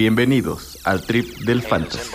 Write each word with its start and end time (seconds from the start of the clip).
Bienvenidos 0.00 0.78
al 0.86 1.02
Trip 1.02 1.26
del 1.40 1.60
Fantasy. 1.60 2.10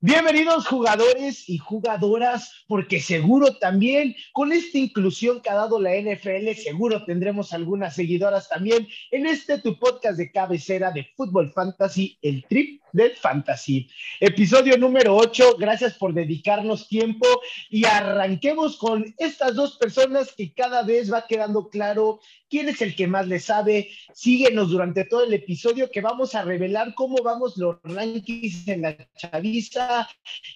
Bienvenidos 0.00 0.66
jugadores 0.66 1.48
y 1.48 1.58
jugadoras, 1.58 2.64
porque 2.66 3.00
seguro 3.00 3.58
también 3.58 4.16
con 4.32 4.50
esta 4.50 4.78
inclusión 4.78 5.40
que 5.40 5.50
ha 5.50 5.54
dado 5.54 5.80
la 5.80 5.94
NFL, 5.94 6.60
seguro 6.60 7.04
tendremos 7.04 7.52
algunas 7.52 7.94
seguidoras 7.94 8.48
también 8.48 8.88
en 9.12 9.24
este 9.24 9.58
tu 9.58 9.78
podcast 9.78 10.18
de 10.18 10.32
cabecera 10.32 10.90
de 10.90 11.06
Fútbol 11.16 11.52
Fantasy, 11.52 12.18
el 12.22 12.44
Trip 12.48 12.81
del 12.92 13.16
Fantasy. 13.16 13.88
Episodio 14.20 14.76
número 14.76 15.16
8, 15.16 15.56
gracias 15.58 15.94
por 15.94 16.12
dedicarnos 16.14 16.88
tiempo 16.88 17.26
y 17.70 17.84
arranquemos 17.84 18.76
con 18.76 19.14
estas 19.18 19.54
dos 19.54 19.76
personas 19.78 20.32
que 20.32 20.52
cada 20.52 20.82
vez 20.82 21.12
va 21.12 21.26
quedando 21.26 21.68
claro 21.68 22.20
quién 22.52 22.68
es 22.68 22.82
el 22.82 22.94
que 22.94 23.06
más 23.06 23.26
le 23.26 23.40
sabe. 23.40 23.88
Síguenos 24.12 24.68
durante 24.68 25.06
todo 25.06 25.24
el 25.24 25.32
episodio 25.32 25.90
que 25.90 26.02
vamos 26.02 26.34
a 26.34 26.42
revelar 26.42 26.94
cómo 26.94 27.22
vamos 27.22 27.56
los 27.56 27.78
rankings 27.82 28.68
en 28.68 28.82
la 28.82 28.96
chaviza. 29.16 30.06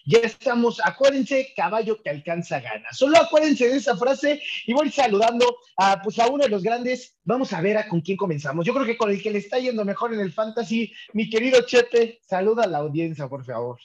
Ya 0.05 0.19
estamos, 0.19 0.79
acuérdense, 0.85 1.55
caballo 1.57 2.03
que 2.03 2.11
alcanza 2.11 2.61
gana. 2.61 2.93
Solo 2.93 3.17
acuérdense 3.17 3.69
de 3.69 3.79
esa 3.79 3.97
frase 3.97 4.43
y 4.67 4.75
voy 4.75 4.91
saludando 4.91 5.57
a, 5.79 6.03
pues, 6.03 6.19
a 6.19 6.27
uno 6.29 6.45
de 6.45 6.51
los 6.51 6.63
grandes. 6.63 7.17
Vamos 7.25 7.55
a 7.55 7.63
ver 7.63 7.79
a 7.79 7.89
con 7.89 8.03
quién 8.03 8.19
comenzamos. 8.19 8.67
Yo 8.67 8.75
creo 8.75 8.85
que 8.85 8.99
con 8.99 9.11
el 9.11 9.23
que 9.23 9.31
le 9.31 9.39
está 9.39 9.59
yendo 9.59 9.83
mejor 9.85 10.13
en 10.13 10.21
el 10.21 10.33
fantasy, 10.33 10.93
mi 11.15 11.31
querido 11.31 11.63
Chepe, 11.63 12.21
saluda 12.27 12.65
a 12.65 12.67
la 12.67 12.79
audiencia, 12.79 13.29
por 13.29 13.45
favor. 13.45 13.79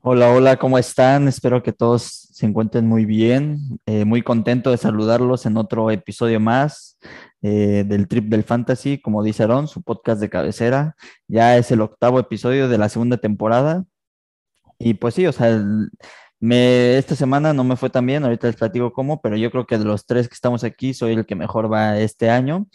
Hola, 0.00 0.32
hola, 0.32 0.56
¿cómo 0.56 0.78
están? 0.78 1.28
Espero 1.28 1.62
que 1.62 1.72
todos 1.72 2.02
se 2.02 2.46
encuentren 2.46 2.86
muy 2.86 3.04
bien. 3.04 3.58
Eh, 3.86 4.04
muy 4.04 4.22
contento 4.22 4.70
de 4.70 4.76
saludarlos 4.76 5.44
en 5.46 5.56
otro 5.56 5.90
episodio 5.90 6.40
más 6.40 6.98
eh, 7.42 7.84
del 7.86 8.06
Trip 8.06 8.26
del 8.26 8.44
Fantasy, 8.44 9.00
como 9.00 9.22
dice 9.22 9.42
Aaron, 9.42 9.66
su 9.66 9.82
podcast 9.82 10.20
de 10.20 10.30
cabecera. 10.30 10.96
Ya 11.26 11.56
es 11.56 11.70
el 11.70 11.80
octavo 11.80 12.20
episodio 12.20 12.68
de 12.68 12.78
la 12.78 12.88
segunda 12.88 13.16
temporada. 13.16 13.84
Y 14.78 14.94
pues 14.94 15.14
sí, 15.14 15.26
o 15.26 15.32
sea, 15.32 15.60
me, 16.38 16.96
esta 16.96 17.16
semana 17.16 17.52
no 17.52 17.64
me 17.64 17.76
fue 17.76 17.90
tan 17.90 18.06
bien, 18.06 18.22
ahorita 18.22 18.46
les 18.46 18.56
platico 18.56 18.92
cómo, 18.92 19.20
pero 19.20 19.36
yo 19.36 19.50
creo 19.50 19.66
que 19.66 19.78
de 19.78 19.84
los 19.84 20.06
tres 20.06 20.28
que 20.28 20.34
estamos 20.34 20.62
aquí 20.62 20.94
soy 20.94 21.14
el 21.14 21.26
que 21.26 21.34
mejor 21.34 21.72
va 21.72 21.98
este 21.98 22.30
año. 22.30 22.68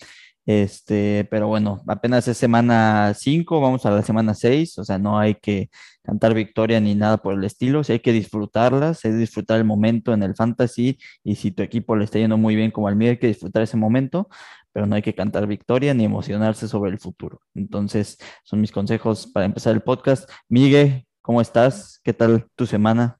Este, 0.45 1.25
pero 1.31 1.47
bueno, 1.47 1.81
apenas 1.87 2.27
es 2.27 2.37
semana 2.37 3.13
5, 3.15 3.61
vamos 3.61 3.85
a 3.85 3.91
la 3.91 4.01
semana 4.01 4.33
6, 4.33 4.77
o 4.79 4.83
sea, 4.83 4.97
no 4.97 5.17
hay 5.17 5.35
que 5.35 5.69
cantar 6.03 6.33
victoria 6.33 6.81
ni 6.81 6.95
nada 6.95 7.17
por 7.17 7.35
el 7.35 7.43
estilo, 7.45 7.83
sí 7.83 7.93
hay 7.93 7.99
que 7.99 8.11
disfrutarlas, 8.11 9.05
hay 9.05 9.11
que 9.11 9.17
disfrutar 9.17 9.57
el 9.57 9.63
momento 9.63 10.13
en 10.13 10.21
el 10.21 10.35
fantasy 10.35 10.97
y 11.23 11.35
si 11.35 11.51
tu 11.51 11.63
equipo 11.63 11.95
le 11.95 12.03
está 12.03 12.19
yendo 12.19 12.37
muy 12.37 12.55
bien 12.55 12.71
como 12.71 12.89
al 12.89 12.97
mío, 12.97 13.11
hay 13.11 13.17
que 13.17 13.27
disfrutar 13.27 13.63
ese 13.63 13.77
momento, 13.77 14.27
pero 14.73 14.85
no 14.85 14.95
hay 14.95 15.01
que 15.01 15.15
cantar 15.15 15.47
victoria 15.47 15.93
ni 15.93 16.03
emocionarse 16.03 16.67
sobre 16.67 16.91
el 16.91 16.99
futuro. 16.99 17.39
Entonces, 17.55 18.17
son 18.43 18.59
mis 18.59 18.71
consejos 18.71 19.27
para 19.27 19.45
empezar 19.45 19.73
el 19.73 19.81
podcast. 19.81 20.29
Miguel, 20.49 21.05
¿cómo 21.21 21.39
estás? 21.39 22.01
¿Qué 22.03 22.13
tal 22.13 22.47
tu 22.55 22.65
semana? 22.65 23.19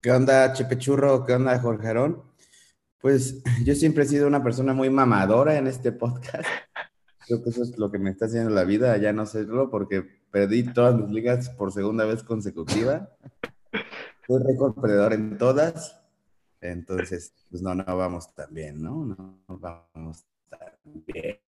¿Qué 0.00 0.12
onda, 0.12 0.52
Chepechurro? 0.52 1.24
¿Qué 1.26 1.34
onda, 1.34 1.58
Jorge 1.58 1.88
pues 3.00 3.42
yo 3.64 3.74
siempre 3.74 4.04
he 4.04 4.06
sido 4.06 4.26
una 4.26 4.42
persona 4.42 4.72
muy 4.72 4.90
mamadora 4.90 5.56
en 5.56 5.66
este 5.66 5.92
podcast. 5.92 6.44
Creo 7.26 7.42
que 7.42 7.50
eso 7.50 7.62
es 7.62 7.78
lo 7.78 7.90
que 7.90 7.98
me 7.98 8.10
está 8.10 8.24
haciendo 8.24 8.50
la 8.50 8.64
vida, 8.64 8.96
ya 8.96 9.12
no 9.12 9.26
serlo, 9.26 9.70
porque 9.70 10.02
perdí 10.30 10.62
todas 10.72 10.94
mis 10.94 11.10
ligas 11.10 11.50
por 11.50 11.72
segunda 11.72 12.04
vez 12.06 12.22
consecutiva. 12.22 13.10
Fui 14.26 14.38
récord 14.42 14.74
perdedor 14.80 15.12
en 15.12 15.36
todas. 15.36 16.00
Entonces, 16.60 17.34
pues 17.50 17.62
no, 17.62 17.74
no 17.74 17.84
vamos 17.84 18.34
tan 18.34 18.52
bien, 18.52 18.82
¿no? 18.82 19.04
No 19.04 19.42
vamos 19.46 20.24
tan 20.48 20.72
bien. 21.06 21.38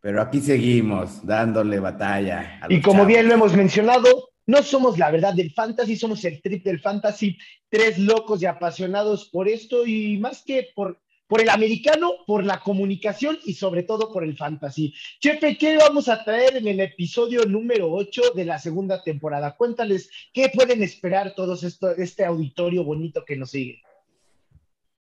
Pero 0.00 0.20
aquí 0.20 0.40
seguimos, 0.40 1.24
dándole 1.24 1.78
batalla. 1.78 2.60
y 2.68 2.82
como 2.82 3.06
bien 3.06 3.28
lo 3.28 3.34
hemos 3.34 3.54
mencionado, 3.56 4.33
no 4.46 4.62
somos 4.62 4.98
la 4.98 5.10
verdad 5.10 5.34
del 5.34 5.52
fantasy, 5.52 5.96
somos 5.96 6.24
el 6.24 6.40
trip 6.42 6.64
del 6.64 6.80
fantasy, 6.80 7.38
tres 7.68 7.98
locos 7.98 8.42
y 8.42 8.46
apasionados 8.46 9.28
por 9.30 9.48
esto 9.48 9.86
y 9.86 10.18
más 10.18 10.42
que 10.42 10.68
por, 10.74 11.00
por 11.26 11.40
el 11.40 11.48
americano, 11.48 12.12
por 12.26 12.44
la 12.44 12.60
comunicación 12.60 13.38
y 13.44 13.54
sobre 13.54 13.82
todo 13.84 14.12
por 14.12 14.22
el 14.24 14.36
fantasy. 14.36 14.94
Chefe, 15.20 15.56
¿qué 15.56 15.76
vamos 15.76 16.08
a 16.08 16.22
traer 16.24 16.56
en 16.56 16.68
el 16.68 16.80
episodio 16.80 17.44
número 17.46 17.90
8 17.90 18.32
de 18.34 18.44
la 18.44 18.58
segunda 18.58 19.02
temporada? 19.02 19.56
Cuéntales 19.56 20.10
qué 20.32 20.50
pueden 20.52 20.82
esperar 20.82 21.34
todos 21.34 21.62
esto, 21.62 21.90
este 21.96 22.24
auditorio 22.24 22.84
bonito 22.84 23.24
que 23.24 23.36
nos 23.36 23.50
sigue. 23.50 23.82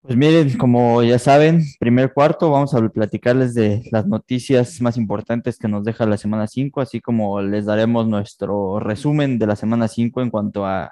Pues 0.04 0.18
miren, 0.18 0.58
como 0.58 1.02
ya 1.02 1.18
saben, 1.18 1.64
primer 1.80 2.12
cuarto, 2.12 2.52
vamos 2.52 2.74
a 2.74 2.90
platicarles 2.90 3.54
de 3.54 3.84
las 3.90 4.06
noticias 4.06 4.82
más 4.82 4.98
importantes 4.98 5.58
que 5.58 5.70
nos 5.70 5.86
deja 5.86 6.06
la 6.06 6.18
semana 6.18 6.46
5, 6.48 6.82
así 6.82 7.00
como 7.00 7.42
les 7.42 7.66
daremos 7.66 8.06
nuestro 8.06 8.82
resumen 8.82 9.40
de 9.40 9.48
la 9.48 9.56
semana 9.56 9.88
5 9.88 10.22
en 10.22 10.30
cuanto 10.30 10.66
a, 10.66 10.92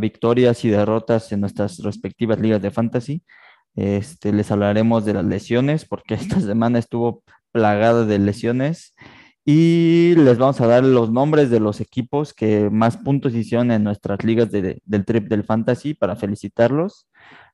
victorias 0.00 0.64
y 0.64 0.70
derrotas 0.70 1.30
en 1.30 1.40
nuestras 1.42 1.78
respectivas 1.78 2.40
ligas 2.40 2.60
de 2.60 2.72
fantasy. 2.72 3.22
Este, 3.76 4.32
les 4.32 4.50
hablaremos 4.50 5.04
de 5.04 5.14
las 5.14 5.24
lesiones, 5.24 5.84
porque 5.84 6.14
esta 6.14 6.40
semana 6.40 6.80
estuvo 6.80 7.22
plagada 7.52 8.04
de 8.04 8.18
lesiones. 8.18 8.94
Y 9.44 10.14
les 10.16 10.38
vamos 10.38 10.60
a 10.60 10.66
dar 10.66 10.82
los 10.84 11.12
nombres 11.12 11.50
de 11.50 11.60
los 11.60 11.80
equipos 11.80 12.34
que 12.34 12.68
más 12.68 12.96
puntos 12.96 13.32
hicieron 13.32 13.70
en 13.70 13.84
nuestras 13.84 14.24
ligas 14.24 14.50
del 14.50 15.04
trip 15.06 15.28
del 15.28 15.44
fantasy 15.44 15.94
para 15.94 16.16
felicitarlos. 16.16 17.06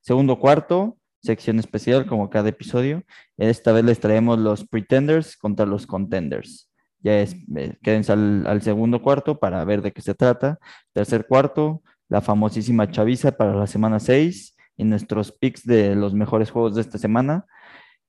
Segundo 0.03 0.37
cuarto, 0.37 0.97
sección 1.21 1.59
especial 1.59 2.05
como 2.05 2.29
cada 2.29 2.49
episodio. 2.49 3.03
Esta 3.37 3.71
vez 3.71 3.85
les 3.85 4.01
traemos 4.01 4.37
los 4.37 4.67
pretenders 4.67 5.37
contra 5.37 5.65
los 5.65 5.87
contenders. 5.87 6.69
Ya 6.99 7.21
es, 7.21 7.37
eh, 7.55 7.77
quédense 7.81 8.11
al, 8.11 8.61
segundo 8.61 9.01
cuarto 9.01 9.39
para 9.39 9.63
ver 9.63 9.81
de 9.81 9.93
qué 9.93 10.01
se 10.01 10.13
trata. 10.13 10.59
Tercer 10.91 11.25
cuarto, 11.25 11.81
la 12.09 12.19
famosísima 12.19 12.91
chaviza 12.91 13.31
para 13.31 13.55
la 13.55 13.65
semana 13.65 14.01
6 14.01 14.57
y 14.75 14.83
nuestros 14.83 15.31
picks 15.31 15.65
de 15.65 15.95
los 15.95 16.13
mejores 16.13 16.51
juegos 16.51 16.75
de 16.75 16.81
esta 16.81 16.97
semana. 16.97 17.45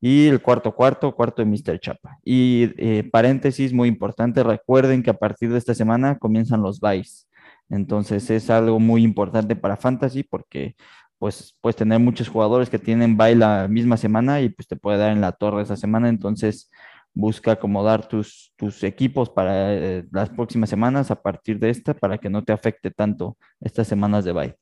Y 0.01 0.27
el 0.27 0.43
cuarto 0.43 0.75
cuarto, 0.75 1.15
cuarto 1.15 1.45
de 1.45 1.47
Mr. 1.47 1.79
Chapa. 1.79 2.19
Y 2.25 2.73
eh, 2.77 3.09
paréntesis 3.09 3.73
muy 3.73 3.89
importante, 3.89 4.43
recuerden 4.43 5.05
que 5.05 5.11
a 5.11 5.17
partir 5.17 5.53
de 5.53 5.59
esta 5.59 5.75
semana 5.75 6.19
comienzan 6.19 6.61
los 6.61 6.81
buys. 6.81 7.29
Entonces 7.71 8.29
es 8.31 8.51
algo 8.51 8.79
muy 8.81 9.03
importante 9.03 9.57
para 9.57 9.77
Fantasy 9.77 10.23
porque 10.25 10.75
pues 11.19 11.57
puedes 11.61 11.77
tener 11.77 11.99
muchos 12.01 12.29
jugadores 12.29 12.71
que 12.71 12.79
tienen 12.79 13.17
bye 13.17 13.35
la 13.35 13.69
misma 13.69 13.97
semana 13.97 14.41
y 14.41 14.49
pues 14.49 14.67
te 14.69 14.77
puede 14.77 14.99
dar 14.99 15.13
en 15.13 15.21
la 15.21 15.33
torre 15.33 15.63
esa 15.63 15.77
semana, 15.77 16.09
entonces 16.09 16.71
busca 17.15 17.53
acomodar 17.53 18.09
tus, 18.09 18.53
tus 18.57 18.83
equipos 18.83 19.31
para 19.31 19.73
eh, 19.73 20.05
las 20.11 20.31
próximas 20.31 20.69
semanas 20.69 21.11
a 21.11 21.23
partir 21.23 21.59
de 21.59 21.71
esta 21.71 21.95
para 21.95 22.19
que 22.19 22.29
no 22.29 22.43
te 22.43 22.53
afecte 22.53 22.91
tanto 22.91 23.37
estas 23.61 23.87
semanas 23.87 24.25
de 24.25 24.33
bye. 24.33 24.57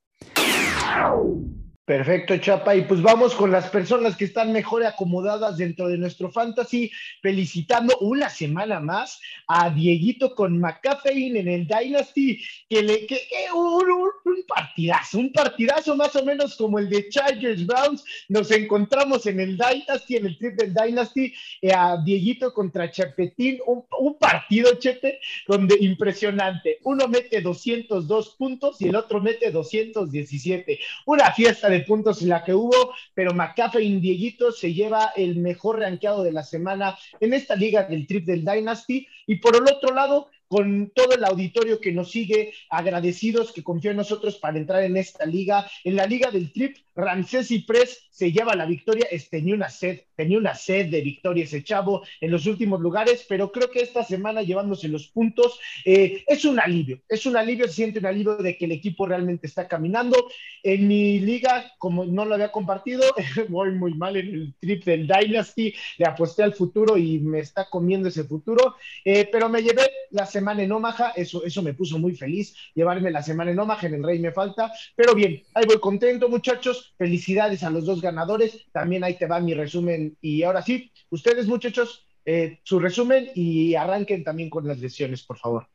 Perfecto, 1.85 2.37
Chapa. 2.37 2.77
Y 2.77 2.83
pues 2.83 3.03
vamos 3.03 3.35
con 3.35 3.51
las 3.51 3.69
personas 3.69 4.17
que 4.17 4.27
están 4.27 4.53
mejor 4.53 4.87
acomodadas 4.87 5.57
dentro 5.57 5.89
de 5.89 5.99
nuestro 5.99 6.31
fantasy, 6.31 6.93
felicitando 7.21 7.99
una 7.99 8.31
semana 8.31 8.79
más 8.79 9.21
a 9.49 9.69
Dieguito 9.69 10.37
con 10.37 10.61
McCaffein 10.61 11.39
en 11.39 11.49
el 11.49 11.67
Dynasty, 11.67 12.41
que 12.71 12.83
le 12.83 13.05
que, 13.05 13.19
un, 13.53 13.83
un, 13.83 14.45
partidazo, 14.47 15.19
un 15.19 15.33
partidazo 15.33 15.97
más 15.97 16.15
o 16.15 16.25
menos 16.25 16.55
como 16.55 16.79
el 16.79 16.89
de 16.89 17.09
Chargers 17.09 17.67
Browns. 17.67 18.05
Nos 18.29 18.53
encontramos 18.53 19.27
en 19.27 19.41
el 19.41 19.59
Dynasty, 19.59 20.17
en 20.17 20.27
el 20.27 20.39
trip 20.39 20.55
del 20.55 20.73
Dynasty, 20.73 21.35
eh, 21.63 21.73
a 21.75 21.97
Dieguito 21.97 22.55
contra 22.55 22.93
Chapetín, 22.93 23.59
un, 23.67 24.19
partido, 24.21 24.79
Chepe, 24.79 25.19
donde 25.49 25.77
impresionante. 25.81 26.79
Uno 26.85 27.09
mete 27.09 27.41
202 27.41 28.37
puntos 28.37 28.81
y 28.81 28.89
el 28.89 28.95
otro 28.95 29.21
mete 29.21 29.51
217. 29.51 30.79
Una 31.07 31.33
fiesta 31.33 31.72
de 31.73 31.81
puntos 31.81 32.23
la 32.23 32.45
que 32.45 32.55
hubo, 32.55 32.95
pero 33.15 33.35
McCaffrey 33.35 34.01
Dieguito 34.01 34.53
se 34.53 34.73
lleva 34.73 35.13
el 35.17 35.37
mejor 35.37 35.81
rankeado 35.81 36.23
de 36.23 36.33
la 36.33 36.43
semana 36.43 36.97
en 37.21 37.35
esta 37.35 37.57
liga 37.57 37.85
del 37.85 38.07
Trip 38.07 38.25
del 38.25 38.45
Dynasty. 38.45 39.07
Y 39.27 39.37
por 39.37 39.57
el 39.57 39.63
otro 39.63 39.95
lado, 39.95 40.29
con 40.49 40.93
todo 40.95 41.15
el 41.15 41.25
auditorio 41.25 41.81
que 41.81 41.93
nos 41.93 42.11
sigue, 42.11 42.53
agradecidos 42.69 43.53
que 43.53 43.63
confió 43.63 43.91
en 43.91 43.97
nosotros 43.97 44.37
para 44.37 44.59
entrar 44.59 44.83
en 44.83 44.99
esta 44.99 45.25
liga, 45.25 45.67
en 45.83 45.97
la 45.97 46.07
liga 46.07 46.31
del 46.31 46.53
Trip, 46.53 46.77
Ramsés 46.95 47.51
y 47.51 47.61
Press 47.61 48.09
se 48.11 48.31
lleva 48.31 48.55
la 48.55 48.67
victoria, 48.67 49.07
tenía 49.31 49.55
una 49.55 49.71
sed, 49.71 50.01
tenía 50.15 50.39
una 50.39 50.55
sed 50.55 50.91
de 50.91 51.01
victoria 51.01 51.45
ese 51.45 51.65
chavo 51.65 52.03
en 52.21 52.31
los 52.31 52.47
últimos 52.47 52.81
lugares, 52.81 53.25
pero 53.29 53.51
creo 53.51 53.71
que 53.71 53.81
esta 53.81 54.05
semana 54.05 54.43
llevándose 54.43 54.89
los 54.89 55.09
puntos 55.09 55.59
eh, 55.85 56.23
es 56.27 56.45
un 56.45 56.61
alivio, 56.61 57.01
es 57.09 57.25
un 57.25 57.37
alivio, 57.37 57.67
se 57.67 57.75
siente 57.75 57.99
un 57.99 58.07
alivio 58.07 58.37
de 58.37 58.57
que 58.57 58.67
el 58.67 58.73
equipo 58.73 59.07
realmente 59.07 59.47
está 59.47 59.67
caminando. 59.67 60.29
En 60.63 60.87
mi 60.87 61.21
liga, 61.21 61.73
como 61.79 62.05
no 62.05 62.25
lo 62.25 62.35
había 62.35 62.53
compartido, 62.53 63.03
voy 63.49 63.73
muy 63.73 63.95
mal 63.95 64.17
en 64.17 64.27
el 64.29 64.55
trip 64.61 64.85
del 64.85 65.07
Dynasty, 65.07 65.75
le 65.99 66.07
aposté 66.07 66.43
al 66.43 66.55
futuro 66.55 66.97
y 66.97 67.19
me 67.19 67.41
está 67.41 67.69
comiendo 67.71 68.09
ese 68.09 68.25
futuro. 68.25 68.77
Eh, 69.05 69.29
pero 69.33 69.49
me 69.49 69.63
llevé 69.63 69.91
la 70.11 70.27
semana 70.27 70.63
en 70.63 70.73
Omaha, 70.73 71.13
eso, 71.17 71.45
eso 71.45 71.63
me 71.63 71.75
puso 71.75 71.99
muy 71.99 72.15
feliz, 72.15 72.55
llevarme 72.75 73.11
la 73.11 73.23
semana 73.23 73.51
en 73.51 73.59
Omaha, 73.59 73.87
en 73.87 73.95
el 73.95 74.03
Rey 74.03 74.19
me 74.19 74.33
falta, 74.33 74.71
pero 74.95 75.15
bien, 75.15 75.43
ahí 75.55 75.65
voy 75.67 75.79
contento 75.81 76.29
muchachos, 76.29 76.82
felicidades 76.97 77.63
a 77.63 77.71
los 77.71 77.87
dos 77.87 78.01
ganadores, 78.01 78.67
también 78.73 79.05
ahí 79.05 79.17
te 79.17 79.27
va 79.27 79.41
mi 79.41 79.55
resumen 79.55 80.17
y 80.21 80.43
ahora 80.43 80.63
sí, 80.63 80.91
ustedes 81.11 81.47
muchachos, 81.47 82.07
eh, 82.25 82.61
su 82.63 82.79
resumen 82.79 83.29
y 83.35 83.75
arranquen 83.75 84.25
también 84.25 84.51
con 84.51 84.67
las 84.67 84.79
lesiones, 84.79 85.23
por 85.23 85.39
favor. 85.39 85.67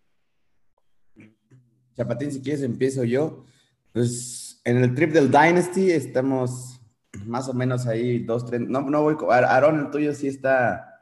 Chapatín, 1.95 2.31
si 2.31 2.41
quieres 2.41 2.61
empiezo 2.61 3.03
yo. 3.03 3.45
Pues 3.91 4.61
en 4.63 4.77
el 4.77 4.93
trip 4.93 5.11
del 5.11 5.31
Dynasty 5.31 5.91
estamos 5.91 6.79
más 7.25 7.49
o 7.49 7.53
menos 7.53 7.87
ahí, 7.87 8.19
dos, 8.19 8.45
tres. 8.45 8.61
No, 8.61 8.81
no 8.81 9.01
voy. 9.01 9.15
Aaron, 9.29 9.79
el 9.79 9.91
tuyo 9.91 10.13
sí 10.13 10.27
está. 10.27 11.01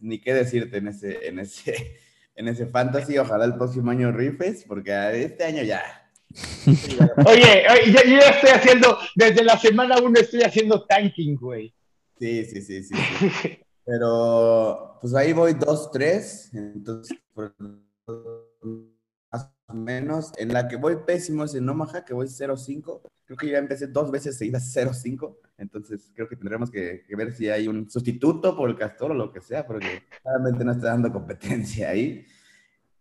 Ni 0.00 0.18
qué 0.18 0.34
decirte 0.34 0.78
en 0.78 0.88
ese, 0.88 1.26
en 1.28 1.38
ese, 1.38 2.00
en 2.34 2.48
ese 2.48 2.66
fantasy. 2.66 3.18
Ojalá 3.18 3.44
el 3.44 3.56
próximo 3.56 3.90
año 3.90 4.12
rifes, 4.12 4.64
porque 4.66 4.92
este 5.22 5.44
año 5.44 5.62
ya. 5.62 5.82
Oye, 7.26 7.64
oye 7.70 7.92
yo, 7.92 8.18
ya 8.18 8.30
estoy 8.30 8.50
haciendo, 8.50 8.98
desde 9.16 9.42
la 9.44 9.58
semana 9.58 9.98
uno 10.00 10.18
estoy 10.18 10.42
haciendo 10.42 10.84
tanking, 10.84 11.36
güey. 11.36 11.74
Sí, 12.18 12.44
sí, 12.44 12.62
sí, 12.62 12.84
sí. 12.84 12.94
Pero, 13.84 14.98
pues 15.00 15.14
ahí 15.14 15.32
voy 15.32 15.52
2-3. 15.52 16.50
Entonces, 16.52 17.18
menos. 19.74 20.32
En 20.36 20.52
la 20.52 20.68
que 20.68 20.76
voy 20.76 20.96
pésimo 21.06 21.44
es 21.44 21.54
en 21.54 21.68
Omaha, 21.68 22.04
que 22.04 22.14
voy 22.14 22.26
0-5. 22.26 23.00
Creo 23.24 23.36
que 23.36 23.50
ya 23.50 23.58
empecé 23.58 23.86
dos 23.86 24.10
veces 24.10 24.36
seguidas 24.36 24.74
0-5. 24.74 25.36
Entonces 25.58 26.10
creo 26.14 26.28
que 26.28 26.36
tendremos 26.36 26.70
que, 26.70 27.04
ver 27.10 27.32
si 27.32 27.48
hay 27.48 27.68
un 27.68 27.90
sustituto 27.90 28.56
por 28.56 28.70
el 28.70 28.76
Castor 28.76 29.12
o 29.12 29.14
lo 29.14 29.32
que 29.32 29.40
sea, 29.40 29.66
porque 29.66 30.02
claramente 30.22 30.64
no 30.64 30.72
está 30.72 30.88
dando 30.88 31.12
competencia 31.12 31.90
ahí. 31.90 32.24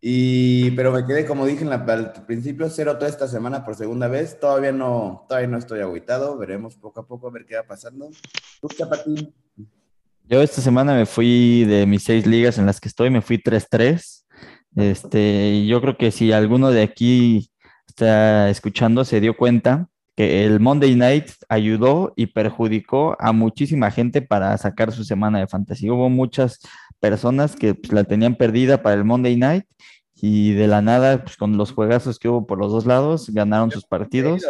Y, 0.01 0.72
pero 0.72 0.94
me 0.94 1.06
quedé, 1.06 1.25
como 1.25 1.46
dije 1.46 1.66
al 1.66 2.13
principio, 2.25 2.69
0 2.69 2.98
toda 2.98 3.10
esta 3.10 3.28
semana 3.28 3.66
por 3.66 3.75
segunda 3.75 4.07
vez. 4.07 4.40
Todavía 4.40 4.72
no, 4.72 5.25
todavía 5.28 5.50
no 5.50 5.57
estoy 5.57 5.81
agüitado. 5.81 6.38
Veremos 6.38 6.75
poco 6.75 7.01
a 7.01 7.07
poco 7.07 7.28
a 7.28 7.31
ver 7.31 7.46
qué 7.46 7.56
va 7.56 7.63
pasando. 7.63 8.10
Yo 10.25 10.42
esta 10.42 10.62
semana 10.62 10.94
me 10.94 11.06
fui 11.06 11.66
de 11.66 11.86
mis 11.86 12.04
seis 12.04 12.25
ligas 12.25 12.57
en 12.57 12.66
las 12.66 12.80
que 12.80 12.88
estoy, 12.88 13.10
me 13.10 13.22
fui 13.22 13.38
3-3. 13.38 14.25
Este, 14.75 15.66
yo 15.66 15.81
creo 15.81 15.98
que 15.98 16.12
si 16.12 16.31
alguno 16.31 16.69
de 16.69 16.84
aquí 16.84 17.50
está 17.88 18.50
escuchando 18.50 19.04
se 19.04 19.19
dio 19.19 19.36
cuenta 19.36 19.90
que 20.16 20.46
el 20.46 20.60
Monday 20.60 20.96
Night 20.96 21.31
ayudó 21.48 22.13
y 22.16 22.28
perjudicó 22.28 23.18
a 23.19 23.31
muchísima 23.31 23.90
gente 23.90 24.22
para 24.22 24.57
sacar 24.57 24.92
su 24.92 25.04
semana 25.04 25.40
de 25.40 25.48
fantasía. 25.48 25.94
Hubo 25.94 26.10
muchas 26.10 26.60
personas 27.00 27.56
que 27.56 27.75
pues, 27.75 27.92
la 27.92 28.04
tenían 28.04 28.36
perdida 28.36 28.81
para 28.81 28.96
el 28.96 29.06
Monday 29.06 29.38
Night 29.38 29.66
y 30.16 30.54
de 30.54 30.68
la 30.68 30.81
nada, 30.81 31.24
pues, 31.24 31.38
con 31.38 31.57
los 31.57 31.72
juegazos 31.72 32.19
que 32.19 32.30
hubo 32.30 32.46
por 32.46 32.57
los 32.57 32.72
dos 32.72 32.86
lados, 32.86 33.30
ganaron 33.30 33.72
sus 33.72 33.86
partidos. 33.86 34.46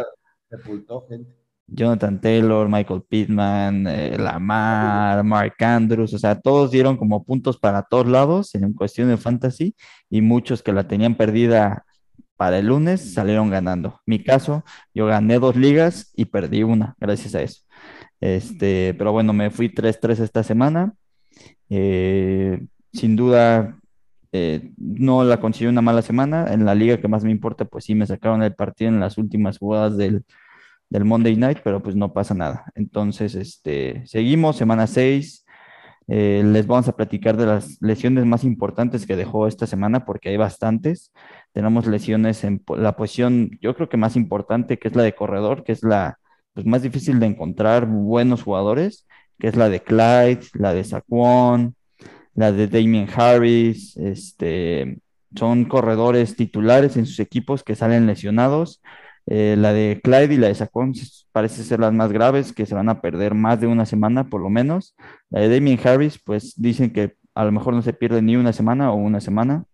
Sepultó 0.50 1.06
gente. 1.08 1.40
Jonathan 1.72 2.20
Taylor, 2.20 2.68
Michael 2.68 3.04
Pittman, 3.08 3.88
eh, 3.88 4.18
Lamar, 4.18 5.24
Mark 5.24 5.56
Andrews, 5.60 6.14
o 6.14 6.20
sea, 6.20 6.40
todos 6.40 6.72
dieron 6.72 6.98
como 6.98 7.24
puntos 7.24 7.58
para 7.58 7.84
todos 7.84 8.08
lados 8.08 8.56
en 8.56 8.74
cuestión 8.74 9.10
de 9.10 9.18
fantasy 9.18 9.76
y 10.10 10.22
muchos 10.22 10.64
que 10.64 10.74
la 10.74 10.88
tenían 10.88 11.16
perdida 11.16 11.86
para 12.38 12.60
el 12.60 12.68
lunes 12.68 13.14
salieron 13.14 13.50
ganando. 13.50 14.00
Mi 14.06 14.24
caso, 14.24 14.64
yo 14.94 15.06
gané 15.06 15.40
dos 15.40 15.56
ligas 15.56 16.12
y 16.16 16.26
perdí 16.26 16.64
una, 16.64 16.96
gracias 17.00 17.36
a 17.36 17.42
eso. 17.42 17.64
Este, 18.22 18.96
pero 18.98 19.12
bueno, 19.12 19.34
me 19.34 19.50
fui 19.50 19.70
3-3 19.70 20.20
esta 20.22 20.44
semana. 20.44 20.94
Eh, 21.70 22.66
sin 22.94 23.16
duda, 23.16 23.80
eh, 24.32 24.72
no 24.78 25.24
la 25.24 25.40
conseguí 25.40 25.68
una 25.70 25.82
mala 25.82 26.02
semana. 26.02 26.54
En 26.54 26.66
la 26.66 26.76
liga 26.76 27.00
que 27.00 27.08
más 27.08 27.24
me 27.24 27.32
importa, 27.32 27.66
pues 27.66 27.86
sí, 27.86 27.96
me 27.96 28.08
sacaron 28.08 28.44
el 28.44 28.56
partido 28.56 28.90
en 28.90 29.00
las 29.00 29.18
últimas 29.18 29.58
jugadas 29.60 29.98
del, 29.98 30.26
del 30.90 31.06
Monday 31.06 31.36
Night, 31.36 31.60
pero 31.64 31.82
pues 31.82 31.96
no 31.96 32.14
pasa 32.14 32.34
nada. 32.34 32.66
Entonces, 32.76 33.36
este, 33.36 34.04
seguimos, 34.06 34.58
semana 34.58 34.88
6. 34.88 35.46
Eh, 36.12 36.42
les 36.44 36.66
vamos 36.66 36.88
a 36.88 36.96
platicar 36.96 37.38
de 37.38 37.46
las 37.46 37.78
lesiones 37.82 38.26
más 38.26 38.44
importantes 38.44 39.06
que 39.06 39.16
dejó 39.16 39.48
esta 39.48 39.68
semana, 39.68 40.06
porque 40.06 40.30
hay 40.30 40.38
bastantes. 40.38 41.12
Tenemos 41.54 41.86
lesiones 41.88 42.44
en 42.44 42.64
la 42.78 42.96
posición, 42.96 43.52
yo 43.62 43.76
creo 43.76 43.90
que 43.90 43.98
más 43.98 44.16
importante, 44.16 44.80
que 44.80 44.88
es 44.88 44.96
la 44.96 45.04
de 45.04 45.14
corredor, 45.14 45.64
que 45.64 45.72
es 45.72 45.84
la 45.84 46.18
pues, 46.54 46.66
más 46.66 46.82
difícil 46.82 47.20
de 47.20 47.28
encontrar 47.28 47.86
buenos 47.86 48.44
jugadores, 48.44 49.08
que 49.40 49.48
es 49.48 49.56
la 49.56 49.70
de 49.70 49.82
Clyde, 49.82 50.42
la 50.54 50.74
de 50.74 50.84
Saquon, 50.84 51.76
la 52.36 52.52
de 52.52 52.68
Damien 52.68 53.08
Harris. 53.14 53.98
Este, 53.98 55.00
son 55.36 55.66
corredores 55.66 56.36
titulares 56.36 56.98
en 56.98 57.06
sus 57.06 57.20
equipos 57.20 57.64
que 57.64 57.76
salen 57.76 58.08
lesionados 58.08 58.82
eh, 59.32 59.56
la 59.56 59.74
de 59.74 60.02
Clyde 60.04 60.34
y 60.34 60.38
la 60.38 60.48
de 60.48 60.56
Saquon 60.56 60.94
parece 61.32 61.64
ser 61.64 61.80
las 61.80 61.94
más 61.94 62.12
graves, 62.12 62.52
que 62.52 62.66
se 62.66 62.74
van 62.74 62.90
a 62.90 63.00
perder 63.00 63.36
más 63.36 63.62
de 63.62 63.68
una 63.68 63.86
semana 63.86 64.28
por 64.28 64.42
lo 64.42 64.50
menos. 64.50 64.96
La 65.30 65.42
de 65.42 65.50
Damien 65.50 65.80
Harris, 65.84 66.20
pues 66.20 66.60
dicen 66.60 66.92
que 66.92 67.16
a 67.36 67.46
lo 67.46 67.52
mejor 67.52 67.76
no 67.76 67.84
se 67.84 67.94
pierde 67.94 68.24
ni 68.24 68.36
una 68.36 68.54
semana 68.54 68.92
o 68.92 68.96
una 68.96 69.22
semana. 69.22 69.66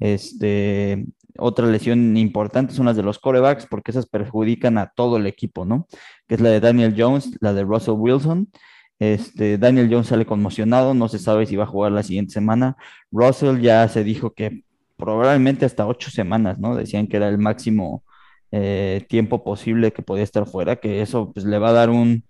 Este, 0.00 1.06
otra 1.38 1.66
lesión 1.66 2.16
importante 2.16 2.74
son 2.74 2.86
las 2.86 2.96
de 2.96 3.02
los 3.02 3.18
corebacks, 3.18 3.66
porque 3.66 3.90
esas 3.90 4.06
perjudican 4.06 4.78
a 4.78 4.92
todo 4.94 5.16
el 5.16 5.26
equipo, 5.26 5.64
¿no? 5.64 5.86
Que 6.28 6.36
es 6.36 6.40
la 6.40 6.50
de 6.50 6.60
Daniel 6.60 6.94
Jones, 6.96 7.36
la 7.40 7.52
de 7.54 7.64
Russell 7.64 7.94
Wilson. 7.96 8.50
Este, 8.98 9.58
Daniel 9.58 9.88
Jones 9.90 10.08
sale 10.08 10.26
conmocionado, 10.26 10.94
no 10.94 11.08
se 11.08 11.18
sabe 11.18 11.46
si 11.46 11.56
va 11.56 11.64
a 11.64 11.66
jugar 11.66 11.92
la 11.92 12.02
siguiente 12.02 12.32
semana. 12.32 12.76
Russell 13.10 13.60
ya 13.60 13.88
se 13.88 14.04
dijo 14.04 14.32
que 14.34 14.62
probablemente 14.96 15.64
hasta 15.64 15.86
ocho 15.86 16.10
semanas, 16.10 16.58
¿no? 16.58 16.76
Decían 16.76 17.08
que 17.08 17.16
era 17.16 17.28
el 17.28 17.38
máximo 17.38 18.04
eh, 18.52 19.04
tiempo 19.08 19.42
posible 19.44 19.92
que 19.92 20.02
podía 20.02 20.24
estar 20.24 20.46
fuera, 20.46 20.76
que 20.76 21.02
eso 21.02 21.32
pues, 21.32 21.46
le 21.46 21.58
va 21.58 21.70
a 21.70 21.72
dar 21.72 21.90
un, 21.90 22.24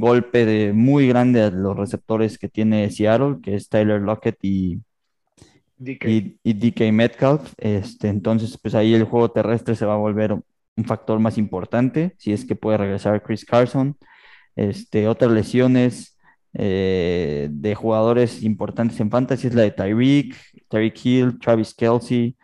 golpe 0.00 0.44
de, 0.46 0.72
muy 0.72 1.08
grande 1.08 1.42
a 1.42 1.50
los 1.50 1.76
receptores 1.76 2.38
que 2.38 2.48
tiene 2.48 2.90
Seattle, 2.90 3.36
que 3.42 3.54
es 3.54 3.68
Tyler 3.68 4.00
Lockett 4.02 4.38
y 4.42 4.82
DK, 5.78 6.04
y, 6.42 6.52
DK 6.52 6.92
Metcalf. 6.92 7.52
Este, 7.58 8.08
entonces, 8.08 8.58
pues 8.60 8.74
ahí 8.74 8.94
el 8.94 9.04
juego 9.04 9.30
terrestre 9.30 9.74
se 9.74 9.86
va 9.86 9.94
a 9.94 9.98
volver 9.98 10.32
un 10.32 10.84
factor 10.84 11.18
más 11.18 11.38
importante, 11.38 12.14
si 12.18 12.32
es 12.32 12.44
que 12.44 12.56
puede 12.56 12.78
regresar 12.78 13.22
Chris 13.22 13.44
Carson. 13.44 13.96
Este, 14.56 15.08
otras 15.08 15.30
lesiones 15.32 16.18
eh, 16.54 17.48
de 17.50 17.74
jugadores 17.74 18.42
importantes 18.42 18.98
en 19.00 19.10
fantasy 19.10 19.48
es 19.48 19.54
la 19.54 19.62
de 19.62 19.70
Tyreek, 19.70 20.34
Tyreek 20.68 21.04
Hill, 21.04 21.38
Travis 21.38 21.74
Kelsey, 21.74 22.36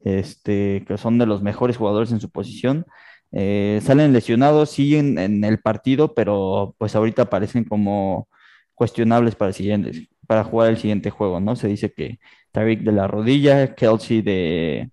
este, 0.00 0.84
que 0.86 0.98
son 0.98 1.18
de 1.18 1.26
los 1.26 1.42
mejores 1.42 1.76
jugadores 1.76 2.12
en 2.12 2.20
su 2.20 2.30
posición. 2.30 2.86
Eh, 3.32 3.80
salen 3.82 4.12
lesionados, 4.12 4.70
siguen 4.70 5.18
en 5.18 5.44
el 5.44 5.60
partido, 5.60 6.14
pero 6.14 6.74
pues 6.78 6.96
ahorita 6.96 7.30
parecen 7.30 7.64
como 7.64 8.28
cuestionables 8.74 9.36
para, 9.36 9.52
el 9.52 10.08
para 10.26 10.44
jugar 10.44 10.70
el 10.70 10.78
siguiente 10.78 11.10
juego, 11.10 11.40
¿no? 11.40 11.54
Se 11.54 11.68
dice 11.68 11.92
que 11.92 12.18
Tariq 12.52 12.82
de 12.82 12.92
la 12.92 13.06
rodilla, 13.06 13.74
Kelsey 13.74 14.22
de, 14.22 14.90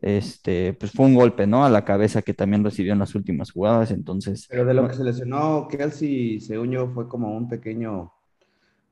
este, 0.00 0.74
pues 0.74 0.92
fue 0.92 1.06
un 1.06 1.14
golpe, 1.14 1.46
¿no? 1.46 1.64
A 1.64 1.70
la 1.70 1.84
cabeza 1.84 2.22
que 2.22 2.34
también 2.34 2.64
recibió 2.64 2.92
en 2.92 2.98
las 3.00 3.14
últimas 3.14 3.50
jugadas, 3.50 3.90
entonces... 3.90 4.46
Pero 4.48 4.64
de 4.64 4.74
lo 4.74 4.88
que 4.88 4.94
se 4.94 5.04
lesionó 5.04 5.68
Kelsey, 5.68 6.40
según 6.40 6.70
yo, 6.70 6.88
fue 6.88 7.08
como 7.08 7.36
un 7.36 7.48
pequeño 7.48 8.12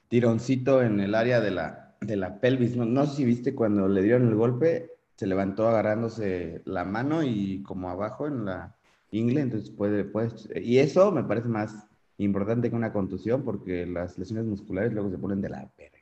tironcito 0.09 0.83
en 0.83 1.01
el 1.01 1.15
área 1.15 1.41
de 1.41 1.51
la, 1.51 1.97
de 2.01 2.17
la 2.17 2.41
pelvis, 2.41 2.77
no, 2.77 2.85
no 2.85 3.07
sé 3.07 3.17
si 3.17 3.25
viste 3.25 3.55
cuando 3.55 3.89
le 3.89 4.03
dieron 4.03 4.29
el 4.29 4.35
golpe, 4.35 4.91
se 5.17 5.27
levantó 5.27 5.69
agarrándose 5.69 6.63
la 6.65 6.85
mano 6.85 7.23
y 7.23 7.63
como 7.63 7.89
abajo 7.89 8.27
en 8.27 8.45
la 8.45 8.77
ingle, 9.11 9.41
entonces 9.41 9.71
puede, 9.71 10.05
puede, 10.05 10.31
y 10.61 10.79
eso 10.79 11.11
me 11.11 11.25
parece 11.25 11.49
más 11.49 11.87
importante 12.19 12.71
que 12.71 12.77
una 12.77 12.93
contusión 12.93 13.45
porque 13.45 13.87
las 13.87 14.19
lesiones 14.19 14.47
musculares 14.47 14.93
luego 14.93 15.11
se 15.11 15.19
ponen 15.19 15.41
de 15.41 15.49
la 15.49 15.71
verga. 15.77 15.96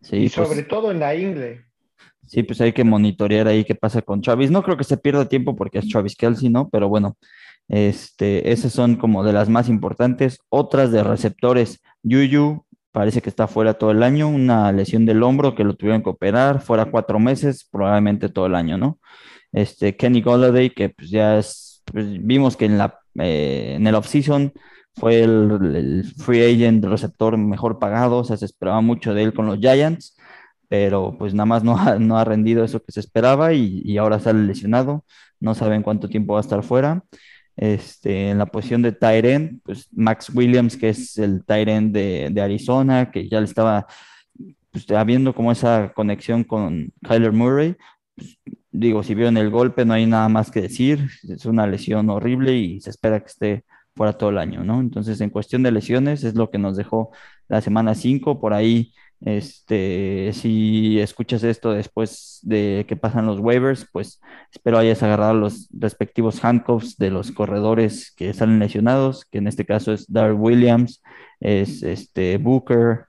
Sí, 0.00 0.16
y 0.16 0.28
pues 0.28 0.48
sobre 0.48 0.62
todo 0.62 0.90
en 0.90 1.00
la 1.00 1.14
ingle. 1.14 1.64
Sí, 2.26 2.42
pues 2.42 2.60
hay 2.60 2.72
que 2.72 2.84
monitorear 2.84 3.48
ahí 3.48 3.64
qué 3.64 3.74
pasa 3.74 4.02
con 4.02 4.20
Travis. 4.20 4.50
No 4.50 4.62
creo 4.62 4.76
que 4.76 4.84
se 4.84 4.98
pierda 4.98 5.28
tiempo 5.28 5.56
porque 5.56 5.78
es 5.78 5.88
Travis 5.88 6.14
Kelsey, 6.14 6.50
¿no? 6.50 6.68
Pero 6.68 6.88
bueno, 6.88 7.16
este, 7.68 8.52
esas 8.52 8.72
son 8.72 8.96
como 8.96 9.24
de 9.24 9.32
las 9.32 9.48
más 9.48 9.68
importantes. 9.68 10.38
Otras 10.50 10.92
de 10.92 11.02
receptores, 11.02 11.80
Yuyu, 12.02 12.64
parece 12.92 13.22
que 13.22 13.30
está 13.30 13.46
fuera 13.46 13.74
todo 13.74 13.92
el 13.92 14.02
año, 14.02 14.28
una 14.28 14.72
lesión 14.72 15.06
del 15.06 15.22
hombro 15.22 15.54
que 15.54 15.64
lo 15.64 15.74
tuvieron 15.74 16.02
que 16.02 16.10
operar, 16.10 16.60
fuera 16.60 16.86
cuatro 16.86 17.18
meses, 17.18 17.66
probablemente 17.70 18.28
todo 18.28 18.46
el 18.46 18.54
año, 18.54 18.76
¿no? 18.76 18.98
Este, 19.52 19.96
Kenny 19.96 20.20
Golladay, 20.20 20.70
que 20.70 20.90
pues 20.90 21.10
ya 21.10 21.38
es, 21.38 21.82
pues, 21.86 22.06
vimos 22.22 22.56
que 22.56 22.66
en, 22.66 22.76
la, 22.78 22.98
eh, 23.18 23.74
en 23.76 23.86
el 23.86 23.94
offseason 23.94 24.52
fue 24.98 25.20
el, 25.22 26.04
free 26.16 26.42
agent 26.42 26.84
receptor 26.84 27.36
mejor 27.36 27.78
pagado, 27.78 28.18
o 28.18 28.24
sea, 28.24 28.36
se 28.36 28.44
esperaba 28.44 28.80
mucho 28.80 29.14
de 29.14 29.22
él 29.22 29.32
con 29.34 29.46
los 29.46 29.58
Giants, 29.58 30.16
pero 30.68 31.16
pues 31.18 31.34
nada 31.34 31.46
más 31.46 31.64
no 31.64 31.78
ha, 31.78 31.98
no 31.98 32.18
ha 32.18 32.24
rendido 32.24 32.64
eso 32.64 32.82
que 32.82 32.92
se 32.92 33.00
esperaba 33.00 33.52
y, 33.54 33.96
ahora 33.98 34.20
sale 34.20 34.44
lesionado, 34.44 35.04
no 35.40 35.54
saben 35.54 35.82
cuánto 35.82 36.08
tiempo 36.08 36.34
va 36.34 36.40
a 36.40 36.42
estar 36.42 36.62
fuera. 36.62 37.04
Este, 37.56 38.30
en 38.30 38.38
la 38.38 38.46
posición 38.46 38.82
de 38.82 38.92
Tyren, 38.92 39.60
pues 39.64 39.88
Max 39.92 40.30
Williams, 40.32 40.76
que 40.76 40.90
es 40.90 41.18
el 41.18 41.44
Tyren 41.44 41.92
de, 41.92 42.28
de, 42.30 42.40
Arizona, 42.40 43.10
que 43.10 43.28
ya 43.28 43.40
le 43.40 43.46
estaba, 43.46 43.86
pues, 44.70 44.88
habiendo 44.92 45.34
como 45.34 45.50
esa 45.52 45.92
conexión 45.94 46.44
con 46.44 46.92
Kyler 47.02 47.32
Murray, 47.32 47.76
pues, 48.14 48.38
digo, 48.70 49.02
si 49.02 49.14
vieron 49.14 49.36
el 49.36 49.50
golpe, 49.50 49.84
no 49.84 49.94
hay 49.94 50.06
nada 50.06 50.28
más 50.28 50.50
que 50.50 50.62
decir. 50.62 51.08
Es 51.28 51.46
una 51.46 51.66
lesión 51.66 52.10
horrible 52.10 52.54
y 52.56 52.80
se 52.80 52.90
espera 52.90 53.20
que 53.20 53.26
esté 53.26 53.64
fuera 53.98 54.14
todo 54.14 54.30
el 54.30 54.38
año, 54.38 54.64
¿no? 54.64 54.80
Entonces, 54.80 55.20
en 55.20 55.30
cuestión 55.30 55.62
de 55.64 55.72
lesiones, 55.72 56.24
es 56.24 56.34
lo 56.36 56.50
que 56.50 56.58
nos 56.58 56.76
dejó 56.76 57.10
la 57.48 57.60
semana 57.60 57.94
5. 57.94 58.40
Por 58.40 58.54
ahí, 58.54 58.94
este, 59.20 60.30
si 60.32 61.00
escuchas 61.00 61.42
esto 61.42 61.72
después 61.72 62.38
de 62.42 62.86
que 62.88 62.96
pasan 62.96 63.26
los 63.26 63.40
waivers, 63.40 63.88
pues 63.92 64.20
espero 64.52 64.78
hayas 64.78 65.02
agarrado 65.02 65.34
los 65.34 65.68
respectivos 65.72 66.44
handcuffs 66.44 66.96
de 66.96 67.10
los 67.10 67.32
corredores 67.32 68.12
que 68.16 68.32
salen 68.32 68.60
lesionados, 68.60 69.24
que 69.24 69.38
en 69.38 69.48
este 69.48 69.66
caso 69.66 69.92
es 69.92 70.06
Dar 70.10 70.32
Williams, 70.34 71.02
es 71.40 71.82
este 71.82 72.38
Booker, 72.38 73.06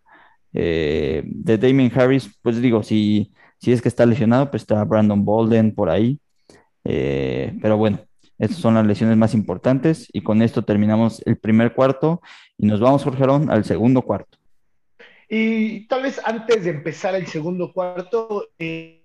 eh, 0.54 1.24
de 1.26 1.58
Damien 1.60 1.92
Harris, 1.96 2.30
pues 2.42 2.60
digo, 2.62 2.82
si, 2.84 3.32
si 3.60 3.72
es 3.72 3.82
que 3.82 3.90
está 3.90 4.06
lesionado, 4.08 4.50
pues 4.50 4.64
está 4.64 4.84
Brandon 4.86 5.24
Bolden 5.24 5.76
por 5.76 5.90
ahí. 5.92 6.20
Eh, 6.84 7.58
pero 7.62 7.78
bueno, 7.78 8.00
estas 8.40 8.58
son 8.60 8.76
las 8.76 8.86
lesiones 8.88 9.18
más 9.18 9.34
importantes 9.34 10.08
y 10.14 10.22
con 10.22 10.42
esto 10.42 10.64
terminamos 10.64 11.22
el 11.26 11.38
primer 11.38 11.74
cuarto 11.74 12.22
y 12.58 12.66
nos 12.66 12.80
vamos, 12.80 13.04
Jorge 13.04 13.24
Arón, 13.24 13.52
al 13.52 13.66
segundo 13.66 14.02
cuarto. 14.02 14.38
Y 15.28 15.86
tal 15.88 16.04
vez 16.04 16.20
antes 16.24 16.64
de 16.64 16.72
empezar 16.72 17.14
el 17.16 17.28
segundo 17.28 17.72
cuarto, 17.74 18.48
eh, 18.58 19.04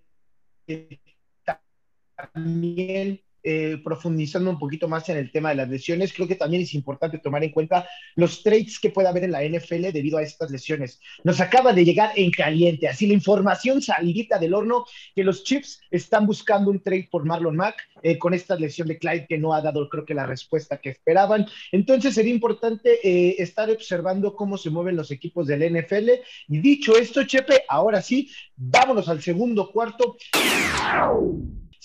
también 2.15 3.24
eh, 3.47 3.79
profundizando 3.85 4.49
un 4.49 4.59
poquito 4.59 4.89
más 4.89 5.07
en 5.11 5.19
el 5.19 5.31
tema 5.31 5.51
de 5.51 5.57
las 5.57 5.69
lesiones, 5.69 6.15
creo 6.15 6.27
que 6.27 6.35
también 6.35 6.63
es 6.63 6.73
importante 6.73 7.19
tomar 7.19 7.45
en 7.45 7.51
cuenta 7.51 7.87
los 8.17 8.43
trades 8.43 8.79
que 8.81 8.89
puede 8.89 9.07
haber 9.09 9.25
en 9.25 9.33
la 9.33 9.45
NFL 9.45 9.93
debido 9.93 10.17
a 10.17 10.23
estas 10.23 10.51
lesiones. 10.51 10.99
Nos 11.25 11.41
acaba 11.41 11.75
de 11.75 11.85
llegar 11.85 12.13
en 12.17 12.31
caliente, 12.31 12.89
así 12.89 13.07
la 13.07 13.13
información 13.13 13.83
salidita 13.83 14.39
del 14.39 14.55
horno, 14.55 14.87
que 15.15 15.25
los 15.25 15.45
Chiefs 15.45 15.81
están 15.91 16.27
buscando 16.27 16.71
un 16.71 16.81
trade 16.81 17.09
por 17.11 17.25
Marlon 17.25 17.57
Mack 17.57 17.77
eh, 18.03 18.19
con 18.19 18.35
esta 18.35 18.57
lesión 18.57 18.89
de 18.89 18.99
Clyde 18.99 19.27
que 19.27 19.39
no 19.39 19.53
ha 19.53 19.61
dado, 19.61 19.89
creo 19.89 20.05
que 20.05 20.15
la 20.15 20.27
respuesta 20.27 20.79
que 20.79 20.91
esperaban. 20.91 21.47
Entonces 21.73 22.15
sería 22.15 22.33
importante 22.33 22.99
eh, 23.03 23.37
estar 23.39 23.71
observando 23.71 24.35
cómo 24.35 24.57
se 24.57 24.71
mueven 24.71 24.97
los 24.97 25.11
equipos 25.11 25.47
del 25.47 25.71
NFL. 25.71 26.11
Y 26.49 26.59
dicho 26.61 26.97
esto, 26.97 27.25
Chepe, 27.25 27.65
ahora 27.69 28.01
sí, 28.01 28.31
vámonos 28.57 29.09
al 29.09 29.21
segundo 29.21 29.71
cuarto. 29.71 30.17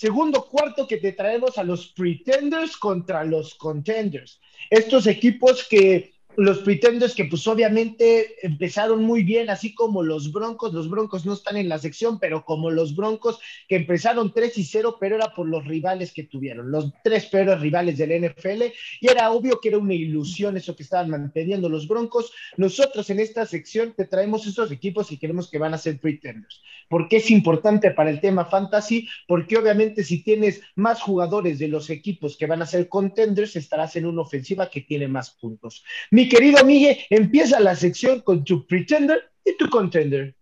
Segundo 0.00 0.48
cuarto 0.48 0.86
que 0.86 0.96
te 0.96 1.12
traemos 1.12 1.58
a 1.58 1.62
los 1.62 1.88
pretenders 1.88 2.74
contra 2.78 3.22
los 3.22 3.54
contenders. 3.54 4.40
Estos 4.70 5.06
equipos 5.06 5.68
que 5.68 6.14
los 6.40 6.60
Pretenders 6.60 7.14
que 7.14 7.26
pues 7.26 7.46
obviamente 7.46 8.34
empezaron 8.46 9.04
muy 9.04 9.24
bien, 9.24 9.50
así 9.50 9.74
como 9.74 10.02
los 10.02 10.32
Broncos, 10.32 10.72
los 10.72 10.88
Broncos 10.88 11.26
no 11.26 11.34
están 11.34 11.58
en 11.58 11.68
la 11.68 11.78
sección, 11.78 12.18
pero 12.18 12.46
como 12.46 12.70
los 12.70 12.96
Broncos 12.96 13.38
que 13.68 13.76
empezaron 13.76 14.32
3 14.32 14.56
y 14.56 14.64
0, 14.64 14.96
pero 14.98 15.16
era 15.16 15.34
por 15.34 15.46
los 15.46 15.66
rivales 15.66 16.14
que 16.14 16.22
tuvieron, 16.22 16.70
los 16.70 16.94
tres 17.04 17.26
peores 17.26 17.60
rivales 17.60 17.98
del 17.98 18.24
NFL, 18.24 18.62
y 19.02 19.10
era 19.10 19.30
obvio 19.32 19.60
que 19.60 19.68
era 19.68 19.76
una 19.76 19.92
ilusión 19.92 20.56
eso 20.56 20.74
que 20.74 20.82
estaban 20.82 21.10
manteniendo 21.10 21.68
los 21.68 21.86
Broncos. 21.86 22.32
Nosotros 22.56 23.10
en 23.10 23.20
esta 23.20 23.44
sección 23.44 23.92
te 23.94 24.06
traemos 24.06 24.46
esos 24.46 24.72
equipos 24.72 25.12
y 25.12 25.18
queremos 25.18 25.50
que 25.50 25.58
van 25.58 25.74
a 25.74 25.78
ser 25.78 26.00
Pretenders. 26.00 26.62
porque 26.88 27.18
es 27.18 27.30
importante 27.30 27.90
para 27.90 28.08
el 28.08 28.20
tema 28.20 28.46
fantasy? 28.46 29.06
Porque 29.28 29.58
obviamente 29.58 30.04
si 30.04 30.24
tienes 30.24 30.62
más 30.74 31.02
jugadores 31.02 31.58
de 31.58 31.68
los 31.68 31.90
equipos 31.90 32.38
que 32.38 32.46
van 32.46 32.62
a 32.62 32.66
ser 32.66 32.88
contenders, 32.88 33.56
estarás 33.56 33.94
en 33.96 34.06
una 34.06 34.22
ofensiva 34.22 34.70
que 34.70 34.80
tiene 34.80 35.06
más 35.06 35.30
puntos. 35.30 35.84
Mi 36.10 36.29
querido 36.30 36.64
Miguel, 36.64 36.96
empieza 37.10 37.60
la 37.60 37.76
sección 37.76 38.20
con 38.20 38.42
tu 38.44 38.66
pretender 38.66 39.30
y 39.44 39.54
tu 39.58 39.68
contender. 39.68 40.34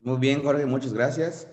Muy 0.00 0.18
bien, 0.18 0.42
Jorge, 0.42 0.66
muchas 0.66 0.92
gracias. 0.92 1.48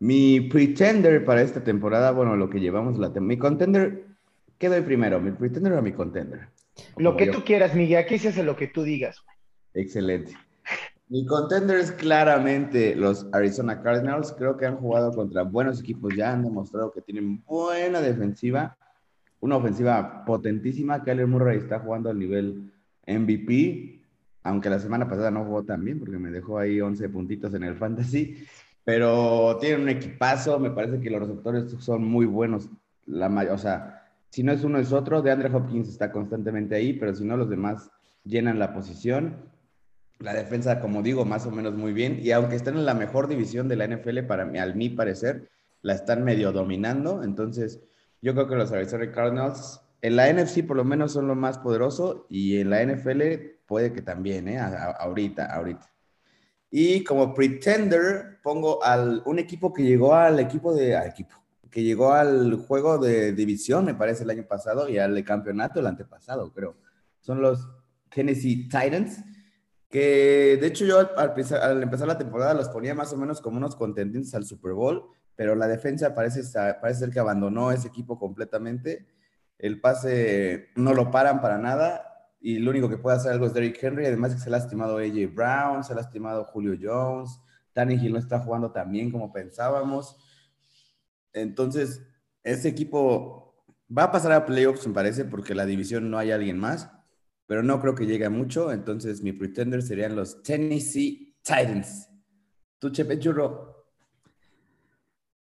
Mi 0.00 0.40
pretender 0.40 1.24
para 1.24 1.42
esta 1.42 1.62
temporada, 1.62 2.10
bueno, 2.10 2.36
lo 2.36 2.50
que 2.50 2.58
llevamos 2.58 2.98
la 2.98 3.12
temporada. 3.12 3.28
Mi 3.28 3.38
contender, 3.38 4.04
¿qué 4.58 4.68
doy 4.68 4.80
primero? 4.80 5.20
¿Mi 5.20 5.30
pretender 5.30 5.72
o 5.74 5.82
mi 5.82 5.92
contender? 5.92 6.48
lo 6.96 7.16
que 7.16 7.26
tú 7.26 7.42
quieras, 7.44 7.74
Miguel, 7.74 7.98
aquí 7.98 8.18
se 8.18 8.28
hace 8.28 8.42
lo 8.42 8.56
que 8.56 8.68
tú 8.68 8.82
digas. 8.82 9.24
Excelente. 9.74 10.36
Mi 11.08 11.24
contender 11.24 11.78
es 11.78 11.90
claramente 11.90 12.94
los 12.94 13.26
Arizona 13.32 13.82
Cardinals. 13.82 14.34
Creo 14.36 14.56
que 14.56 14.66
han 14.66 14.76
jugado 14.76 15.12
contra 15.12 15.42
buenos 15.42 15.80
equipos 15.80 16.14
ya, 16.14 16.32
han 16.32 16.44
demostrado 16.44 16.92
que 16.92 17.00
tienen 17.00 17.42
buena 17.44 18.00
defensiva, 18.00 18.76
una 19.40 19.56
ofensiva 19.56 20.24
potentísima. 20.26 21.02
Kyler 21.02 21.26
Murray 21.26 21.58
está 21.58 21.80
jugando 21.80 22.10
al 22.10 22.18
nivel 22.18 22.70
MVP, 23.08 24.00
aunque 24.42 24.70
la 24.70 24.78
semana 24.78 25.08
pasada 25.08 25.30
no 25.30 25.44
jugó 25.44 25.64
tan 25.64 25.84
bien 25.84 25.98
porque 25.98 26.18
me 26.18 26.30
dejó 26.30 26.58
ahí 26.58 26.80
11 26.80 27.08
puntitos 27.08 27.54
en 27.54 27.64
el 27.64 27.76
fantasy, 27.76 28.44
pero 28.84 29.58
tiene 29.60 29.82
un 29.82 29.88
equipazo, 29.88 30.58
me 30.58 30.70
parece 30.70 31.00
que 31.00 31.10
los 31.10 31.20
receptores 31.20 31.72
son 31.80 32.04
muy 32.04 32.26
buenos, 32.26 32.68
la 33.06 33.28
o 33.52 33.58
sea, 33.58 33.98
si 34.30 34.42
no 34.42 34.52
es 34.52 34.62
uno 34.64 34.78
es 34.78 34.92
otro, 34.92 35.22
de 35.22 35.30
Andre 35.30 35.50
Hopkins 35.52 35.88
está 35.88 36.12
constantemente 36.12 36.74
ahí, 36.74 36.92
pero 36.92 37.14
si 37.14 37.24
no 37.24 37.36
los 37.36 37.48
demás 37.48 37.90
llenan 38.24 38.58
la 38.58 38.74
posición. 38.74 39.36
La 40.18 40.34
defensa, 40.34 40.80
como 40.80 41.02
digo, 41.02 41.24
más 41.24 41.46
o 41.46 41.50
menos 41.50 41.74
muy 41.74 41.92
bien, 41.92 42.18
y 42.20 42.32
aunque 42.32 42.56
están 42.56 42.76
en 42.76 42.84
la 42.84 42.94
mejor 42.94 43.28
división 43.28 43.68
de 43.68 43.76
la 43.76 43.86
NFL, 43.86 44.24
para 44.24 44.44
mí, 44.44 44.58
al 44.58 44.74
mi 44.74 44.88
parecer, 44.88 45.48
la 45.80 45.94
están 45.94 46.24
medio 46.24 46.50
dominando, 46.50 47.22
entonces 47.22 47.80
yo 48.20 48.34
creo 48.34 48.48
que 48.48 48.56
los 48.56 48.72
Arizona 48.72 49.12
Cardinals 49.12 49.80
en 50.00 50.16
la 50.16 50.32
NFC 50.32 50.66
por 50.66 50.76
lo 50.76 50.84
menos 50.84 51.12
son 51.12 51.26
lo 51.28 51.34
más 51.34 51.58
poderoso 51.58 52.26
y 52.28 52.58
en 52.58 52.70
la 52.70 52.84
NFL 52.84 53.22
puede 53.66 53.92
que 53.92 54.02
también, 54.02 54.48
¿eh? 54.48 54.58
ahorita, 54.58 55.46
ahorita. 55.46 55.90
Y 56.70 57.02
como 57.04 57.34
pretender 57.34 58.38
pongo 58.42 58.82
al 58.84 59.22
un 59.26 59.38
equipo 59.38 59.72
que 59.72 59.82
llegó 59.82 60.14
al 60.14 60.38
equipo 60.40 60.74
de 60.74 60.96
al 60.96 61.08
equipo 61.08 61.34
que 61.70 61.82
llegó 61.82 62.12
al 62.12 62.54
juego 62.56 62.98
de 62.98 63.32
división, 63.32 63.84
me 63.84 63.94
parece 63.94 64.24
el 64.24 64.30
año 64.30 64.46
pasado 64.46 64.88
y 64.88 64.98
al 64.98 65.22
campeonato 65.22 65.80
el 65.80 65.86
antepasado, 65.86 66.50
creo. 66.52 66.76
Son 67.20 67.42
los 67.42 67.68
Tennessee 68.10 68.68
Titans 68.68 69.22
que 69.90 70.58
de 70.60 70.66
hecho 70.66 70.84
yo 70.84 70.98
al, 70.98 71.10
al, 71.62 71.82
empezar 71.82 72.06
la 72.06 72.18
temporada 72.18 72.54
los 72.54 72.68
ponía 72.68 72.94
más 72.94 73.12
o 73.12 73.16
menos 73.16 73.40
como 73.40 73.56
unos 73.56 73.74
contendientes 73.76 74.34
al 74.34 74.44
Super 74.44 74.72
Bowl, 74.72 75.04
pero 75.34 75.54
la 75.54 75.68
defensa 75.68 76.14
parece, 76.14 76.42
parece 76.80 77.00
ser 77.00 77.10
que 77.10 77.20
abandonó 77.20 77.70
ese 77.70 77.88
equipo 77.88 78.18
completamente 78.18 79.06
el 79.58 79.80
pase 79.80 80.68
no 80.76 80.94
lo 80.94 81.10
paran 81.10 81.40
para 81.40 81.58
nada 81.58 82.04
y 82.40 82.58
lo 82.58 82.70
único 82.70 82.88
que 82.88 82.98
puede 82.98 83.16
hacer 83.16 83.32
algo 83.32 83.46
es 83.46 83.54
Derrick 83.54 83.82
Henry, 83.82 84.06
además 84.06 84.34
que 84.34 84.40
se 84.40 84.48
ha 84.48 84.52
lastimado 84.52 84.98
AJ 84.98 85.34
Brown, 85.34 85.82
se 85.82 85.92
ha 85.92 85.96
lastimado 85.96 86.44
Julio 86.44 86.76
Jones, 86.80 87.40
Hill 87.86 88.12
no 88.12 88.18
está 88.18 88.40
jugando 88.40 88.72
tan 88.72 88.90
bien 88.90 89.10
como 89.10 89.32
pensábamos. 89.32 90.16
Entonces, 91.32 92.02
ese 92.42 92.68
equipo 92.68 93.64
va 93.96 94.04
a 94.04 94.12
pasar 94.12 94.32
a 94.32 94.46
playoffs, 94.46 94.86
me 94.86 94.94
parece, 94.94 95.24
porque 95.24 95.54
la 95.54 95.66
división 95.66 96.10
no 96.10 96.18
hay 96.18 96.32
alguien 96.32 96.58
más, 96.58 96.90
pero 97.46 97.62
no 97.62 97.80
creo 97.80 97.94
que 97.94 98.06
llegue 98.06 98.28
mucho. 98.28 98.72
Entonces, 98.72 99.22
mi 99.22 99.32
pretender 99.32 99.82
serían 99.82 100.16
los 100.16 100.42
Tennessee 100.42 101.36
Titans. 101.42 102.08
¿Tú, 102.78 102.90
Chepe 102.90 103.18
Churro? 103.18 103.86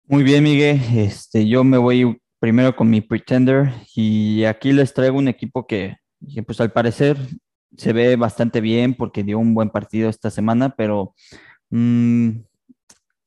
Muy 0.06 0.24
bien, 0.24 0.44
Miguel. 0.44 0.80
Este, 0.96 1.48
yo 1.48 1.64
me 1.64 1.78
voy 1.78 2.22
primero 2.40 2.76
con 2.76 2.90
mi 2.90 3.02
Pretender 3.02 3.74
y 3.96 4.44
aquí 4.46 4.72
les 4.72 4.94
traigo 4.94 5.18
un 5.18 5.28
equipo 5.28 5.66
que, 5.68 5.98
pues 6.46 6.62
al 6.62 6.72
parecer 6.72 7.18
se 7.76 7.94
ve 7.94 8.16
bastante 8.16 8.62
bien 8.62 8.96
porque 8.96 9.24
dio 9.24 9.40
un 9.40 9.54
buen 9.54 9.70
partido 9.70 10.10
esta 10.10 10.30
semana, 10.30 10.70
pero 10.76 11.14
mm, 11.70 12.30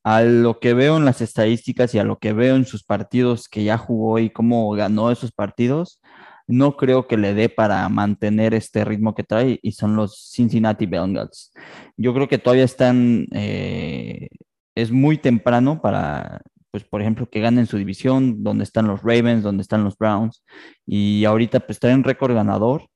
a 0.03 0.21
lo 0.21 0.59
que 0.59 0.73
veo 0.73 0.97
en 0.97 1.05
las 1.05 1.21
estadísticas 1.21 1.93
y 1.93 1.99
a 1.99 2.03
lo 2.03 2.17
que 2.19 2.33
veo 2.33 2.55
en 2.55 2.65
sus 2.65 2.83
partidos 2.83 3.47
que 3.47 3.63
ya 3.63 3.77
jugó 3.77 4.19
y 4.19 4.29
cómo 4.29 4.69
ganó 4.71 5.11
esos 5.11 5.31
partidos, 5.31 6.01
no 6.47 6.75
creo 6.75 7.07
que 7.07 7.17
le 7.17 7.33
dé 7.33 7.49
para 7.49 7.87
mantener 7.89 8.53
este 8.53 8.83
ritmo 8.83 9.15
que 9.15 9.23
trae 9.23 9.59
y 9.61 9.71
son 9.73 9.95
los 9.95 10.31
Cincinnati 10.33 10.85
Bengals. 10.85 11.51
Yo 11.97 12.13
creo 12.13 12.27
que 12.27 12.39
todavía 12.39 12.65
están, 12.65 13.27
eh, 13.33 14.27
es 14.75 14.91
muy 14.91 15.17
temprano 15.17 15.81
para 15.81 16.41
pues 16.71 16.83
por 16.85 17.01
ejemplo, 17.01 17.29
que 17.29 17.41
ganen 17.41 17.67
su 17.67 17.77
división, 17.77 18.43
donde 18.43 18.63
están 18.63 18.87
los 18.87 19.01
Ravens, 19.03 19.43
donde 19.43 19.61
están 19.61 19.83
los 19.83 19.97
Browns, 19.97 20.43
y 20.85 21.25
ahorita 21.25 21.59
pues 21.61 21.79
traen 21.79 22.03
récord 22.03 22.33
ganador, 22.33 22.87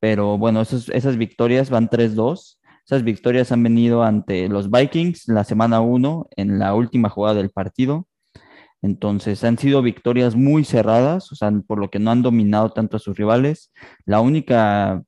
pero 0.00 0.36
bueno, 0.38 0.60
esas 0.62 1.16
victorias 1.16 1.70
van 1.70 1.88
3-2, 1.88 2.58
esas 2.84 3.04
victorias 3.04 3.52
han 3.52 3.62
venido 3.62 4.02
ante 4.02 4.48
los 4.48 4.70
Vikings 4.70 5.28
la 5.28 5.44
semana 5.44 5.80
1 5.80 6.28
en 6.36 6.58
la 6.58 6.74
última 6.74 7.08
jugada 7.08 7.36
del 7.36 7.50
partido, 7.50 8.08
entonces 8.82 9.44
han 9.44 9.58
sido 9.58 9.80
victorias 9.80 10.34
muy 10.34 10.64
cerradas, 10.64 11.30
o 11.30 11.36
sea, 11.36 11.52
por 11.68 11.78
lo 11.78 11.88
que 11.88 12.00
no 12.00 12.10
han 12.10 12.22
dominado 12.22 12.70
tanto 12.70 12.96
a 12.96 13.00
sus 13.00 13.16
rivales. 13.16 13.72
La 14.04 14.20
única 14.20 15.04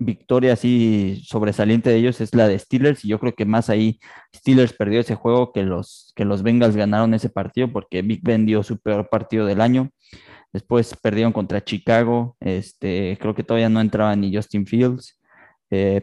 victoria 0.00 0.54
así 0.54 1.22
sobresaliente 1.24 1.90
de 1.90 1.96
ellos 1.96 2.20
es 2.20 2.34
la 2.34 2.48
de 2.48 2.58
Steelers 2.58 3.04
y 3.04 3.08
yo 3.08 3.20
creo 3.20 3.34
que 3.34 3.44
más 3.44 3.68
ahí 3.70 4.00
Steelers 4.34 4.72
perdió 4.72 5.00
ese 5.00 5.14
juego 5.14 5.52
que 5.52 5.62
los, 5.62 6.12
que 6.16 6.24
los 6.24 6.42
Bengals 6.42 6.74
ganaron 6.74 7.14
ese 7.14 7.28
partido 7.28 7.70
porque 7.70 8.02
Big 8.02 8.22
Ben 8.22 8.46
dio 8.46 8.62
su 8.62 8.78
peor 8.78 9.08
partido 9.08 9.46
del 9.46 9.60
año. 9.60 9.90
Después 10.52 10.96
perdieron 11.00 11.32
contra 11.32 11.62
Chicago, 11.62 12.36
este, 12.40 13.16
creo 13.20 13.34
que 13.34 13.44
todavía 13.44 13.68
no 13.68 13.80
entraba 13.80 14.16
ni 14.16 14.34
Justin 14.34 14.66
Fields. 14.66 15.16
Eh, 15.72 16.02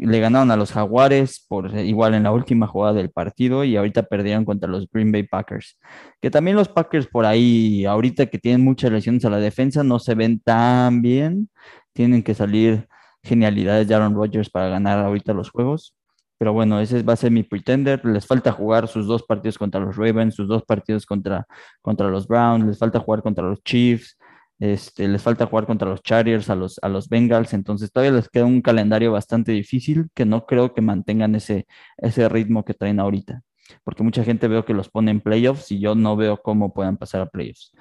le 0.00 0.18
ganaron 0.18 0.50
a 0.50 0.56
los 0.56 0.72
Jaguares 0.72 1.44
por 1.48 1.72
igual 1.78 2.14
en 2.14 2.24
la 2.24 2.32
última 2.32 2.66
jugada 2.66 2.94
del 2.94 3.10
partido 3.12 3.62
y 3.62 3.76
ahorita 3.76 4.02
perdieron 4.02 4.44
contra 4.44 4.68
los 4.68 4.88
Green 4.90 5.12
Bay 5.12 5.22
Packers. 5.22 5.78
Que 6.20 6.30
también 6.30 6.56
los 6.56 6.68
Packers 6.68 7.06
por 7.06 7.24
ahí, 7.24 7.84
ahorita 7.84 8.26
que 8.26 8.38
tienen 8.38 8.64
muchas 8.64 8.90
lesiones 8.90 9.24
a 9.24 9.30
la 9.30 9.38
defensa, 9.38 9.84
no 9.84 10.00
se 10.00 10.14
ven 10.16 10.40
tan 10.40 11.02
bien. 11.02 11.48
Tienen 11.92 12.24
que 12.24 12.34
salir 12.34 12.88
genialidades 13.24 13.88
de 13.88 13.94
Aaron 13.94 14.14
Rodgers 14.14 14.50
para 14.50 14.68
ganar 14.68 14.98
ahorita 15.00 15.32
los 15.32 15.50
juegos. 15.50 15.94
Pero 16.38 16.52
bueno, 16.52 16.80
ese 16.80 17.02
va 17.02 17.14
a 17.14 17.16
ser 17.16 17.30
mi 17.30 17.42
pretender. 17.42 18.04
Les 18.04 18.26
falta 18.26 18.52
jugar 18.52 18.88
sus 18.88 19.06
dos 19.06 19.22
partidos 19.22 19.58
contra 19.58 19.80
los 19.80 19.96
Ravens, 19.96 20.34
sus 20.34 20.48
dos 20.48 20.62
partidos 20.64 21.06
contra, 21.06 21.46
contra 21.82 22.08
los 22.08 22.26
Browns, 22.28 22.66
les 22.66 22.78
falta 22.78 23.00
jugar 23.00 23.22
contra 23.22 23.44
los 23.44 23.62
Chiefs. 23.62 24.16
Este, 24.60 25.08
les 25.08 25.20
falta 25.20 25.46
jugar 25.46 25.66
contra 25.66 25.88
los 25.88 26.02
Chargers, 26.02 26.48
a 26.48 26.54
los, 26.54 26.78
a 26.80 26.88
los 26.88 27.08
Bengals, 27.08 27.52
entonces 27.54 27.90
todavía 27.90 28.12
les 28.12 28.28
queda 28.28 28.44
un 28.44 28.62
calendario 28.62 29.10
bastante 29.12 29.52
difícil 29.52 30.08
que 30.14 30.24
no 30.24 30.46
creo 30.46 30.72
que 30.74 30.80
mantengan 30.80 31.34
ese, 31.34 31.66
ese 31.98 32.28
ritmo 32.28 32.64
que 32.64 32.72
traen 32.74 33.00
ahorita, 33.00 33.42
porque 33.82 34.04
mucha 34.04 34.22
gente 34.24 34.46
veo 34.46 34.64
que 34.64 34.72
los 34.72 34.88
pone 34.88 35.10
en 35.10 35.20
playoffs 35.20 35.72
y 35.72 35.80
yo 35.80 35.94
no 35.94 36.16
veo 36.16 36.40
cómo 36.40 36.72
puedan 36.72 36.96
pasar 36.96 37.22
a 37.22 37.26
playoffs. 37.26 37.72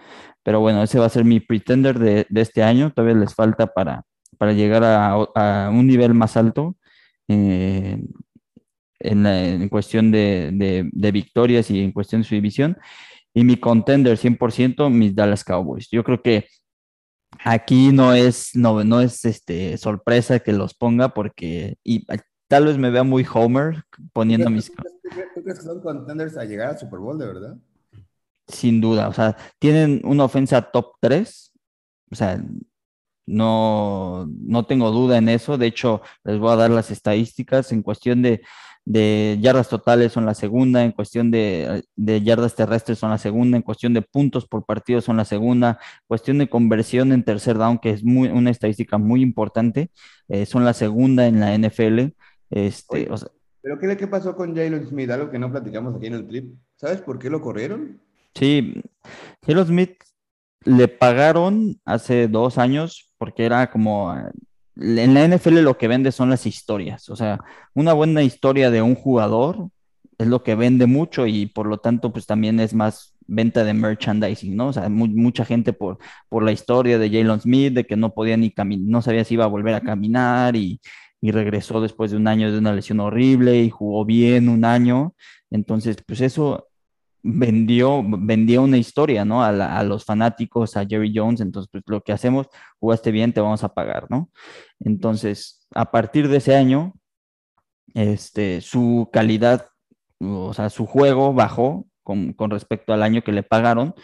Pero 0.43 0.61
bueno, 0.61 0.81
ese 0.83 0.99
va 0.99 1.05
a 1.05 1.09
ser 1.09 1.25
mi 1.25 1.39
pretender 1.39 1.99
de, 1.99 2.25
este 2.33 2.63
año, 2.63 2.91
todavía 2.91 3.15
les 3.19 3.35
falta 3.35 3.67
para, 3.67 4.03
para 4.43 4.53
llegar 4.53 4.83
a, 4.83 5.69
un 5.71 5.87
nivel 5.87 6.13
más 6.13 6.37
alto. 6.37 6.75
Eh, 7.27 8.03
en, 8.99 9.69
cuestión 9.69 10.11
de, 10.11 10.89
de 10.91 11.11
victorias 11.11 11.69
y 11.69 11.81
en 11.81 11.91
cuestión 11.91 12.21
de 12.21 12.27
su 12.27 12.35
división. 12.35 12.77
Y 13.33 13.43
mi 13.43 13.57
contender 13.57 14.17
100%, 14.17 14.89
mis 14.89 15.15
Dallas 15.15 15.43
Cowboys. 15.43 15.89
Yo 15.89 16.03
creo 16.03 16.21
que 16.21 16.45
Aquí 17.43 17.91
no 17.91 18.13
es, 18.13 18.55
no, 18.55 18.83
no 18.83 19.01
es 19.01 19.25
este, 19.25 19.77
sorpresa 19.77 20.39
que 20.39 20.53
los 20.53 20.73
ponga 20.73 21.13
porque 21.13 21.77
y, 21.83 22.05
tal 22.47 22.65
vez 22.65 22.77
me 22.77 22.91
vea 22.91 23.03
muy 23.03 23.25
Homer 23.31 23.83
poniendo 24.11 24.49
mis... 24.49 24.71
¿Tú 24.71 25.43
crees 25.43 25.59
que 25.59 25.65
son 25.65 25.81
contenders 25.81 26.37
a 26.37 26.45
llegar 26.45 26.69
al 26.69 26.77
Super 26.77 26.99
Bowl, 26.99 27.17
de 27.17 27.25
verdad? 27.25 27.57
Sin 28.47 28.81
duda, 28.81 29.07
o 29.07 29.13
sea, 29.13 29.35
tienen 29.57 30.01
una 30.03 30.25
ofensa 30.25 30.61
top 30.61 30.93
3, 30.99 31.53
o 32.11 32.15
sea, 32.15 32.43
no, 33.25 34.27
no 34.27 34.65
tengo 34.65 34.91
duda 34.91 35.17
en 35.17 35.29
eso, 35.29 35.57
de 35.57 35.67
hecho, 35.67 36.01
les 36.23 36.39
voy 36.39 36.51
a 36.51 36.57
dar 36.57 36.71
las 36.71 36.91
estadísticas 36.91 37.71
en 37.71 37.81
cuestión 37.83 38.21
de 38.21 38.41
de 38.85 39.37
yardas 39.41 39.69
totales 39.69 40.11
son 40.11 40.25
la 40.25 40.33
segunda, 40.33 40.83
en 40.83 40.91
cuestión 40.91 41.31
de, 41.31 41.83
yardas 41.95 42.55
terrestres 42.55 42.99
son 42.99 43.11
la 43.11 43.17
segunda, 43.17 43.57
en 43.57 43.63
cuestión 43.63 43.93
de 43.93 44.01
puntos 44.01 44.45
por 44.45 44.65
partido 44.65 45.01
son 45.01 45.17
la 45.17 45.25
segunda, 45.25 45.79
cuestión 46.07 46.37
de 46.37 46.49
conversión 46.49 47.11
en 47.13 47.23
tercer 47.23 47.57
down, 47.57 47.79
que 47.79 47.91
es 47.91 48.03
muy, 48.03 48.29
una 48.29 48.49
estadística 48.49 48.97
muy 48.97 49.21
importante, 49.21 49.89
eh, 50.27 50.45
son 50.45 50.65
la 50.65 50.73
segunda 50.73 51.27
en 51.27 51.39
la 51.39 51.57
NFL. 51.57 52.13
Este, 52.49 53.09
¿Pero 53.61 53.79
qué, 53.79 53.95
qué 53.97 54.07
pasó 54.07 54.35
con 54.35 54.53
Jalen 54.53 54.85
Smith? 54.87 55.09
Algo 55.09 55.31
que 55.31 55.39
no 55.39 55.49
platicamos 55.49 55.95
aquí 55.95 56.07
en 56.07 56.15
el 56.15 56.27
clip. 56.27 56.53
¿Sabes 56.75 57.01
por 57.01 57.17
qué 57.17 57.29
lo 57.29 57.41
corrieron? 57.41 58.01
Sí, 58.35 58.81
Jalen 59.45 59.65
Smith 59.65 60.03
le 60.65 60.87
pagaron 60.89 61.79
hace 61.85 62.27
dos 62.27 62.57
años 62.57 63.12
porque 63.23 63.45
era 63.45 63.71
como 63.71 64.13
en 64.75 65.13
la 65.13 65.23
NFL 65.23 65.59
lo 65.61 65.77
que 65.77 65.87
vende 65.87 66.11
son 66.11 66.29
las 66.29 66.45
historias, 66.45 67.07
o 67.07 67.15
sea, 67.15 67.39
una 67.73 67.93
buena 67.93 68.21
historia 68.21 68.69
de 68.69 68.81
un 68.81 68.95
jugador 68.95 69.69
es 70.17 70.27
lo 70.27 70.43
que 70.43 70.55
vende 70.55 70.87
mucho 70.87 71.25
y 71.25 71.45
por 71.45 71.67
lo 71.67 71.77
tanto 71.77 72.11
pues 72.11 72.25
también 72.25 72.59
es 72.59 72.73
más 72.73 73.15
venta 73.25 73.63
de 73.63 73.73
merchandising, 73.73 74.57
¿no? 74.57 74.67
O 74.67 74.73
sea, 74.73 74.89
mucha 74.89 75.45
gente 75.45 75.71
por, 75.71 75.99
por 76.27 76.43
la 76.43 76.51
historia 76.51 76.99
de 76.99 77.09
Jalen 77.09 77.39
Smith, 77.39 77.73
de 77.73 77.85
que 77.85 77.95
no 77.95 78.13
podía 78.13 78.35
ni 78.35 78.51
caminar, 78.51 78.89
no 78.89 79.01
sabía 79.01 79.23
si 79.23 79.35
iba 79.35 79.45
a 79.45 79.47
volver 79.47 79.75
a 79.75 79.79
caminar 79.79 80.57
y, 80.57 80.81
y 81.21 81.31
regresó 81.31 81.79
después 81.79 82.11
de 82.11 82.17
un 82.17 82.27
año 82.27 82.51
de 82.51 82.57
una 82.57 82.73
lesión 82.73 82.99
horrible 82.99 83.63
y 83.63 83.69
jugó 83.69 84.03
bien 84.03 84.49
un 84.49 84.65
año. 84.65 85.13
Entonces, 85.49 85.95
pues 86.05 86.19
eso 86.19 86.67
vendió, 87.23 87.99
una 88.61 88.77
historia, 88.77 89.23
¿no? 89.23 89.43
A, 89.43 89.83
los 89.83 90.05
fanáticos, 90.05 90.75
a 90.75 90.85
Jerry 90.85 91.13
Jones, 91.15 91.39
entonces 91.39 91.69
pues 91.71 91.83
lo 91.87 92.01
que 92.01 92.11
hacemos, 92.11 92.47
jugaste 92.79 93.11
bien, 93.11 93.33
te 93.33 93.41
vamos 93.41 93.63
a 93.63 93.73
pagar, 93.73 94.07
¿no? 94.09 94.29
Entonces, 94.81 95.65
a 95.73 95.89
partir 95.89 96.27
de 96.27 96.37
ese 96.37 96.55
año, 96.55 96.93
este, 97.93 98.59
su 98.61 99.09
calidad, 99.13 99.69
o 100.19 100.53
sea, 100.53 100.69
su 100.69 100.85
juego 100.85 101.33
bajó 101.33 101.87
con, 102.03 102.35
respecto 102.49 102.93
al 102.93 103.03
año 103.03 103.23
que 103.23 103.31
le 103.31 103.43
pagaron 103.43 103.95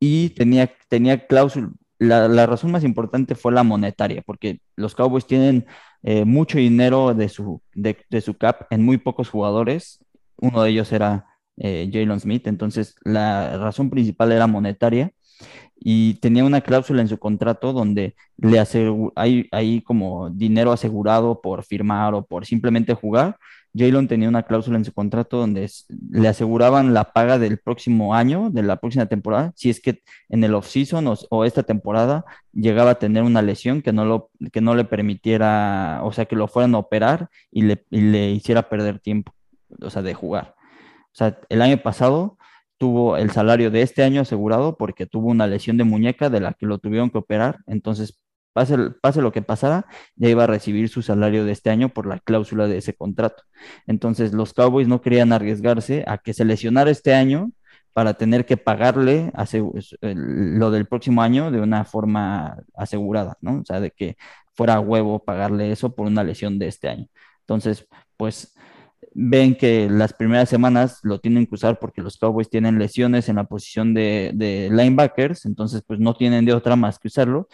y 0.00 0.30
tenía, 0.30 0.72
tenía 0.88 1.26
cláusula, 1.26 1.70
la, 1.98 2.46
razón 2.46 2.72
más 2.72 2.84
importante 2.84 3.34
fue 3.34 3.52
la 3.52 3.62
monetaria, 3.62 4.22
porque 4.24 4.60
los 4.74 4.94
Cowboys 4.94 5.26
tienen 5.26 5.66
eh, 6.02 6.24
mucho 6.24 6.58
dinero 6.58 7.14
de 7.14 7.28
su, 7.28 7.60
de 7.74 8.20
su 8.22 8.34
cap 8.34 8.66
en 8.70 8.82
muy 8.82 8.96
pocos 8.96 9.28
jugadores, 9.28 10.02
uno 10.36 10.62
de 10.62 10.70
ellos 10.70 10.92
era 10.92 11.26
eh, 11.56 11.88
Jalen 11.92 12.20
Smith. 12.20 12.46
Entonces, 12.46 12.96
la 13.04 13.58
razón 13.58 13.90
principal 13.90 14.32
era 14.32 14.46
monetaria 14.46 15.12
y 15.76 16.14
tenía 16.14 16.44
una 16.44 16.60
cláusula 16.60 17.02
en 17.02 17.08
su 17.08 17.18
contrato 17.18 17.72
donde 17.72 18.14
le 18.38 18.62
hay, 19.16 19.80
como 19.82 20.30
dinero 20.30 20.72
asegurado 20.72 21.40
por 21.40 21.64
firmar 21.64 22.14
o 22.14 22.24
por 22.24 22.46
simplemente 22.46 22.94
jugar. 22.94 23.36
Jalen 23.76 24.06
tenía 24.06 24.28
una 24.28 24.44
cláusula 24.44 24.78
en 24.78 24.84
su 24.84 24.92
contrato 24.92 25.36
donde 25.36 25.68
le 26.10 26.28
aseguraban 26.28 26.94
la 26.94 27.12
paga 27.12 27.38
del 27.38 27.58
próximo 27.58 28.14
año, 28.14 28.50
de 28.50 28.62
la 28.62 28.76
próxima 28.76 29.06
temporada, 29.06 29.52
si 29.56 29.68
es 29.68 29.80
que 29.80 30.00
en 30.28 30.44
el 30.44 30.54
off-season 30.54 31.12
o, 31.28 31.44
esta 31.44 31.64
temporada 31.64 32.24
llegaba 32.52 32.92
a 32.92 32.98
tener 33.00 33.24
una 33.24 33.42
lesión 33.42 33.82
que 33.82 33.92
no, 33.92 34.04
lo, 34.04 34.30
que 34.52 34.60
no 34.60 34.76
le 34.76 34.84
permitiera, 34.84 36.00
o 36.04 36.12
sea, 36.12 36.26
que 36.26 36.36
lo 36.36 36.46
fueran 36.46 36.74
a 36.76 36.78
operar 36.78 37.28
y 37.50 37.62
le, 37.62 37.84
y 37.90 38.00
le 38.00 38.30
hiciera 38.30 38.68
perder 38.68 39.00
tiempo, 39.00 39.34
o 39.82 39.90
sea, 39.90 40.02
de 40.02 40.14
jugar. 40.14 40.54
O 41.14 41.16
sea, 41.16 41.38
el 41.48 41.62
año 41.62 41.78
pasado 41.78 42.38
tuvo 42.76 43.16
el 43.16 43.30
salario 43.30 43.70
de 43.70 43.82
este 43.82 44.02
año 44.02 44.22
asegurado 44.22 44.76
porque 44.76 45.06
tuvo 45.06 45.28
una 45.30 45.46
lesión 45.46 45.76
de 45.76 45.84
muñeca 45.84 46.28
de 46.28 46.40
la 46.40 46.54
que 46.54 46.66
lo 46.66 46.78
tuvieron 46.78 47.10
que 47.10 47.18
operar. 47.18 47.60
Entonces, 47.66 48.20
pase, 48.52 49.22
lo 49.22 49.32
que 49.32 49.42
pasara, 49.42 49.86
ya 50.16 50.28
iba 50.28 50.44
a 50.44 50.46
recibir 50.46 50.88
su 50.88 51.02
salario 51.02 51.44
de 51.44 51.52
este 51.52 51.70
año 51.70 51.88
por 51.88 52.06
la 52.06 52.18
cláusula 52.18 52.66
de 52.66 52.78
ese 52.78 52.94
contrato. 52.94 53.44
Entonces, 53.86 54.32
los 54.32 54.54
Cowboys 54.54 54.88
no 54.88 55.00
querían 55.00 55.32
arriesgarse 55.32 56.04
a 56.06 56.18
que 56.18 56.34
se 56.34 56.44
lesionara 56.44 56.90
este 56.90 57.14
año 57.14 57.52
para 57.92 58.14
tener 58.14 58.44
que 58.44 58.56
pagarle 58.56 59.32
lo 60.00 60.70
del 60.70 60.86
próximo 60.86 61.22
año 61.22 61.50
de 61.52 61.60
una 61.60 61.84
forma 61.84 62.58
asegurada, 62.74 63.36
¿no? 63.40 63.60
O 63.60 63.64
sea, 63.64 63.80
de 63.80 63.92
que 63.92 64.16
fuera 64.54 64.74
a 64.74 64.80
huevo 64.80 65.24
pagarle 65.24 65.70
eso 65.72 65.94
por 65.94 66.06
una 66.06 66.24
lesión 66.24 66.58
de 66.58 66.68
este 66.68 66.88
año. 66.88 67.06
Entonces, 67.40 67.86
pues 68.16 68.53
ven 69.14 69.54
que 69.54 69.88
las 69.88 70.12
primeras 70.12 70.48
semanas 70.48 70.98
lo 71.02 71.20
tienen 71.20 71.46
que 71.46 71.54
usar 71.54 71.78
porque 71.78 72.02
los 72.02 72.18
Cowboys 72.18 72.50
tienen 72.50 72.78
lesiones 72.78 73.28
en 73.28 73.36
la 73.36 73.44
posición 73.44 73.94
de, 73.94 74.68
linebackers, 74.70 75.46
entonces 75.46 75.82
pues 75.86 76.00
no 76.00 76.14
tienen 76.14 76.44
de 76.44 76.52
otra 76.52 76.76
más 76.76 76.98
que 76.98 77.08
usarlo, 77.08 77.48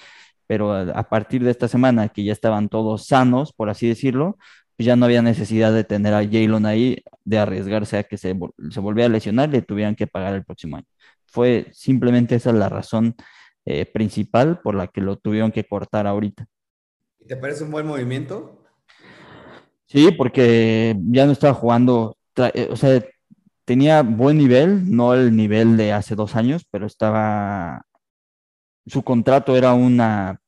pero 0.47 0.73
a, 0.73 1.09
partir 1.09 1.45
de 1.45 1.51
esta 1.51 1.69
semana 1.69 2.09
que 2.09 2.25
ya 2.25 2.33
estaban 2.33 2.69
todos 2.69 3.07
sanos, 3.07 3.53
por 3.53 3.69
así 3.71 3.87
decirlo, 3.87 4.39
pues 4.77 4.87
ya 4.87 4.97
no 4.97 5.05
había 5.05 5.23
necesidad 5.23 5.73
de 5.73 5.85
tener 5.85 6.15
a 6.15 6.25
Jalen 6.25 6.65
ahí, 6.67 7.05
de 7.25 7.39
arriesgarse 7.39 7.99
a 7.99 8.05
que 8.05 8.17
se, 8.17 8.33
volviera 8.33 9.07
a 9.07 9.11
lesionar 9.11 9.51
y 9.51 9.53
le 9.53 9.63
tuvieran 9.63 9.95
que 9.95 10.07
pagar 10.07 10.35
el 10.35 10.45
próximo 10.45 10.79
año. 10.79 10.87
Fue 11.27 11.67
simplemente 11.73 12.35
esa 12.35 12.53
la 12.53 12.69
razón 12.69 13.15
eh, 13.67 13.85
principal 13.85 14.61
por 14.61 14.75
la 14.75 14.89
que 14.89 15.03
lo 15.03 15.17
tuvieron 15.19 15.53
que 15.53 15.65
cortar 15.65 16.07
ahorita. 16.07 16.47
¿Te 17.29 17.37
parece 17.37 17.63
un 17.63 17.71
buen 17.71 17.87
movimiento? 17.87 18.60
Sí, 19.91 20.13
porque 20.13 20.97
ya 21.07 21.27
no 21.27 21.33
estaba 21.33 21.53
jugando, 21.53 22.17
eh, 22.55 22.69
o 22.71 22.77
sea, 22.77 23.05
tenía 23.65 24.03
buen 24.03 24.39
nivel, 24.39 24.89
no 24.89 25.15
el 25.15 25.35
nivel 25.37 25.77
de 25.77 25.93
hace 25.93 26.15
dos 26.15 26.37
años, 26.37 26.65
pero 26.71 26.87
estaba, 26.87 27.83
su 28.87 29.03
contrato 29.03 29.57
era 29.57 29.75
una, 29.75 30.41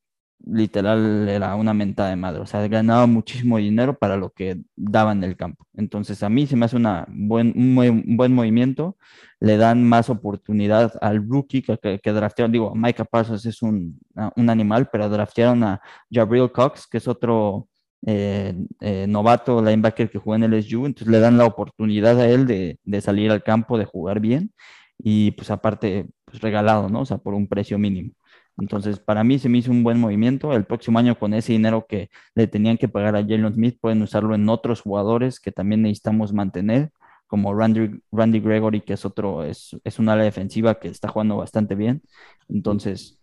literal, 0.46 1.28
era 1.28 1.56
una 1.56 1.74
mentada 1.74 2.10
de 2.10 2.16
madre, 2.16 2.40
o 2.40 2.46
sea, 2.46 2.66
ganaba 2.68 3.06
muchísimo 3.06 3.58
dinero 3.58 3.98
para 3.98 4.16
lo 4.16 4.30
que 4.30 4.60
daban 4.76 5.18
en 5.18 5.30
el 5.30 5.36
campo. 5.36 5.66
Entonces, 5.74 6.22
a 6.22 6.28
mí 6.28 6.46
se 6.46 6.56
me 6.56 6.66
hace 6.66 6.76
una 6.76 7.06
buen, 7.08 7.52
un, 7.56 8.16
buen 8.16 8.32
movimiento, 8.34 8.96
le 9.40 9.56
dan 9.56 9.84
más 9.84 10.08
oportunidad 10.10 10.92
al 11.00 11.26
rookie 11.28 11.62
que, 11.62 12.00
que, 12.00 12.12
draftearon, 12.12 12.52
digo, 12.52 12.74
Micah 12.76 13.04
Parsons 13.04 13.44
es 13.46 13.62
un, 13.62 13.98
un 14.36 14.50
animal, 14.50 14.88
pero 14.92 15.08
draftearon 15.08 15.64
a 15.64 15.80
Jabril 16.12 16.52
Cox, 16.52 16.86
que 16.86 16.98
es 16.98 17.08
otro 17.08 17.68
eh, 18.06 18.54
eh, 18.80 19.06
novato 19.08 19.62
linebacker 19.62 20.10
que 20.10 20.18
juega 20.18 20.44
en 20.44 20.52
el 20.52 20.62
SU, 20.62 20.86
entonces 20.86 21.08
le 21.08 21.20
dan 21.20 21.38
la 21.38 21.46
oportunidad 21.46 22.20
a 22.20 22.28
él 22.28 22.46
de, 22.46 22.78
salir 23.00 23.30
al 23.30 23.42
campo, 23.42 23.78
de 23.78 23.84
jugar 23.84 24.20
bien 24.20 24.52
y 24.98 25.32
pues 25.32 25.50
aparte 25.50 26.06
pues 26.24 26.40
regalado, 26.40 26.88
¿no? 26.88 27.00
O 27.02 27.06
sea, 27.06 27.18
por 27.18 27.34
un 27.34 27.48
precio 27.48 27.78
mínimo. 27.78 28.12
Entonces, 28.58 29.00
para 29.00 29.24
mí 29.24 29.38
se 29.38 29.48
me 29.48 29.58
hizo 29.58 29.70
un 29.70 29.82
buen 29.82 29.98
movimiento. 29.98 30.52
El 30.54 30.64
próximo 30.64 30.98
año 30.98 31.18
con 31.18 31.34
ese 31.34 31.52
dinero 31.52 31.86
que 31.88 32.10
le 32.34 32.46
tenían 32.46 32.76
que 32.76 32.88
pagar 32.88 33.16
a 33.16 33.22
Jalen 33.22 33.54
Smith, 33.54 33.78
pueden 33.80 34.02
usarlo 34.02 34.34
en 34.34 34.48
otros 34.48 34.82
jugadores 34.82 35.40
que 35.40 35.52
también 35.52 35.82
necesitamos 35.82 36.32
mantener, 36.32 36.90
como 37.26 37.54
Randy, 37.54 38.02
Randy 38.12 38.40
Gregory, 38.40 38.82
que 38.82 38.92
es 38.94 39.04
otro, 39.06 39.44
es, 39.44 39.76
es 39.84 39.98
un 39.98 40.08
ala 40.08 40.22
defensiva 40.24 40.78
que 40.78 40.88
está 40.88 41.08
jugando 41.08 41.36
bastante 41.38 41.74
bien. 41.74 42.02
Entonces, 42.48 43.18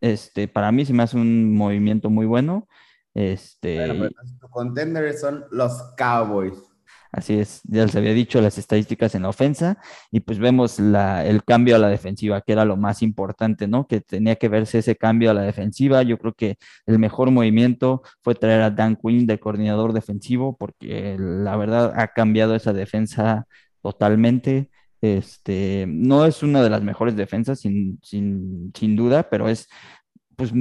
este, 0.00 0.48
para 0.48 0.72
mí 0.72 0.84
se 0.84 0.92
me 0.92 1.02
hace 1.02 1.16
un 1.16 1.54
movimiento 1.54 2.10
muy 2.10 2.26
bueno. 2.26 2.68
Este, 3.16 3.76
Bueno, 3.78 3.94
pero 3.94 4.30
tu 4.38 4.48
contender 4.50 5.14
son 5.14 5.46
los 5.50 5.72
Cowboys. 5.96 6.52
Así 7.10 7.38
es, 7.38 7.62
ya 7.64 7.86
les 7.86 7.96
había 7.96 8.12
dicho 8.12 8.42
las 8.42 8.58
estadísticas 8.58 9.14
en 9.14 9.22
la 9.22 9.30
ofensa 9.30 9.78
y 10.10 10.20
pues 10.20 10.38
vemos 10.38 10.78
la, 10.78 11.24
el 11.24 11.44
cambio 11.44 11.74
a 11.76 11.78
la 11.78 11.88
defensiva, 11.88 12.42
que 12.42 12.52
era 12.52 12.66
lo 12.66 12.76
más 12.76 13.00
importante, 13.00 13.66
¿no? 13.66 13.86
Que 13.86 14.02
tenía 14.02 14.36
que 14.36 14.50
verse 14.50 14.80
ese 14.80 14.96
cambio 14.96 15.30
a 15.30 15.34
la 15.34 15.40
defensiva. 15.40 16.02
Yo 16.02 16.18
creo 16.18 16.34
que 16.34 16.58
el 16.84 16.98
mejor 16.98 17.30
movimiento 17.30 18.02
fue 18.22 18.34
traer 18.34 18.60
a 18.60 18.70
Dan 18.70 18.96
Quinn 18.96 19.26
de 19.26 19.40
coordinador 19.40 19.94
defensivo, 19.94 20.58
porque 20.58 21.16
la 21.18 21.56
verdad 21.56 21.94
ha 21.96 22.08
cambiado 22.08 22.54
esa 22.54 22.74
defensa 22.74 23.46
totalmente. 23.80 24.70
Este, 25.00 25.86
no 25.88 26.26
es 26.26 26.42
una 26.42 26.62
de 26.62 26.70
las 26.70 26.82
mejores 26.82 27.16
defensas, 27.16 27.60
sin, 27.60 27.98
sin, 28.02 28.72
sin 28.74 28.94
duda, 28.94 29.30
pero 29.30 29.48
es 29.48 29.68
pues 30.36 30.52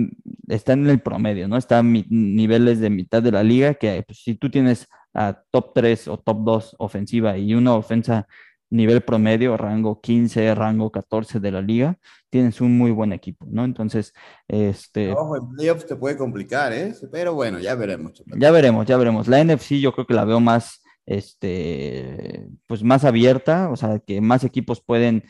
está 0.47 0.73
en 0.73 0.89
el 0.89 1.01
promedio, 1.01 1.47
¿no? 1.47 1.57
Está 1.57 1.79
a 1.79 1.83
niveles 1.83 2.79
de 2.79 2.89
mitad 2.89 3.21
de 3.21 3.31
la 3.31 3.43
liga, 3.43 3.75
que 3.75 4.03
pues, 4.05 4.23
si 4.23 4.35
tú 4.35 4.49
tienes 4.49 4.87
a 5.13 5.41
top 5.51 5.73
3 5.73 6.07
o 6.07 6.17
top 6.17 6.37
2 6.43 6.75
ofensiva 6.79 7.37
y 7.37 7.53
una 7.53 7.75
ofensa 7.75 8.27
nivel 8.69 9.01
promedio, 9.01 9.57
rango 9.57 10.01
15, 10.01 10.55
rango 10.55 10.91
14 10.91 11.39
de 11.39 11.51
la 11.51 11.61
liga, 11.61 11.97
tienes 12.29 12.61
un 12.61 12.77
muy 12.77 12.91
buen 12.91 13.13
equipo, 13.13 13.45
¿no? 13.49 13.63
Entonces, 13.63 14.13
este... 14.47 15.13
Ojo, 15.13 15.37
en 15.37 15.49
playoffs 15.55 15.85
te 15.85 15.95
puede 15.95 16.17
complicar, 16.17 16.73
¿eh? 16.73 16.93
Pero 17.11 17.33
bueno, 17.33 17.59
ya 17.59 17.75
veremos. 17.75 18.23
Ya 18.37 18.51
veremos, 18.51 18.85
ya 18.85 18.97
veremos. 18.97 19.27
La 19.27 19.43
NFC 19.43 19.79
yo 19.79 19.93
creo 19.93 20.07
que 20.07 20.13
la 20.13 20.25
veo 20.25 20.39
más, 20.39 20.83
este, 21.05 22.47
pues 22.67 22.83
más 22.83 23.05
abierta, 23.05 23.69
o 23.69 23.75
sea, 23.75 23.99
que 23.99 24.19
más 24.19 24.43
equipos 24.43 24.81
pueden 24.81 25.23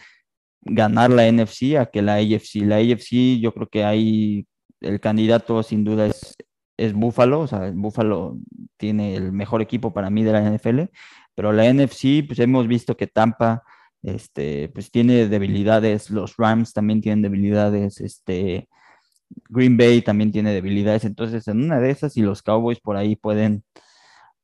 ganar 0.65 1.11
la 1.11 1.31
NFC 1.31 1.77
a 1.79 1.85
que 1.85 2.01
la 2.01 2.15
AFC. 2.15 2.65
La 2.65 2.77
AFC 2.77 3.39
yo 3.39 3.53
creo 3.53 3.67
que 3.67 3.83
hay 3.83 4.47
el 4.81 4.99
candidato 4.99 5.63
sin 5.63 5.83
duda 5.83 6.07
es, 6.07 6.35
es 6.77 6.93
Buffalo, 6.93 7.41
o 7.41 7.47
sea, 7.47 7.71
Buffalo 7.73 8.37
tiene 8.77 9.15
el 9.15 9.31
mejor 9.31 9.61
equipo 9.61 9.93
para 9.93 10.09
mí 10.09 10.23
de 10.23 10.33
la 10.33 10.41
NFL, 10.41 10.81
pero 11.33 11.53
la 11.53 11.71
NFC, 11.71 12.25
pues 12.27 12.39
hemos 12.39 12.67
visto 12.67 12.97
que 12.97 13.07
Tampa, 13.07 13.63
este, 14.03 14.69
pues 14.69 14.91
tiene 14.91 15.27
debilidades, 15.27 16.09
los 16.09 16.35
Rams 16.37 16.73
también 16.73 17.01
tienen 17.01 17.21
debilidades, 17.21 18.01
este, 18.01 18.67
Green 19.49 19.77
Bay 19.77 20.01
también 20.01 20.31
tiene 20.31 20.53
debilidades, 20.53 21.05
entonces 21.05 21.47
en 21.47 21.63
una 21.63 21.79
de 21.79 21.91
esas 21.91 22.17
y 22.17 22.21
los 22.21 22.41
Cowboys 22.41 22.79
por 22.79 22.97
ahí 22.97 23.15
pueden 23.15 23.63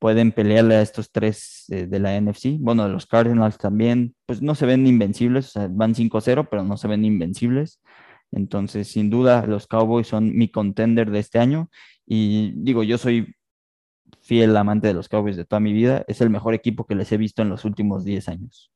pueden 0.02 0.32
pelearle 0.32 0.78
a 0.78 0.82
estos 0.82 1.12
tres 1.12 1.66
eh, 1.70 1.86
de 1.86 2.00
la 2.00 2.20
NFC. 2.20 2.58
Bueno, 2.60 2.88
los 2.90 3.06
Cardinals 3.06 3.60
también, 3.60 4.16
pues 4.26 4.42
no 4.42 4.56
se 4.56 4.66
ven 4.66 4.88
invencibles, 4.88 5.50
o 5.50 5.52
sea, 5.52 5.68
van 5.70 5.94
5-0, 5.94 6.48
pero 6.50 6.64
no 6.64 6.76
se 6.76 6.88
ven 6.88 7.06
invencibles. 7.06 7.84
Entonces, 8.32 8.88
sin 8.88 9.12
duda, 9.12 9.46
los 9.46 9.68
Cowboys 9.68 10.08
son 10.08 10.36
mi 10.36 10.50
contender 10.50 11.12
de 11.12 11.20
este 11.20 11.38
año. 11.38 11.70
Y 12.08 12.52
digo, 12.56 12.82
yo 12.82 12.98
soy 12.98 13.36
fiel 14.22 14.58
amante 14.58 14.88
de 14.88 14.96
los 14.96 15.08
Cowboys 15.08 15.38
de 15.38 15.46
toda 15.46 15.60
mi 15.60 15.72
vida. 15.72 16.04
Es 16.08 16.20
el 16.20 16.32
mejor 16.32 16.56
equipo 16.56 16.88
que 16.88 16.96
les 16.96 17.12
he 17.12 17.18
visto 17.18 17.44
en 17.44 17.50
los 17.50 17.64
últimos 17.64 18.04
10 18.04 18.28
años. 18.28 18.72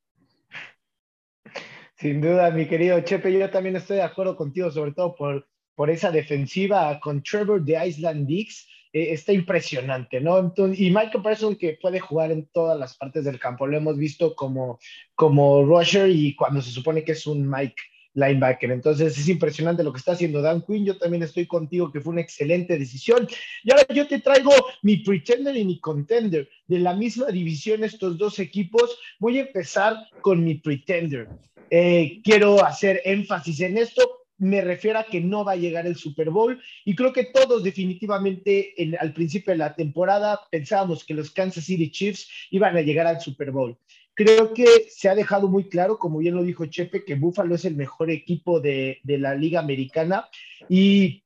Sin 1.98 2.22
duda, 2.22 2.52
mi 2.52 2.68
querido 2.68 3.02
Chepe, 3.02 3.34
yo 3.34 3.50
también 3.50 3.76
estoy 3.78 3.98
de 3.98 4.04
acuerdo 4.04 4.36
contigo, 4.36 4.70
sobre 4.70 4.92
todo 4.92 5.16
por, 5.16 5.48
por 5.74 5.90
esa 5.90 6.12
defensiva 6.12 7.00
con 7.00 7.24
Trevor 7.24 7.66
de 7.66 7.84
Island 7.88 8.28
Dix 8.28 8.68
eh, 8.96 9.12
está 9.12 9.34
impresionante, 9.34 10.22
¿no? 10.22 10.40
Entonces, 10.40 10.80
y 10.80 10.90
Michael 10.90 11.22
Parsons 11.22 11.58
que 11.58 11.78
puede 11.82 12.00
jugar 12.00 12.32
en 12.32 12.46
todas 12.46 12.80
las 12.80 12.96
partes 12.96 13.26
del 13.26 13.40
campo, 13.40 13.68
lo 13.68 13.76
hemos 13.76 13.98
visto 13.98 14.34
como, 14.34 14.80
como 15.16 15.66
rusher 15.66 16.10
y 16.10 16.34
cuando 16.34 16.62
se 16.62 16.72
supone 16.72 17.04
que 17.04 17.12
es 17.12 17.28
un 17.28 17.46
Mike 17.46 17.76
linebacker. 18.14 18.72
Entonces 18.72 19.18
es 19.18 19.28
impresionante 19.28 19.84
lo 19.84 19.92
que 19.92 20.00
está 20.00 20.14
haciendo 20.14 20.42
Dan 20.42 20.62
Quinn. 20.62 20.86
Yo 20.86 20.98
también 20.98 21.24
estoy 21.24 21.46
contigo 21.46 21.92
que 21.92 22.00
fue 22.00 22.14
una 22.14 22.22
excelente 22.22 22.80
decisión. 22.80 23.28
Y 23.66 23.72
ahora 23.74 23.86
yo 23.94 24.08
te 24.08 24.22
traigo 24.22 24.52
mi 24.82 24.96
pretender 24.96 25.58
y 25.58 25.66
mi 25.66 25.78
contender 25.82 26.48
de 26.66 26.80
la 26.80 26.96
misma 26.96 27.26
división, 27.28 27.84
estos 27.84 28.18
dos 28.18 28.40
equipos. 28.40 28.98
Voy 29.20 29.40
a 29.40 29.42
empezar 29.42 29.98
con 30.22 30.42
mi 30.42 30.56
pretender. 30.56 31.28
Eh, 31.70 32.22
quiero 32.24 32.64
hacer 32.64 33.02
énfasis 33.04 33.60
en 33.60 33.78
esto 33.78 34.25
me 34.38 34.62
refiero 34.62 35.00
a 35.00 35.06
que 35.06 35.22
no 35.22 35.46
va 35.46 35.54
a 35.54 35.58
llegar 35.58 35.88
el 35.88 35.96
Super 35.96 36.30
Bowl 36.30 36.62
y 36.84 36.96
creo 36.96 37.14
que 37.14 37.26
todos 37.26 37.64
definitivamente 37.64 38.74
al 39.00 39.14
principio 39.14 39.54
de 39.54 39.58
la 39.58 39.76
temporada 39.76 40.42
pensábamos 40.52 41.06
que 41.06 41.14
los 41.14 41.32
Kansas 41.32 41.66
City 41.66 41.90
Chiefs 41.90 42.30
iban 42.52 42.76
a 42.76 42.82
llegar 42.82 43.08
al 43.08 43.22
Super 43.22 43.52
Bowl. 43.52 43.78
Creo 44.14 44.54
que 44.54 44.88
se 44.90 45.10
ha 45.10 45.16
dejado 45.16 45.48
muy 45.48 45.68
claro, 45.68 45.98
como 45.98 46.20
bien 46.20 46.36
lo 46.36 46.44
dijo 46.44 46.66
Chepe, 46.66 47.04
que 47.04 47.16
Buffalo 47.16 47.56
es 47.56 47.66
el 47.66 47.76
mejor 47.76 48.10
equipo 48.12 48.60
de, 48.60 49.00
de 49.04 49.18
la 49.18 49.36
liga 49.36 49.60
americana 49.60 50.28
y 50.70 51.24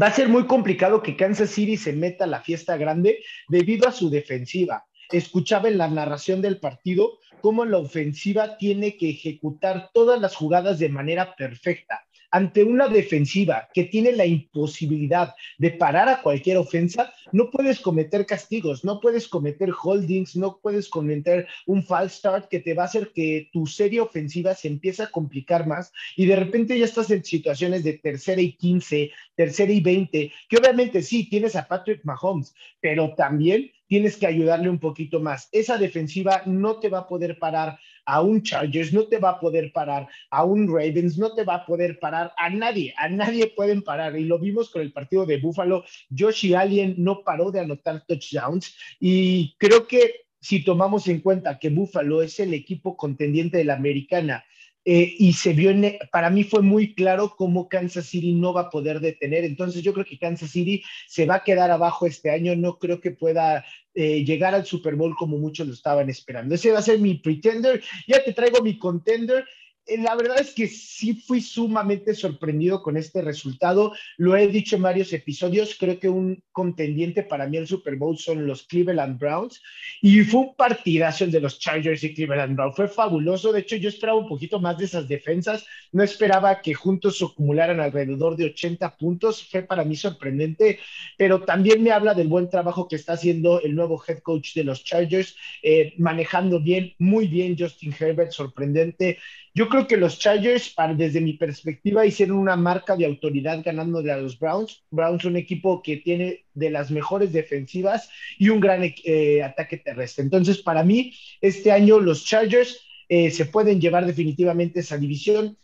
va 0.00 0.08
a 0.08 0.12
ser 0.12 0.28
muy 0.28 0.46
complicado 0.46 1.02
que 1.02 1.16
Kansas 1.16 1.50
City 1.50 1.76
se 1.76 1.92
meta 1.92 2.24
a 2.24 2.28
la 2.28 2.42
fiesta 2.42 2.76
grande 2.76 3.22
debido 3.48 3.88
a 3.88 3.92
su 3.92 4.10
defensiva. 4.10 4.86
Escuchaba 5.10 5.68
en 5.68 5.78
la 5.78 5.88
narración 5.88 6.42
del 6.42 6.58
partido 6.58 7.18
cómo 7.40 7.64
la 7.64 7.78
ofensiva 7.78 8.56
tiene 8.56 8.96
que 8.96 9.10
ejecutar 9.10 9.90
todas 9.94 10.20
las 10.20 10.34
jugadas 10.34 10.80
de 10.80 10.88
manera 10.88 11.36
perfecta 11.36 12.05
ante 12.30 12.64
una 12.64 12.88
defensiva 12.88 13.68
que 13.72 13.84
tiene 13.84 14.12
la 14.12 14.26
imposibilidad 14.26 15.34
de 15.58 15.70
parar 15.70 16.08
a 16.08 16.22
cualquier 16.22 16.56
ofensa, 16.56 17.12
no 17.32 17.50
puedes 17.50 17.80
cometer 17.80 18.26
castigos, 18.26 18.84
no 18.84 19.00
puedes 19.00 19.28
cometer 19.28 19.70
holdings, 19.70 20.36
no 20.36 20.58
puedes 20.62 20.88
cometer 20.88 21.46
un 21.66 21.82
false 21.82 22.16
start 22.16 22.48
que 22.48 22.60
te 22.60 22.74
va 22.74 22.84
a 22.84 22.86
hacer 22.86 23.12
que 23.14 23.48
tu 23.52 23.66
serie 23.66 24.00
ofensiva 24.00 24.54
se 24.54 24.68
empiece 24.68 25.02
a 25.02 25.10
complicar 25.10 25.66
más 25.66 25.92
y 26.16 26.26
de 26.26 26.36
repente 26.36 26.78
ya 26.78 26.84
estás 26.84 27.10
en 27.10 27.24
situaciones 27.24 27.84
de 27.84 27.94
tercera 27.94 28.40
y 28.40 28.52
quince, 28.52 29.10
tercera 29.34 29.72
y 29.72 29.80
veinte, 29.80 30.32
que 30.48 30.56
obviamente 30.56 31.02
sí, 31.02 31.28
tienes 31.28 31.56
a 31.56 31.66
Patrick 31.66 32.04
Mahomes, 32.04 32.54
pero 32.80 33.14
también 33.14 33.70
tienes 33.88 34.16
que 34.16 34.26
ayudarle 34.26 34.68
un 34.68 34.78
poquito 34.78 35.20
más. 35.20 35.48
Esa 35.52 35.78
defensiva 35.78 36.42
no 36.46 36.80
te 36.80 36.88
va 36.88 37.00
a 37.00 37.08
poder 37.08 37.38
parar 37.38 37.78
a 38.06 38.22
un 38.22 38.42
Chargers, 38.42 38.92
no 38.92 39.04
te 39.04 39.18
va 39.18 39.30
a 39.30 39.40
poder 39.40 39.72
parar 39.72 40.08
a 40.30 40.44
un 40.44 40.68
Ravens, 40.68 41.18
no 41.18 41.34
te 41.34 41.44
va 41.44 41.56
a 41.56 41.66
poder 41.66 41.98
parar 41.98 42.32
a 42.38 42.48
nadie, 42.48 42.94
a 42.96 43.08
nadie 43.08 43.48
pueden 43.48 43.82
parar. 43.82 44.16
Y 44.16 44.24
lo 44.24 44.38
vimos 44.38 44.70
con 44.70 44.82
el 44.82 44.92
partido 44.92 45.26
de 45.26 45.38
Buffalo. 45.38 45.84
Josh 46.16 46.54
Allen 46.54 46.94
no 46.98 47.22
paró 47.22 47.50
de 47.50 47.60
anotar 47.60 48.04
touchdowns 48.06 48.76
y 49.00 49.54
creo 49.58 49.86
que 49.86 50.26
si 50.40 50.62
tomamos 50.62 51.08
en 51.08 51.20
cuenta 51.20 51.58
que 51.58 51.70
Buffalo 51.70 52.22
es 52.22 52.38
el 52.38 52.54
equipo 52.54 52.96
contendiente 52.96 53.58
de 53.58 53.64
la 53.64 53.74
americana 53.74 54.44
eh, 54.88 55.16
y 55.18 55.32
se 55.32 55.52
vio, 55.52 55.72
para 56.12 56.30
mí 56.30 56.44
fue 56.44 56.62
muy 56.62 56.94
claro 56.94 57.34
cómo 57.36 57.68
Kansas 57.68 58.06
City 58.06 58.32
no 58.34 58.52
va 58.52 58.62
a 58.62 58.70
poder 58.70 59.00
detener. 59.00 59.42
Entonces 59.42 59.82
yo 59.82 59.92
creo 59.92 60.06
que 60.06 60.16
Kansas 60.16 60.50
City 60.50 60.80
se 61.08 61.26
va 61.26 61.36
a 61.36 61.42
quedar 61.42 61.72
abajo 61.72 62.06
este 62.06 62.30
año. 62.30 62.54
No 62.54 62.78
creo 62.78 63.00
que 63.00 63.10
pueda 63.10 63.64
eh, 63.94 64.24
llegar 64.24 64.54
al 64.54 64.64
Super 64.64 64.94
Bowl 64.94 65.16
como 65.16 65.38
muchos 65.38 65.66
lo 65.66 65.72
estaban 65.72 66.08
esperando. 66.08 66.54
Ese 66.54 66.70
va 66.70 66.78
a 66.78 66.82
ser 66.82 67.00
mi 67.00 67.16
pretender. 67.16 67.82
Ya 68.06 68.22
te 68.22 68.32
traigo 68.32 68.62
mi 68.62 68.78
contender. 68.78 69.44
Eh, 69.86 69.98
la 69.98 70.14
verdad 70.16 70.40
es 70.40 70.52
que 70.52 70.66
sí 70.66 71.14
fui 71.14 71.40
sumamente 71.40 72.14
sorprendido 72.14 72.82
con 72.82 72.96
este 72.96 73.22
resultado. 73.22 73.92
Lo 74.16 74.36
he 74.36 74.48
dicho 74.48 74.76
en 74.76 74.82
varios 74.82 75.12
episodios. 75.12 75.76
Creo 75.78 75.98
que 75.98 76.08
un 76.08 76.42
contendiente 76.52 77.22
para 77.22 77.46
mí 77.46 77.56
el 77.56 77.66
Super 77.66 77.96
Bowl 77.96 78.18
son 78.18 78.46
los 78.46 78.64
Cleveland 78.64 79.18
Browns. 79.18 79.62
Y 80.02 80.20
fue 80.22 80.40
un 80.40 80.56
partidazo 80.56 81.24
el 81.24 81.30
de 81.30 81.40
los 81.40 81.58
Chargers 81.58 82.02
y 82.04 82.14
Cleveland 82.14 82.56
Browns. 82.56 82.76
Fue 82.76 82.88
fabuloso. 82.88 83.52
De 83.52 83.60
hecho, 83.60 83.76
yo 83.76 83.88
esperaba 83.88 84.18
un 84.18 84.28
poquito 84.28 84.58
más 84.60 84.76
de 84.78 84.86
esas 84.86 85.08
defensas. 85.08 85.64
No 85.92 86.02
esperaba 86.02 86.60
que 86.60 86.74
juntos 86.74 87.22
acumularan 87.22 87.80
alrededor 87.80 88.36
de 88.36 88.46
80 88.46 88.96
puntos. 88.96 89.48
Fue 89.48 89.62
para 89.62 89.84
mí 89.84 89.96
sorprendente. 89.96 90.80
Pero 91.16 91.42
también 91.42 91.82
me 91.82 91.92
habla 91.92 92.14
del 92.14 92.28
buen 92.28 92.50
trabajo 92.50 92.88
que 92.88 92.96
está 92.96 93.12
haciendo 93.12 93.60
el 93.60 93.74
nuevo 93.74 94.02
head 94.06 94.18
coach 94.18 94.54
de 94.54 94.64
los 94.64 94.84
Chargers, 94.84 95.36
eh, 95.62 95.94
manejando 95.98 96.60
bien, 96.60 96.94
muy 96.98 97.26
bien 97.28 97.56
Justin 97.58 97.94
Herbert, 97.98 98.32
sorprendente. 98.32 99.18
Yo 99.56 99.70
creo 99.70 99.86
que 99.86 99.96
los 99.96 100.18
Chargers, 100.18 100.74
desde 100.98 101.22
mi 101.22 101.32
perspectiva, 101.32 102.04
hicieron 102.04 102.36
una 102.36 102.56
marca 102.56 102.94
de 102.94 103.06
autoridad 103.06 103.62
ganando 103.64 104.00
a 104.00 104.16
los 104.18 104.38
Browns. 104.38 104.84
Browns, 104.90 105.24
un 105.24 105.38
equipo 105.38 105.82
que 105.82 105.96
tiene 105.96 106.44
de 106.52 106.68
las 106.68 106.90
mejores 106.90 107.32
defensivas 107.32 108.10
y 108.36 108.50
un 108.50 108.60
gran 108.60 108.82
eh, 108.84 109.42
ataque 109.42 109.78
terrestre. 109.78 110.24
Entonces, 110.24 110.58
para 110.58 110.84
mí, 110.84 111.14
este 111.40 111.72
año 111.72 112.00
los 112.00 112.26
Chargers 112.26 112.86
eh, 113.08 113.30
se 113.30 113.46
pueden 113.46 113.80
llevar 113.80 114.04
definitivamente 114.04 114.80
esa 114.80 114.98
división. 114.98 115.56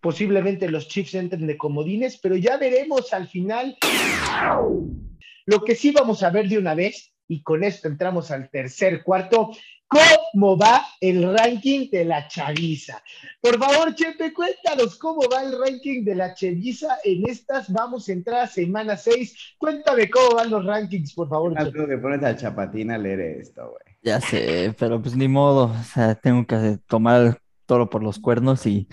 Posiblemente 0.00 0.70
los 0.70 0.86
Chiefs 0.86 1.16
entren 1.16 1.48
de 1.48 1.58
comodines, 1.58 2.18
pero 2.18 2.36
ya 2.36 2.56
veremos 2.56 3.12
al 3.12 3.26
final. 3.26 3.76
Lo 5.46 5.64
que 5.64 5.74
sí 5.74 5.90
vamos 5.90 6.22
a 6.22 6.30
ver 6.30 6.48
de 6.48 6.58
una 6.58 6.76
vez, 6.76 7.12
y 7.30 7.42
con 7.44 7.62
esto 7.62 7.86
entramos 7.86 8.32
al 8.32 8.50
tercer 8.50 9.04
cuarto, 9.04 9.50
cómo 9.86 10.58
va 10.58 10.84
el 11.00 11.32
ranking 11.32 11.88
de 11.88 12.04
la 12.04 12.26
chaviza. 12.26 13.00
Por 13.40 13.56
favor, 13.56 13.94
Chepe, 13.94 14.32
cuéntanos 14.32 14.98
cómo 14.98 15.22
va 15.32 15.44
el 15.44 15.56
ranking 15.56 16.04
de 16.04 16.16
la 16.16 16.34
chaviza 16.34 16.98
en 17.04 17.28
estas. 17.28 17.72
Vamos 17.72 18.08
a 18.08 18.12
entrar 18.12 18.40
a 18.42 18.46
semana 18.48 18.96
6. 18.96 19.54
Cuéntame 19.58 20.10
cómo 20.10 20.34
van 20.34 20.50
los 20.50 20.64
rankings, 20.64 21.14
por 21.14 21.28
favor. 21.28 21.52
No 21.52 21.70
tengo 21.70 21.86
que 21.86 21.98
poner 21.98 22.24
a 22.24 22.36
Chapatina 22.36 22.96
a 22.96 22.98
leer 22.98 23.20
esto, 23.20 23.62
güey. 23.62 23.96
Ya 24.02 24.20
sé, 24.20 24.74
pero 24.76 25.00
pues 25.00 25.14
ni 25.14 25.28
modo. 25.28 25.66
O 25.66 25.84
sea, 25.84 26.16
tengo 26.16 26.44
que 26.46 26.78
tomar 26.88 27.22
el 27.22 27.36
toro 27.64 27.88
por 27.88 28.02
los 28.02 28.18
cuernos 28.18 28.66
y 28.66 28.88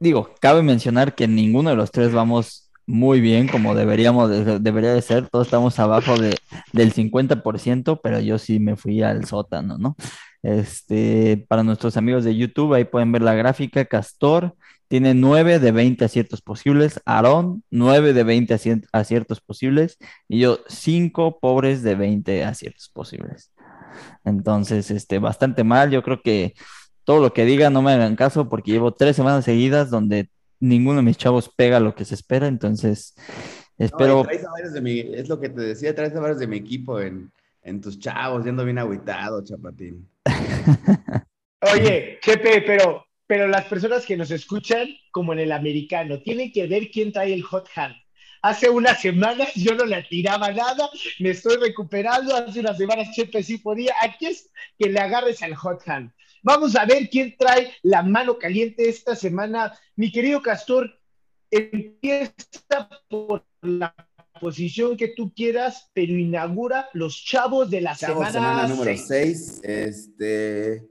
digo, 0.00 0.34
cabe 0.40 0.62
mencionar 0.62 1.14
que 1.14 1.28
ninguno 1.28 1.70
de 1.70 1.76
los 1.76 1.92
tres 1.92 2.12
vamos 2.12 2.63
muy 2.86 3.20
bien, 3.20 3.48
como 3.48 3.74
deberíamos, 3.74 4.30
debería 4.62 4.92
de 4.92 5.02
ser. 5.02 5.28
Todos 5.28 5.46
estamos 5.46 5.78
abajo 5.78 6.18
de, 6.18 6.36
del 6.72 6.92
50%, 6.92 8.00
pero 8.02 8.20
yo 8.20 8.38
sí 8.38 8.58
me 8.60 8.76
fui 8.76 9.02
al 9.02 9.24
sótano, 9.24 9.78
¿no? 9.78 9.96
Este, 10.42 11.46
para 11.48 11.62
nuestros 11.62 11.96
amigos 11.96 12.24
de 12.24 12.36
YouTube, 12.36 12.74
ahí 12.74 12.84
pueden 12.84 13.12
ver 13.12 13.22
la 13.22 13.34
gráfica. 13.34 13.86
Castor 13.86 14.54
tiene 14.88 15.14
9 15.14 15.58
de 15.58 15.72
20 15.72 16.04
aciertos 16.04 16.42
posibles. 16.42 17.00
Aarón, 17.06 17.64
9 17.70 18.12
de 18.12 18.24
20 18.24 18.54
aciertos 18.92 19.40
posibles. 19.40 19.96
Y 20.28 20.40
yo, 20.40 20.58
5 20.68 21.40
pobres 21.40 21.82
de 21.82 21.94
20 21.94 22.44
aciertos 22.44 22.90
posibles. 22.90 23.52
Entonces, 24.24 24.90
este, 24.90 25.18
bastante 25.18 25.64
mal. 25.64 25.90
Yo 25.90 26.02
creo 26.02 26.20
que 26.22 26.54
todo 27.04 27.20
lo 27.20 27.32
que 27.32 27.44
diga 27.44 27.70
no 27.70 27.82
me 27.82 27.92
hagan 27.92 28.16
caso 28.16 28.48
porque 28.48 28.72
llevo 28.72 28.92
tres 28.92 29.16
semanas 29.16 29.44
seguidas 29.44 29.90
donde 29.90 30.30
ninguno 30.64 30.98
de 30.98 31.02
mis 31.02 31.16
chavos 31.16 31.48
pega 31.48 31.80
lo 31.80 31.94
que 31.94 32.04
se 32.04 32.14
espera. 32.14 32.46
Entonces, 32.46 33.14
espero. 33.78 34.26
es 34.28 35.28
lo 35.28 35.40
que 35.40 35.48
te 35.48 35.60
decía, 35.60 35.94
traes 35.94 36.14
a 36.16 36.20
varios 36.20 36.38
de 36.38 36.46
mi 36.46 36.56
equipo 36.56 37.00
en, 37.00 37.30
en 37.62 37.80
tus 37.80 37.98
chavos, 37.98 38.44
yendo 38.44 38.64
bien 38.64 38.78
aguitado, 38.78 39.44
chapatín. 39.44 40.08
Oye, 41.72 42.18
Chepe, 42.22 42.62
pero, 42.62 43.06
pero 43.26 43.48
las 43.48 43.64
personas 43.66 44.04
que 44.04 44.16
nos 44.16 44.30
escuchan, 44.30 44.88
como 45.10 45.32
en 45.32 45.40
el 45.40 45.52
americano, 45.52 46.20
tienen 46.20 46.52
que 46.52 46.66
ver 46.66 46.90
quién 46.90 47.12
trae 47.12 47.32
el 47.32 47.42
hot 47.42 47.68
hand. 47.74 47.94
Hace 48.42 48.68
unas 48.68 49.00
semanas 49.00 49.54
yo 49.54 49.74
no 49.74 49.86
le 49.86 50.02
tiraba 50.02 50.52
nada, 50.52 50.90
me 51.18 51.30
estoy 51.30 51.56
recuperando, 51.56 52.36
hace 52.36 52.60
unas 52.60 52.76
semanas 52.76 53.08
Chepe 53.14 53.42
sí 53.42 53.56
podía. 53.56 53.94
Aquí 54.02 54.26
es 54.26 54.50
que 54.78 54.90
le 54.90 55.00
agarres 55.00 55.42
al 55.42 55.54
hot 55.54 55.80
hand. 55.88 56.12
Vamos 56.44 56.76
a 56.76 56.84
ver 56.84 57.08
quién 57.08 57.34
trae 57.38 57.72
la 57.82 58.02
mano 58.02 58.38
caliente 58.38 58.86
esta 58.86 59.16
semana. 59.16 59.72
Mi 59.96 60.12
querido 60.12 60.42
Castor, 60.42 60.90
empieza 61.50 62.90
por 63.08 63.46
la 63.62 63.94
posición 64.38 64.94
que 64.98 65.08
tú 65.08 65.32
quieras, 65.34 65.90
pero 65.94 66.12
inaugura 66.12 66.90
los 66.92 67.24
chavos 67.24 67.70
de 67.70 67.80
la 67.80 67.94
semana, 67.94 68.30
semana 68.30 68.68
número 68.68 68.94
6. 68.94 69.60
Este, 69.62 70.86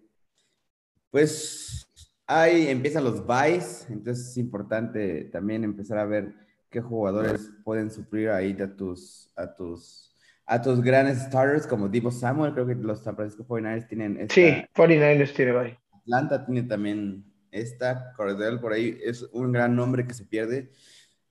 pues 1.12 1.88
ahí 2.26 2.70
empiezan 2.70 3.04
los 3.04 3.24
buys, 3.24 3.86
entonces 3.92 4.30
es 4.30 4.38
importante 4.38 5.26
también 5.26 5.63
empezar 5.63 6.00
a 6.00 6.06
ver 6.06 6.34
qué 6.72 6.82
jugadores 6.82 7.52
pueden 7.63 7.92
suplir 7.92 8.32
ahí 8.32 8.58
a 8.60 8.76
tus, 8.76 9.30
a 9.36 9.54
tus, 9.54 10.12
a 10.45 10.62
tus 10.62 10.82
grandes 10.82 11.19
starters 11.19 11.65
como 11.65 11.88
Divo 11.88 12.12
Samuel, 12.12 12.53
creo 12.53 12.67
que 12.67 12.75
los 12.75 13.03
San 13.03 13.15
Francisco 13.15 13.45
49ers 13.47 13.88
tienen 13.88 14.19
esta, 14.19 14.34
Sí, 14.34 14.65
49ers 14.75 15.34
tiene 15.34 15.51
bye. 15.51 15.79
Atlanta 15.93 16.45
tiene 16.45 16.63
también 16.63 17.23
esta, 17.51 18.13
Cordell 18.15 18.60
por 18.60 18.73
ahí 18.73 18.97
es 19.03 19.23
un 19.32 19.51
gran 19.51 19.75
nombre 19.75 20.06
que 20.06 20.13
se 20.13 20.25
pierde. 20.25 20.71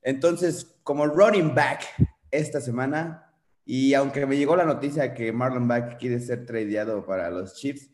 Entonces, 0.03 0.79
como 0.83 1.07
running 1.07 1.55
back 1.55 1.83
esta 2.31 2.61
semana, 2.61 3.33
y 3.65 3.95
aunque 3.95 4.27
me 4.27 4.37
llegó 4.37 4.57
la 4.57 4.65
noticia 4.65 5.15
que 5.15 5.33
Marlon 5.33 5.69
Back 5.69 5.99
quiere 5.99 6.19
ser 6.19 6.47
tradeado 6.47 7.07
para 7.07 7.31
los 7.31 7.55
Chiefs, 7.55 7.91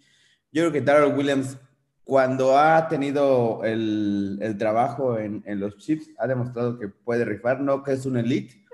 yo 0.50 0.62
creo 0.62 0.72
que 0.72 0.80
Darrell 0.80 1.14
Williams, 1.14 1.58
cuando 2.04 2.56
ha 2.56 2.88
tenido 2.88 3.62
el, 3.64 4.38
el 4.40 4.56
trabajo 4.56 5.18
en, 5.18 5.42
en, 5.44 5.60
los 5.60 5.76
Chiefs, 5.76 6.10
ha 6.18 6.26
demostrado 6.26 6.78
que 6.78 6.88
puede 6.88 7.26
rifar, 7.26 7.60
no 7.60 7.82
que 7.82 7.92
es 7.92 8.06
un 8.06 8.16
elite, 8.16 8.64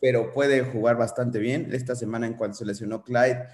pero 0.00 0.32
puede 0.32 0.62
jugar 0.62 0.96
bastante 0.96 1.38
bien. 1.38 1.68
Esta 1.72 1.94
semana, 1.94 2.26
en 2.26 2.34
cuanto 2.34 2.58
se 2.58 2.64
lesionó 2.64 3.02
Clyde, 3.02 3.46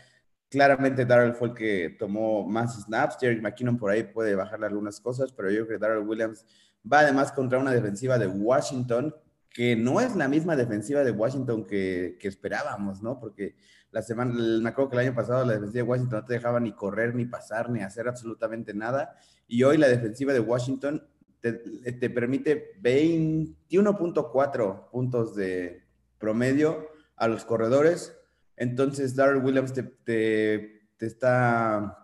claramente 0.49 1.07
Darrell 1.07 1.35
fue 1.35 1.49
el 1.49 1.55
que 1.55 1.97
tomó 1.99 2.47
más 2.47 2.83
snaps. 2.85 3.17
Jerry 3.21 3.41
McKinnon 3.41 3.79
por 3.79 3.91
ahí 3.91 4.05
puede 4.05 4.35
bajarle 4.35 4.67
algunas 4.67 5.01
cosas, 5.01 5.33
pero 5.33 5.51
yo 5.51 5.67
creo 5.67 5.79
que 5.79 5.85
Darrell 5.85 6.07
Williams 6.07 6.45
Va 6.91 7.01
además 7.01 7.33
contra 7.33 7.59
una 7.59 7.73
defensiva 7.73 8.19
de 8.19 8.27
Washington 8.27 9.15
que 9.49 9.77
no 9.77 10.01
es 10.01 10.17
la 10.17 10.29
misma 10.29 10.57
defensiva 10.57 11.05
de 11.05 11.13
Washington 11.13 11.65
que, 11.65 12.19
que 12.21 12.29
esperábamos, 12.29 13.03
¿no? 13.03 13.19
Porque 13.21 13.57
la 13.91 14.03
semana, 14.03 14.35
me 14.35 14.69
acuerdo 14.69 14.91
que 14.91 14.97
el 14.97 15.07
año 15.07 15.15
pasado 15.15 15.47
la 15.47 15.55
defensiva 15.55 15.85
de 15.85 15.91
Washington 15.91 16.19
no 16.19 16.25
te 16.27 16.35
dejaba 16.35 16.61
ni 16.61 16.73
correr, 16.73 17.15
ni 17.15 17.25
pasar, 17.25 17.71
ni 17.71 17.81
hacer 17.81 18.09
absolutamente 18.09 18.75
nada. 18.75 19.17
Y 19.47 19.63
hoy 19.63 19.79
la 19.79 19.89
defensiva 19.89 20.33
de 20.33 20.41
Washington 20.41 21.07
te, 21.41 21.53
te 21.53 22.11
permite 22.11 22.75
21.4 22.83 24.91
puntos 24.91 25.37
de 25.37 25.84
promedio 26.25 26.89
a 27.17 27.29
los 27.29 27.45
corredores. 27.45 28.17
Entonces, 28.57 29.15
Darrell 29.15 29.45
Williams 29.45 29.75
te, 29.75 29.83
te, 29.83 30.89
te 30.97 31.07
está 31.07 31.99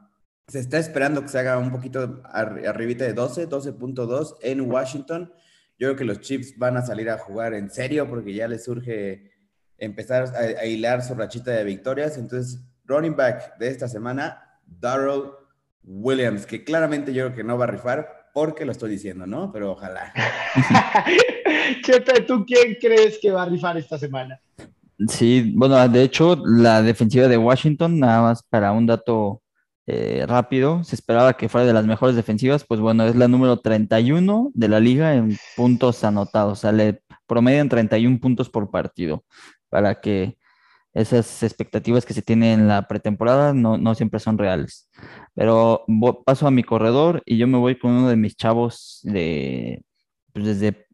se 0.51 0.59
está 0.59 0.79
esperando 0.79 1.23
que 1.23 1.29
se 1.29 1.39
haga 1.39 1.59
un 1.59 1.71
poquito 1.71 2.23
arribita 2.25 3.05
de 3.05 3.13
12, 3.13 3.49
12.2 3.49 4.37
en 4.43 4.61
Washington. 4.69 5.33
Yo 5.79 5.87
creo 5.87 5.97
que 5.97 6.05
los 6.05 6.21
Chiefs 6.21 6.59
van 6.59 6.77
a 6.77 6.83
salir 6.83 7.09
a 7.09 7.19
jugar 7.19 7.55
en 7.55 7.71
serio 7.71 8.09
porque 8.09 8.35
ya 8.35 8.49
les 8.49 8.65
surge 8.65 9.31
empezar 9.79 10.35
a, 10.35 10.67
hilar 10.67 11.05
su 11.05 11.15
rachita 11.15 11.53
de 11.53 11.63
victorias. 11.63 12.19
Entonces, 12.19 12.65
running 12.85 13.15
back 13.15 13.59
de 13.59 13.69
esta 13.69 13.87
semana, 13.87 14.43
Darrell 14.67 15.31
Williams, 15.85 16.47
que 16.47 16.65
claramente 16.65 17.13
yo 17.13 17.27
creo 17.27 17.37
que 17.37 17.45
no 17.45 17.57
va 17.57 17.67
a 17.67 17.69
rifar 17.69 18.31
porque 18.35 18.65
lo 18.65 18.73
estoy 18.73 18.91
diciendo, 18.91 19.29
¿no? 19.29 19.53
Pero 19.53 19.71
ojalá. 19.71 20.13
Chepe, 21.83 22.23
¿tú 22.23 22.45
quién 22.47 22.77
crees 22.81 23.19
que 23.21 23.31
va 23.31 23.43
a 23.43 23.47
rifar 23.47 23.77
esta 23.77 23.99
semana? 23.99 24.41
Sí, 25.09 25.53
bueno, 25.55 25.89
de 25.89 26.03
hecho, 26.03 26.37
la 26.45 26.83
defensiva 26.83 27.27
de 27.27 27.39
Washington, 27.39 27.99
nada 27.99 28.23
más 28.23 28.43
para 28.43 28.73
un 28.73 28.87
dato 28.87 29.43
eh, 29.87 30.25
rápido. 30.27 30.85
Se 30.85 30.95
esperaba 30.95 31.37
que 31.37 31.49
fuera 31.49 31.67
de 31.67 31.73
las 31.73 31.87
mejores 31.87 32.15
defensivas, 32.15 32.65
pues 32.65 32.81
bueno, 32.81 33.05
es 33.05 33.17
la 33.17 33.29
número 33.29 33.59
31 33.59 34.51
de 34.55 34.69
la 34.69 34.79
liga 34.79 35.15
en 35.15 35.37
puntos 35.57 36.05
anotados. 36.05 36.59
O 36.59 36.61
sea, 36.61 36.73
le 36.73 37.03
promedian 37.27 37.69
31 37.69 38.21
puntos 38.21 38.51
por 38.51 38.71
partido 38.71 39.25
para 39.69 40.01
que 40.01 40.37
esas 40.93 41.43
expectativas 41.43 42.05
que 42.05 42.15
se 42.15 42.23
tienen 42.23 42.61
en 42.61 42.69
la 42.69 42.87
pretemporada 42.89 43.55
no, 43.55 43.79
no 43.79 43.95
siempre 43.95 44.21
son 44.21 44.39
reales. 44.39 44.89
Pero 45.35 45.85
paso 46.27 46.47
a 46.47 46.51
mi 46.51 46.63
corredor 46.63 47.23
y 47.25 47.39
yo 47.39 47.47
me 47.47 47.59
voy 47.59 47.79
con 47.79 47.93
uno 47.93 48.09
de 48.09 48.17
mis 48.17 48.37
chavos 48.37 49.01
de, 49.03 49.83
pues 50.33 50.45
desde 50.47 50.87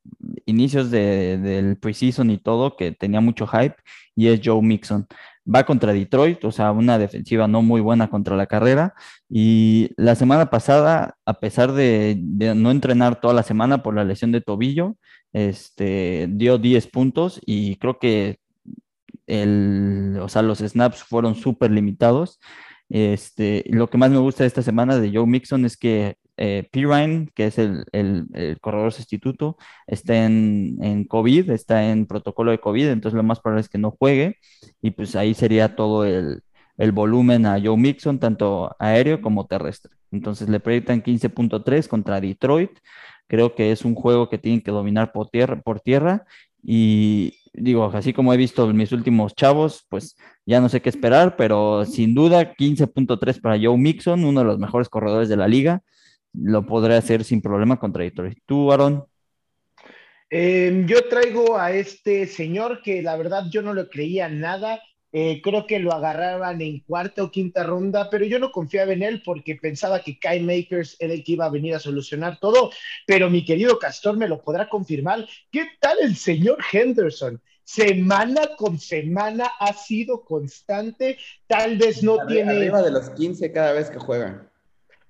inicios 0.46 0.90
de, 0.90 1.38
del 1.38 1.76
preseason 1.78 2.30
y 2.30 2.38
todo, 2.38 2.76
que 2.76 2.92
tenía 2.92 3.20
mucho 3.20 3.46
hype, 3.46 3.76
y 4.14 4.28
es 4.28 4.40
Joe 4.44 4.62
Mixon 4.62 5.06
va 5.52 5.64
contra 5.64 5.92
Detroit, 5.92 6.44
o 6.44 6.52
sea, 6.52 6.72
una 6.72 6.98
defensiva 6.98 7.46
no 7.48 7.62
muy 7.62 7.80
buena 7.80 8.08
contra 8.08 8.36
la 8.36 8.46
carrera. 8.46 8.94
Y 9.28 9.90
la 9.96 10.14
semana 10.14 10.50
pasada, 10.50 11.16
a 11.24 11.40
pesar 11.40 11.72
de, 11.72 12.18
no 12.56 12.70
entrenar 12.70 13.20
toda 13.20 13.34
la 13.34 13.42
semana 13.42 13.82
por 13.82 13.94
la 13.94 14.04
lesión 14.04 14.32
de 14.32 14.40
tobillo, 14.40 14.96
este, 15.32 16.28
dio 16.30 16.58
10 16.58 16.86
puntos 16.88 17.40
y 17.44 17.76
creo 17.76 17.98
que 17.98 18.38
el, 19.26 20.18
o 20.20 20.28
sea, 20.28 20.42
los 20.42 20.58
snaps 20.60 21.02
fueron 21.04 21.34
súper 21.34 21.70
limitados. 21.70 22.40
Este, 22.88 23.64
lo 23.68 23.88
que 23.90 23.98
más 23.98 24.10
me 24.10 24.18
gusta 24.18 24.44
de 24.44 24.48
esta 24.48 24.62
semana 24.62 24.98
de 24.98 25.12
Joe 25.12 25.26
Mixon 25.26 25.64
es 25.64 25.76
que 25.76 26.16
eh, 26.37 26.68
Pirine, 26.70 27.29
que 27.35 27.46
es 27.46 27.59
el, 27.59 27.85
corredor 28.61 28.92
sustituto, 28.92 29.57
está 29.87 30.25
en, 30.25 30.79
en, 30.83 31.05
COVID, 31.05 31.51
está 31.51 31.90
en 31.90 32.07
protocolo 32.07 32.51
de 32.51 32.61
COVID, 32.61 32.88
entonces 32.88 33.16
lo 33.16 33.22
más 33.22 33.40
probable 33.40 33.62
es 33.62 33.68
que 33.68 33.79
no 33.79 33.90
juegue 33.90 34.37
y 34.83 34.90
pues 34.90 35.16
ahí 35.16 35.35
sería 35.35 35.77
todo 35.77 36.05
el, 36.05 36.42
volumen 36.92 37.46
a 37.46 37.61
Joe 37.62 37.77
Mixon, 37.77 38.18
tanto 38.18 38.75
aéreo 38.79 39.22
como 39.22 39.46
terrestre. 39.46 39.92
Entonces 40.11 40.49
le 40.49 40.61
proyectan 40.61 41.03
15.3 41.03 41.88
contra 41.88 42.20
Detroit. 42.20 42.70
Creo 43.27 43.55
que 43.55 43.72
es 43.72 43.85
un 43.85 43.94
juego 43.94 44.29
que 44.29 44.38
tienen 44.38 44.61
que 44.61 44.70
dominar 44.70 45.12
por 45.12 45.31
tierra, 45.31 45.61
por 45.61 45.81
tierra 45.81 46.27
y 46.62 47.35
digo, 47.55 47.90
así 47.94 48.12
como 48.12 48.35
he 48.35 48.37
visto 48.37 48.66
mis 48.72 48.92
últimos 48.92 49.35
chavos, 49.35 49.87
pues 49.88 50.16
ya 50.44 50.61
no 50.61 50.68
sé 50.68 50.83
qué 50.83 50.90
esperar, 50.90 51.37
pero 51.37 51.85
sin 51.87 52.14
duda 52.14 52.55
15.3 52.55 53.40
para 53.40 53.59
Joe 53.59 53.79
Mixon, 53.79 54.25
uno 54.25 54.40
de 54.40 54.46
los 54.46 54.59
mejores 54.59 54.88
corredores 54.88 55.29
de 55.29 55.37
la 55.37 55.49
liga 55.49 55.83
lo 56.40 56.66
podré 56.66 56.96
hacer 56.96 57.25
sin 57.25 57.40
problema 57.40 57.79
contra 57.79 58.05
Detroit. 58.05 58.38
¿Tú, 58.46 58.72
Aaron? 58.72 59.07
Em, 60.29 60.87
yo 60.87 61.09
traigo 61.09 61.59
a 61.59 61.72
este 61.72 62.27
señor 62.27 62.83
que 62.83 63.01
la 63.03 63.16
verdad 63.16 63.44
yo 63.51 63.62
no 63.62 63.75
lo 63.75 63.88
creía 63.88 64.29
nada. 64.29 64.81
Eh, 65.12 65.40
creo 65.42 65.66
que 65.66 65.79
lo 65.79 65.92
agarraban 65.92 66.61
en 66.61 66.81
cuarta 66.81 67.22
o 67.22 67.31
quinta 67.31 67.62
ronda, 67.62 68.11
pero 68.11 68.27
yo 68.27 68.38
no 68.38 68.51
confiaba 68.51 68.92
en 68.92 69.03
él 69.03 69.22
porque 69.25 69.55
pensaba 69.55 70.01
que 70.01 70.18
Kai 70.18 70.40
Makers 70.40 70.96
era 70.99 71.14
el 71.14 71.25
que 71.25 71.33
iba 71.33 71.46
a 71.46 71.51
venir 71.51 71.75
a 71.75 71.79
solucionar 71.79 72.38
todo. 72.38 72.70
Pero 73.07 73.31
mi 73.31 73.44
querido 73.44 73.79
Castor 73.79 74.16
me 74.16 74.29
lo 74.29 74.42
podrá 74.42 74.68
confirmar. 74.68 75.27
¿Qué 75.51 75.66
tal 75.81 75.99
el 76.03 76.16
señor 76.16 76.59
Henderson? 76.70 77.40
Semana 77.64 78.42
con 78.57 78.79
semana 78.79 79.51
ha 79.59 79.72
sido 79.72 80.22
constante. 80.25 81.18
Tal 81.46 81.79
vez 81.79 82.03
no 82.03 82.27
tiene. 82.27 82.53
Arriba 82.53 82.83
de 82.83 82.90
los 82.90 83.11
15 83.11 83.53
cada 83.53 83.72
vez 83.72 83.90
que 83.90 83.99
juega 83.99 84.51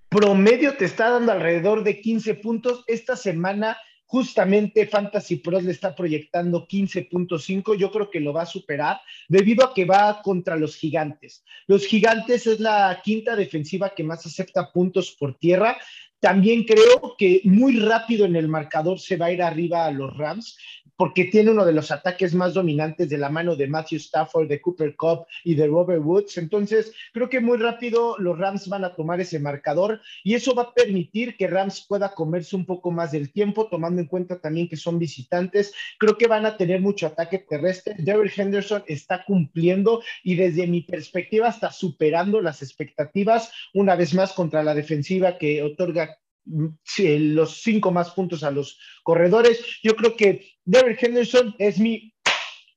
promedio 0.08 0.76
te 0.76 0.84
está 0.84 1.10
dando 1.10 1.32
alrededor 1.32 1.84
de 1.84 2.00
15 2.00 2.34
puntos. 2.34 2.84
Esta 2.86 3.16
semana 3.16 3.76
justamente 4.06 4.86
Fantasy 4.86 5.36
Pros 5.36 5.64
le 5.64 5.72
está 5.72 5.94
proyectando 5.94 6.66
15.5, 6.66 7.76
yo 7.76 7.90
creo 7.90 8.10
que 8.10 8.20
lo 8.20 8.32
va 8.32 8.42
a 8.42 8.46
superar 8.46 9.00
debido 9.28 9.66
a 9.66 9.74
que 9.74 9.84
va 9.84 10.22
contra 10.22 10.56
los 10.56 10.76
gigantes. 10.76 11.44
Los 11.66 11.86
gigantes 11.86 12.46
es 12.46 12.60
la 12.60 13.00
quinta 13.02 13.34
defensiva 13.34 13.90
que 13.90 14.04
más 14.04 14.24
acepta 14.24 14.70
puntos 14.72 15.16
por 15.18 15.36
tierra. 15.38 15.76
También 16.20 16.64
creo 16.64 17.14
que 17.18 17.42
muy 17.44 17.78
rápido 17.78 18.24
en 18.24 18.36
el 18.36 18.48
marcador 18.48 18.98
se 18.98 19.16
va 19.16 19.26
a 19.26 19.32
ir 19.32 19.42
arriba 19.42 19.86
a 19.86 19.90
los 19.90 20.16
Rams 20.16 20.56
porque 20.96 21.26
tiene 21.26 21.50
uno 21.50 21.64
de 21.64 21.72
los 21.72 21.90
ataques 21.90 22.34
más 22.34 22.54
dominantes 22.54 23.08
de 23.08 23.18
la 23.18 23.28
mano 23.28 23.54
de 23.54 23.66
Matthew 23.66 23.98
Stafford, 23.98 24.48
de 24.48 24.60
Cooper 24.60 24.96
Cup 24.96 25.26
y 25.44 25.54
de 25.54 25.66
Robert 25.66 26.02
Woods. 26.02 26.38
Entonces, 26.38 26.92
creo 27.12 27.28
que 27.28 27.40
muy 27.40 27.58
rápido 27.58 28.16
los 28.18 28.38
Rams 28.38 28.68
van 28.68 28.84
a 28.84 28.94
tomar 28.94 29.20
ese 29.20 29.38
marcador 29.38 30.00
y 30.24 30.34
eso 30.34 30.54
va 30.54 30.62
a 30.62 30.74
permitir 30.74 31.36
que 31.36 31.46
Rams 31.46 31.84
pueda 31.86 32.14
comerse 32.14 32.56
un 32.56 32.64
poco 32.64 32.90
más 32.90 33.12
del 33.12 33.30
tiempo, 33.30 33.68
tomando 33.68 34.00
en 34.00 34.08
cuenta 34.08 34.40
también 34.40 34.68
que 34.68 34.76
son 34.76 34.98
visitantes. 34.98 35.72
Creo 35.98 36.16
que 36.16 36.26
van 36.26 36.46
a 36.46 36.56
tener 36.56 36.80
mucho 36.80 37.06
ataque 37.06 37.38
terrestre. 37.38 37.94
Derrick 37.98 38.38
Henderson 38.38 38.82
está 38.86 39.24
cumpliendo 39.24 40.02
y 40.24 40.34
desde 40.34 40.66
mi 40.66 40.80
perspectiva 40.80 41.48
está 41.48 41.70
superando 41.70 42.40
las 42.40 42.62
expectativas 42.62 43.52
una 43.74 43.96
vez 43.96 44.14
más 44.14 44.32
contra 44.32 44.62
la 44.62 44.74
defensiva 44.74 45.36
que 45.36 45.62
otorga 45.62 46.15
los 46.46 47.62
cinco 47.62 47.90
más 47.90 48.10
puntos 48.10 48.42
a 48.42 48.50
los 48.50 48.78
corredores. 49.02 49.60
Yo 49.82 49.96
creo 49.96 50.16
que 50.16 50.48
Derek 50.64 51.02
Henderson 51.02 51.54
es 51.58 51.78
mi 51.78 52.14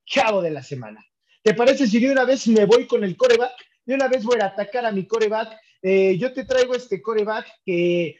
chavo 0.05 0.41
de 0.41 0.51
la 0.51 0.63
semana. 0.63 1.05
¿Te 1.43 1.53
parece 1.53 1.87
si 1.87 1.99
de 1.99 2.11
una 2.11 2.25
vez 2.25 2.47
me 2.47 2.65
voy 2.65 2.85
con 2.87 3.03
el 3.03 3.15
coreback? 3.15 3.53
De 3.85 3.95
una 3.95 4.07
vez 4.07 4.23
voy 4.23 4.39
a 4.41 4.47
atacar 4.47 4.85
a 4.85 4.91
mi 4.91 5.07
coreback. 5.07 5.57
Eh, 5.81 6.17
yo 6.17 6.33
te 6.33 6.43
traigo 6.43 6.75
este 6.75 7.01
coreback 7.01 7.47
que 7.65 8.17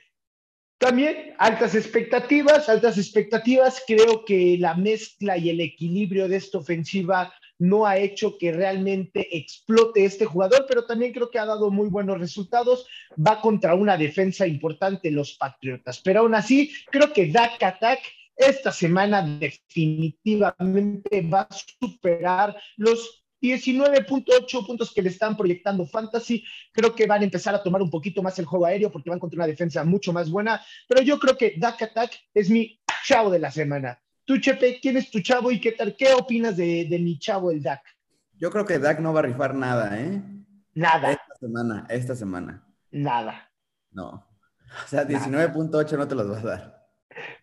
también 0.78 1.36
altas 1.38 1.76
expectativas, 1.76 2.70
altas 2.70 2.98
expectativas. 2.98 3.84
Creo 3.86 4.24
que 4.24 4.58
la 4.58 4.76
mezcla 4.76 5.38
y 5.38 5.50
el 5.50 5.60
equilibrio 5.60 6.30
de 6.30 6.38
esta 6.38 6.60
ofensiva 6.60 7.34
no 7.60 7.86
ha 7.86 7.98
hecho 7.98 8.38
que 8.38 8.52
realmente 8.52 9.38
explote 9.38 10.06
este 10.06 10.26
jugador, 10.26 10.66
pero 10.68 10.86
también 10.86 11.14
creo 11.14 11.30
que 11.30 11.40
ha 11.40 11.46
dado 11.46 11.70
muy 11.70 11.90
buenos 11.90 12.20
resultados. 12.20 12.88
Va 13.16 13.42
contra 13.42 13.76
una 13.76 13.98
defensa 13.98 14.48
importante, 14.48 15.12
los 15.12 15.36
Patriotas. 15.36 16.02
Pero 16.02 16.22
aún 16.22 16.36
así, 16.36 16.72
creo 16.90 17.14
que 17.14 17.32
Dak 17.32 17.62
Attack 17.62 18.00
esta 18.36 18.72
semana 18.72 19.22
definitivamente 19.22 21.22
va 21.22 21.42
a 21.42 21.50
superar 21.52 22.56
los 22.78 23.26
19.8 23.42 24.66
puntos 24.66 24.94
que 24.94 25.02
le 25.02 25.10
están 25.10 25.36
proyectando 25.36 25.86
Fantasy. 25.86 26.44
Creo 26.72 26.96
que 26.96 27.06
van 27.06 27.22
a 27.22 27.26
empezar 27.26 27.54
a 27.56 27.64
tomar 27.64 27.82
un 27.82 27.90
poquito 27.90 28.24
más 28.24 28.40
el 28.40 28.46
juego 28.46 28.66
aéreo 28.66 28.92
porque 28.92 29.10
van 29.10 29.20
contra 29.20 29.38
una 29.38 29.48
defensa 29.48 29.84
mucho 29.84 30.14
más 30.14 30.30
buena. 30.30 30.64
Pero 30.88 31.02
yo 31.02 31.20
creo 31.20 31.38
que 31.38 31.56
Dak 31.58 31.82
Attack 31.82 32.18
es 32.34 32.50
mi 32.50 32.80
chavo 33.06 33.30
de 33.30 33.40
la 33.40 33.52
semana. 33.52 34.02
Tú, 34.30 34.38
Chepe, 34.38 34.80
¿quién 34.80 34.96
es 34.96 35.10
tu 35.10 35.22
chavo 35.22 35.50
y 35.50 35.60
qué 35.60 35.72
tal? 35.72 35.96
¿Qué 35.98 36.14
opinas 36.14 36.56
de, 36.56 37.00
mi 37.02 37.18
chavo, 37.18 37.50
el 37.50 37.64
Dak? 37.64 37.82
Yo 38.38 38.52
creo 38.52 38.64
que 38.64 38.78
Dak 38.78 39.00
no 39.00 39.12
va 39.12 39.22
a 39.22 39.24
rifar 39.24 39.56
nada, 39.56 40.00
¿eh? 40.00 40.22
Nada. 40.76 41.14
Esta 41.14 41.36
semana, 41.40 41.88
esta 41.90 42.16
semana. 42.16 42.64
Nada. 42.92 43.52
No. 43.90 44.24
O 44.86 44.88
sea, 44.88 45.04
19.8 45.08 45.98
no 45.98 46.08
te 46.08 46.14
los 46.14 46.30
vas 46.30 46.44
a 46.44 46.48
dar. 46.48 46.90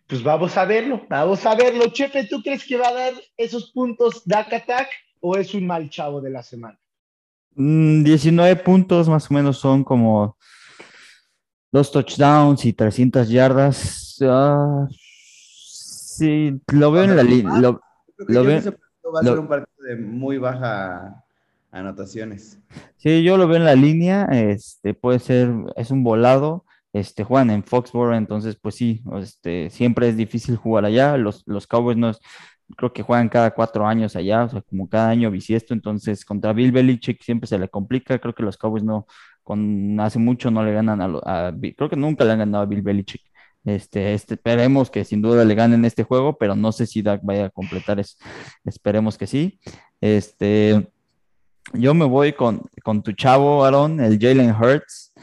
Pues 0.07 0.23
vamos 0.23 0.55
a 0.55 0.63
verlo, 0.63 1.05
vamos 1.09 1.45
a 1.45 1.55
verlo. 1.55 1.91
Chepe, 1.91 2.23
¿tú 2.23 2.41
crees 2.41 2.65
que 2.65 2.77
va 2.77 2.87
a 2.87 2.93
dar 2.93 3.13
esos 3.35 3.69
puntos 3.73 4.21
Dak 4.23 4.53
Attack 4.53 4.87
o 5.19 5.35
es 5.35 5.53
un 5.53 5.67
mal 5.67 5.89
chavo 5.89 6.21
de 6.21 6.29
la 6.29 6.41
semana? 6.41 6.79
19 7.51 8.55
mm, 8.55 8.63
puntos 8.63 9.09
más 9.09 9.29
o 9.29 9.33
menos 9.33 9.57
son 9.57 9.83
como 9.83 10.37
dos 11.69 11.91
touchdowns 11.91 12.63
y 12.63 12.71
300 12.71 13.27
yardas. 13.27 14.15
Ah, 14.21 14.87
Sí, 16.17 16.61
lo 16.73 16.91
veo 16.91 17.03
en 17.03 17.15
la 17.15 17.23
línea. 17.23 17.59
Lo, 17.59 17.81
veo. 18.17 18.61
Va 19.13 19.19
a 19.19 19.23
ser 19.23 19.39
un 19.39 19.47
partido 19.47 19.83
de 19.87 19.95
muy 19.95 20.37
baja 20.37 21.23
anotaciones. 21.71 22.59
Sí, 22.97 23.23
yo 23.23 23.37
lo 23.37 23.47
veo 23.47 23.57
en 23.57 23.65
la 23.65 23.75
línea. 23.75 24.25
Este 24.25 24.93
puede 24.93 25.19
ser, 25.19 25.51
es 25.75 25.91
un 25.91 26.03
volado. 26.03 26.65
Este, 26.93 27.23
juegan 27.23 27.51
en 27.51 27.63
Foxborough, 27.63 28.15
entonces, 28.15 28.57
pues 28.59 28.73
sí, 28.75 29.03
este, 29.17 29.69
siempre 29.69 30.09
es 30.09 30.17
difícil 30.17 30.55
jugar 30.55 30.85
allá. 30.85 31.17
Los, 31.17 31.43
los 31.45 31.67
Cowboys 31.67 31.97
no 31.97 32.11
creo 32.75 32.91
que 32.91 33.03
juegan 33.03 33.29
cada 33.29 33.51
cuatro 33.51 33.85
años 33.87 34.15
allá, 34.15 34.43
o 34.45 34.49
sea, 34.49 34.61
como 34.61 34.89
cada 34.89 35.09
año 35.09 35.31
bisiesto, 35.31 35.73
entonces 35.73 36.25
contra 36.25 36.53
Bill 36.53 36.71
Belichick 36.71 37.21
siempre 37.21 37.47
se 37.47 37.59
le 37.59 37.69
complica. 37.69 38.17
Creo 38.19 38.33
que 38.33 38.43
los 38.43 38.57
Cowboys 38.57 38.83
no, 38.83 39.05
con 39.43 39.99
hace 39.99 40.19
mucho 40.19 40.51
no 40.51 40.63
le 40.63 40.73
ganan 40.73 41.01
a, 41.01 41.47
a 41.47 41.53
creo 41.53 41.89
que 41.89 41.95
nunca 41.95 42.25
le 42.25 42.31
han 42.31 42.39
ganado 42.39 42.63
a 42.63 42.67
Bill 42.67 42.81
Belichick. 42.81 43.21
Este, 43.67 44.13
este, 44.13 44.35
esperemos 44.35 44.89
que 44.89 45.03
sin 45.03 45.21
duda 45.21 45.43
le 45.43 45.53
ganen 45.53 45.83
este 45.83 46.03
juego, 46.03 46.37
pero 46.37 46.55
no 46.55 46.71
sé 46.71 46.87
si 46.87 47.01
Dak 47.01 47.19
vaya 47.21 47.47
a 47.47 47.49
completar 47.49 47.99
eso. 47.99 48.15
Esperemos 48.63 49.17
que 49.17 49.27
sí. 49.27 49.59
Este, 49.99 50.87
yo 51.73 51.93
me 51.93 52.05
voy 52.05 52.33
con, 52.33 52.61
con 52.83 53.03
tu 53.03 53.11
chavo, 53.11 53.65
Aaron, 53.65 53.99
el 53.99 54.17
Jalen 54.19 54.55
Hurts. 54.55 55.13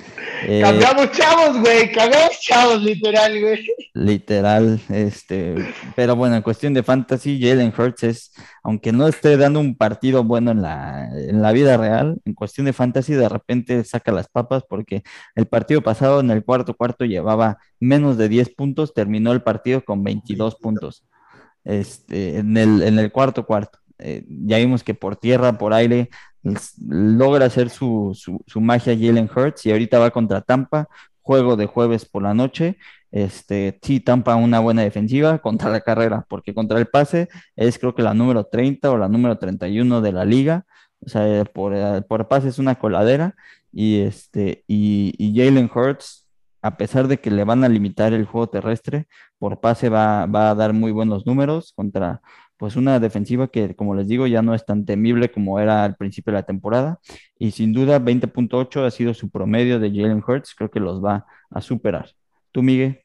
Eh, 0.46 0.60
cambiamos 0.62 1.10
chavos, 1.12 1.60
güey, 1.60 1.90
cambiamos 1.92 2.38
chavos, 2.40 2.82
literal, 2.82 3.40
güey. 3.40 3.66
Literal, 3.94 4.80
este, 4.90 5.54
pero 5.96 6.16
bueno, 6.16 6.36
en 6.36 6.42
cuestión 6.42 6.74
de 6.74 6.82
fantasy, 6.82 7.40
Jalen 7.40 7.72
Hurts 7.76 8.02
es, 8.02 8.32
aunque 8.62 8.92
no 8.92 9.08
esté 9.08 9.36
dando 9.36 9.60
un 9.60 9.76
partido 9.76 10.24
bueno 10.24 10.50
en 10.50 10.62
la, 10.62 11.08
en 11.14 11.40
la 11.40 11.52
vida 11.52 11.76
real, 11.76 12.18
en 12.24 12.34
cuestión 12.34 12.66
de 12.66 12.72
fantasy, 12.72 13.14
de 13.14 13.28
repente 13.28 13.82
saca 13.84 14.12
las 14.12 14.28
papas 14.28 14.64
porque 14.68 15.02
el 15.34 15.46
partido 15.46 15.80
pasado 15.80 16.20
en 16.20 16.30
el 16.30 16.44
cuarto 16.44 16.74
cuarto 16.74 17.04
llevaba 17.04 17.58
menos 17.80 18.18
de 18.18 18.28
10 18.28 18.54
puntos, 18.54 18.92
terminó 18.92 19.32
el 19.32 19.42
partido 19.42 19.84
con 19.84 20.04
22 20.04 20.56
puntos. 20.56 21.04
Este, 21.64 22.38
en 22.38 22.56
el, 22.58 22.82
en 22.82 22.98
el 22.98 23.10
cuarto 23.10 23.46
cuarto. 23.46 23.78
Eh, 23.98 24.24
ya 24.28 24.58
vimos 24.58 24.82
que 24.84 24.94
por 24.94 25.16
tierra, 25.16 25.58
por 25.58 25.72
aire, 25.72 26.10
logra 26.86 27.46
hacer 27.46 27.70
su, 27.70 28.12
su, 28.14 28.60
magia 28.60 28.94
Jalen 28.94 29.30
Hurts 29.34 29.66
y 29.66 29.72
ahorita 29.72 29.98
va 29.98 30.10
contra 30.10 30.42
Tampa, 30.42 30.88
juego 31.20 31.56
de 31.56 31.66
jueves 31.66 32.04
por 32.04 32.22
la 32.22 32.34
noche. 32.34 32.76
Este, 33.10 33.78
sí, 33.82 34.00
Tampa 34.00 34.36
una 34.36 34.60
buena 34.60 34.82
defensiva 34.82 35.38
contra 35.38 35.70
la 35.70 35.80
carrera, 35.80 36.26
porque 36.28 36.54
contra 36.54 36.78
el 36.78 36.86
pase 36.86 37.28
es 37.56 37.78
creo 37.78 37.94
que 37.94 38.02
la 38.02 38.14
número 38.14 38.44
30 38.44 38.90
o 38.90 38.98
la 38.98 39.08
número 39.08 39.38
31 39.38 40.00
de 40.00 40.12
la 40.12 40.24
liga. 40.24 40.66
O 41.00 41.08
sea, 41.08 41.44
por, 41.44 41.74
por 42.06 42.28
pase 42.28 42.48
es 42.48 42.58
una 42.58 42.76
coladera. 42.76 43.34
Y, 43.72 44.00
este, 44.00 44.64
y, 44.68 45.14
y 45.18 45.36
Jalen 45.36 45.70
Hurts, 45.74 46.28
a 46.62 46.76
pesar 46.76 47.08
de 47.08 47.18
que 47.18 47.30
le 47.30 47.44
van 47.44 47.64
a 47.64 47.68
limitar 47.68 48.12
el 48.12 48.24
juego 48.26 48.48
terrestre, 48.48 49.06
por 49.38 49.60
pase 49.60 49.88
va, 49.88 50.26
va 50.26 50.50
a 50.50 50.54
dar 50.54 50.72
muy 50.72 50.92
buenos 50.92 51.26
números 51.26 51.72
contra, 51.74 52.22
pues 52.56 52.76
una 52.76 53.00
defensiva 53.00 53.48
que, 53.48 53.74
como 53.74 53.94
les 53.94 54.08
digo, 54.08 54.26
ya 54.26 54.42
no 54.42 54.54
es 54.54 54.64
tan 54.64 54.84
temible 54.84 55.30
como 55.30 55.60
era 55.60 55.84
al 55.84 55.96
principio 55.96 56.32
de 56.32 56.38
la 56.38 56.46
temporada. 56.46 57.00
Y 57.38 57.50
sin 57.50 57.72
duda, 57.72 58.00
20.8 58.00 58.86
ha 58.86 58.90
sido 58.90 59.14
su 59.14 59.30
promedio 59.30 59.78
de 59.78 59.90
Jalen 59.90 60.22
Hurts. 60.26 60.54
Creo 60.54 60.70
que 60.70 60.80
los 60.80 61.04
va 61.04 61.26
a 61.50 61.60
superar. 61.60 62.10
¿Tú, 62.52 62.62
Miguel? 62.62 63.00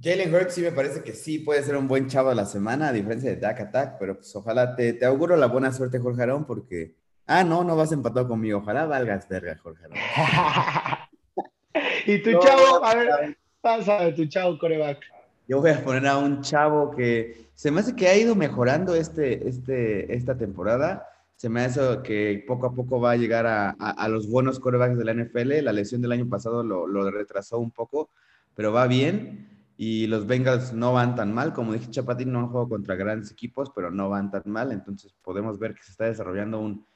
Jalen 0.00 0.34
Hurts 0.34 0.54
sí 0.54 0.62
me 0.62 0.72
parece 0.72 1.02
que 1.02 1.12
sí 1.12 1.40
puede 1.40 1.62
ser 1.62 1.76
un 1.76 1.86
buen 1.86 2.08
chavo 2.08 2.30
de 2.30 2.34
la 2.34 2.46
semana, 2.46 2.88
a 2.88 2.92
diferencia 2.92 3.30
de 3.30 3.36
Dak 3.36 3.60
Attack, 3.60 3.96
pero 4.00 4.16
pues 4.16 4.34
ojalá 4.34 4.74
te, 4.74 4.94
te 4.94 5.04
auguro 5.04 5.36
la 5.36 5.46
buena 5.46 5.72
suerte, 5.72 5.98
Jorge 5.98 6.22
Arón, 6.22 6.44
porque... 6.44 6.96
Ah, 7.26 7.44
no, 7.44 7.62
no 7.62 7.76
vas 7.76 7.92
empatado 7.92 8.26
conmigo. 8.26 8.58
Ojalá 8.58 8.86
valgas 8.86 9.28
verga, 9.28 9.56
Jorge 9.62 9.84
Arón. 9.84 9.96
y 12.06 12.22
tu 12.22 12.32
chavo, 12.40 12.84
a 12.84 12.94
ver, 12.94 13.38
pasa 13.60 14.12
tu 14.14 14.26
chavo 14.26 14.58
coreback. 14.58 15.11
Yo 15.52 15.60
voy 15.60 15.72
a 15.72 15.84
poner 15.84 16.06
a 16.06 16.16
un 16.16 16.40
chavo 16.40 16.90
que 16.92 17.50
se 17.52 17.70
me 17.70 17.80
hace 17.80 17.94
que 17.94 18.08
ha 18.08 18.16
ido 18.16 18.34
mejorando 18.34 18.94
este, 18.94 19.46
este, 19.46 20.16
esta 20.16 20.34
temporada. 20.34 21.06
Se 21.36 21.50
me 21.50 21.60
hace 21.60 21.78
que 22.02 22.42
poco 22.48 22.68
a 22.68 22.74
poco 22.74 22.98
va 23.02 23.10
a 23.10 23.16
llegar 23.16 23.44
a, 23.46 24.08
los 24.08 24.30
buenos 24.30 24.58
corebacks 24.58 24.96
de 24.96 25.04
la 25.04 25.12
NFL. 25.12 25.62
La 25.62 25.74
lesión 25.74 26.00
del 26.00 26.12
año 26.12 26.26
pasado 26.26 26.62
lo, 26.62 26.86
lo, 26.86 27.10
retrasó 27.10 27.58
un 27.58 27.70
poco, 27.70 28.08
pero 28.54 28.72
va 28.72 28.86
bien. 28.86 29.66
Y 29.76 30.06
los 30.06 30.26
Bengals 30.26 30.72
no 30.72 30.94
van 30.94 31.16
tan 31.16 31.34
mal. 31.34 31.52
Como 31.52 31.74
dije, 31.74 31.90
Chapatín 31.90 32.32
no 32.32 32.38
han 32.38 32.46
jugado 32.46 32.70
contra 32.70 32.94
grandes 32.94 33.30
equipos, 33.30 33.70
pero 33.76 33.90
no 33.90 34.08
van 34.08 34.30
tan 34.30 34.44
mal. 34.46 34.72
Entonces 34.72 35.14
podemos 35.22 35.58
ver 35.58 35.74
que 35.74 35.82
se 35.82 35.90
está 35.90 36.06
desarrollando 36.06 36.60
un 36.60 36.86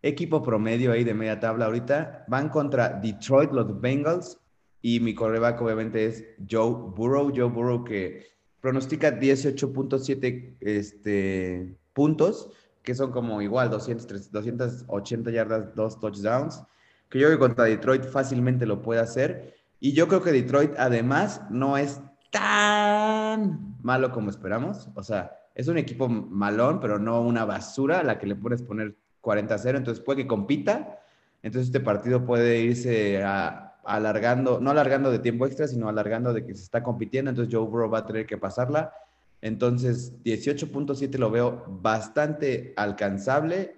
equipo 0.00 0.42
promedio 0.42 0.92
ahí 0.92 1.04
de 1.04 1.12
media 1.12 1.38
tabla 1.38 1.66
ahorita. 1.66 2.24
Van 2.28 2.48
contra 2.48 2.88
Detroit, 2.88 3.52
los 3.52 3.78
Bengals. 3.78 4.38
Y 4.86 5.00
mi 5.00 5.16
coreback 5.16 5.60
obviamente 5.60 6.06
es 6.06 6.24
Joe 6.48 6.92
Burrow. 6.94 7.32
Joe 7.34 7.50
Burrow 7.50 7.82
que 7.82 8.24
pronostica 8.60 9.10
18.7 9.18 10.58
este, 10.60 11.74
puntos, 11.92 12.52
que 12.84 12.94
son 12.94 13.10
como 13.10 13.42
igual 13.42 13.68
200, 13.68 14.30
280 14.30 15.30
yardas, 15.32 15.74
dos 15.74 15.98
touchdowns, 15.98 16.62
que 17.08 17.18
yo 17.18 17.26
creo 17.26 17.36
que 17.36 17.40
contra 17.40 17.64
Detroit 17.64 18.04
fácilmente 18.04 18.64
lo 18.64 18.80
puede 18.80 19.00
hacer. 19.00 19.56
Y 19.80 19.92
yo 19.92 20.06
creo 20.06 20.22
que 20.22 20.30
Detroit 20.30 20.74
además 20.78 21.42
no 21.50 21.76
es 21.76 22.00
tan 22.30 23.76
malo 23.82 24.12
como 24.12 24.30
esperamos. 24.30 24.88
O 24.94 25.02
sea, 25.02 25.32
es 25.56 25.66
un 25.66 25.78
equipo 25.78 26.08
malón, 26.08 26.78
pero 26.78 27.00
no 27.00 27.22
una 27.22 27.44
basura 27.44 27.98
a 27.98 28.04
la 28.04 28.20
que 28.20 28.28
le 28.28 28.36
puedes 28.36 28.62
poner 28.62 28.94
40-0. 29.20 29.78
Entonces 29.78 30.04
puede 30.04 30.22
que 30.22 30.28
compita. 30.28 31.00
Entonces 31.42 31.70
este 31.70 31.80
partido 31.80 32.24
puede 32.24 32.60
irse 32.60 33.24
a, 33.24 33.65
alargando, 33.86 34.60
no 34.60 34.70
alargando 34.70 35.10
de 35.10 35.20
tiempo 35.20 35.46
extra, 35.46 35.68
sino 35.68 35.88
alargando 35.88 36.32
de 36.32 36.44
que 36.44 36.54
se 36.54 36.64
está 36.64 36.82
compitiendo, 36.82 37.30
entonces 37.30 37.54
Joe 37.54 37.66
Burrow 37.66 37.90
va 37.90 37.98
a 37.98 38.06
tener 38.06 38.26
que 38.26 38.36
pasarla. 38.36 38.92
Entonces, 39.40 40.12
18.7 40.24 41.18
lo 41.18 41.30
veo 41.30 41.64
bastante 41.68 42.72
alcanzable 42.76 43.76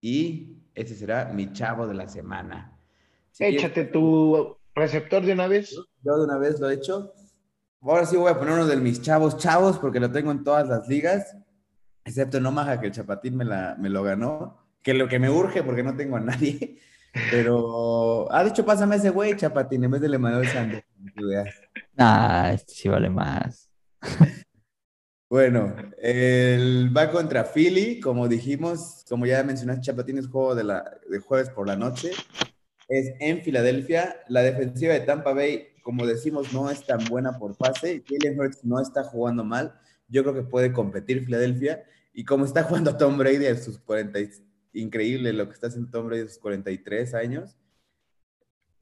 y 0.00 0.56
ese 0.74 0.94
será 0.94 1.26
mi 1.26 1.52
chavo 1.52 1.86
de 1.86 1.94
la 1.94 2.08
semana. 2.08 2.76
Échate 3.38 3.84
tu 3.84 4.56
Receptor 4.74 5.24
de 5.24 5.32
una 5.32 5.46
vez. 5.46 5.76
Yo 6.02 6.16
de 6.16 6.24
una 6.24 6.38
vez 6.38 6.60
lo 6.60 6.70
he 6.70 6.74
hecho. 6.74 7.12
Ahora 7.82 8.06
sí 8.06 8.16
voy 8.16 8.30
a 8.30 8.38
poner 8.38 8.54
uno 8.54 8.66
de 8.66 8.76
mis 8.76 9.02
chavos 9.02 9.36
chavos 9.36 9.78
porque 9.78 10.00
lo 10.00 10.10
tengo 10.10 10.30
en 10.30 10.44
todas 10.44 10.68
las 10.68 10.86
ligas, 10.88 11.36
excepto 12.04 12.36
en 12.36 12.46
Omaha 12.46 12.80
que 12.80 12.86
el 12.86 12.92
Chapatín 12.92 13.36
me, 13.36 13.44
la, 13.44 13.76
me 13.78 13.88
lo 13.88 14.02
ganó, 14.02 14.58
que 14.82 14.94
lo 14.94 15.08
que 15.08 15.18
me 15.18 15.30
urge 15.30 15.62
porque 15.62 15.82
no 15.82 15.96
tengo 15.96 16.16
a 16.16 16.20
nadie. 16.20 16.78
Pero 17.30 18.32
ha 18.32 18.44
dicho, 18.44 18.64
pásame 18.64 18.96
ese 18.96 19.10
güey, 19.10 19.36
Chapatín, 19.36 19.84
en 19.84 19.90
vez 19.90 20.00
de 20.00 20.14
Emanuel 20.14 20.48
Sanders. 20.48 20.86
Ah, 21.96 22.52
este 22.54 22.72
sí 22.72 22.88
vale 22.88 23.10
más. 23.10 23.70
Bueno, 25.30 25.76
el 25.98 26.90
va 26.96 27.08
contra 27.12 27.44
Philly, 27.44 28.00
como 28.00 28.26
dijimos, 28.26 29.04
como 29.08 29.26
ya 29.26 29.44
mencionaste, 29.44 29.82
Chapatín 29.82 30.18
es 30.18 30.26
juego 30.26 30.56
de, 30.56 30.64
la, 30.64 30.98
de 31.08 31.20
jueves 31.20 31.50
por 31.50 31.68
la 31.68 31.76
noche. 31.76 32.10
Es 32.88 33.12
en 33.20 33.40
Filadelfia. 33.40 34.16
La 34.28 34.42
defensiva 34.42 34.92
de 34.92 35.00
Tampa 35.00 35.32
Bay, 35.32 35.68
como 35.84 36.04
decimos, 36.04 36.52
no 36.52 36.68
es 36.68 36.84
tan 36.84 37.04
buena 37.04 37.38
por 37.38 37.56
pase. 37.56 38.02
Jalen 38.08 38.40
Hurts 38.40 38.64
no 38.64 38.80
está 38.80 39.04
jugando 39.04 39.44
mal. 39.44 39.78
Yo 40.08 40.24
creo 40.24 40.34
que 40.34 40.42
puede 40.42 40.72
competir 40.72 41.24
Filadelfia. 41.24 41.84
Y 42.12 42.24
como 42.24 42.44
está 42.44 42.64
jugando 42.64 42.96
Tom 42.96 43.16
Brady 43.16 43.46
a 43.46 43.56
sus 43.56 43.78
40, 43.78 44.18
increíble 44.72 45.32
lo 45.32 45.46
que 45.46 45.54
está 45.54 45.68
haciendo 45.68 45.90
Tom 45.90 46.06
Brady 46.06 46.22
a 46.22 46.28
sus 46.28 46.38
43 46.38 47.14
años, 47.14 47.56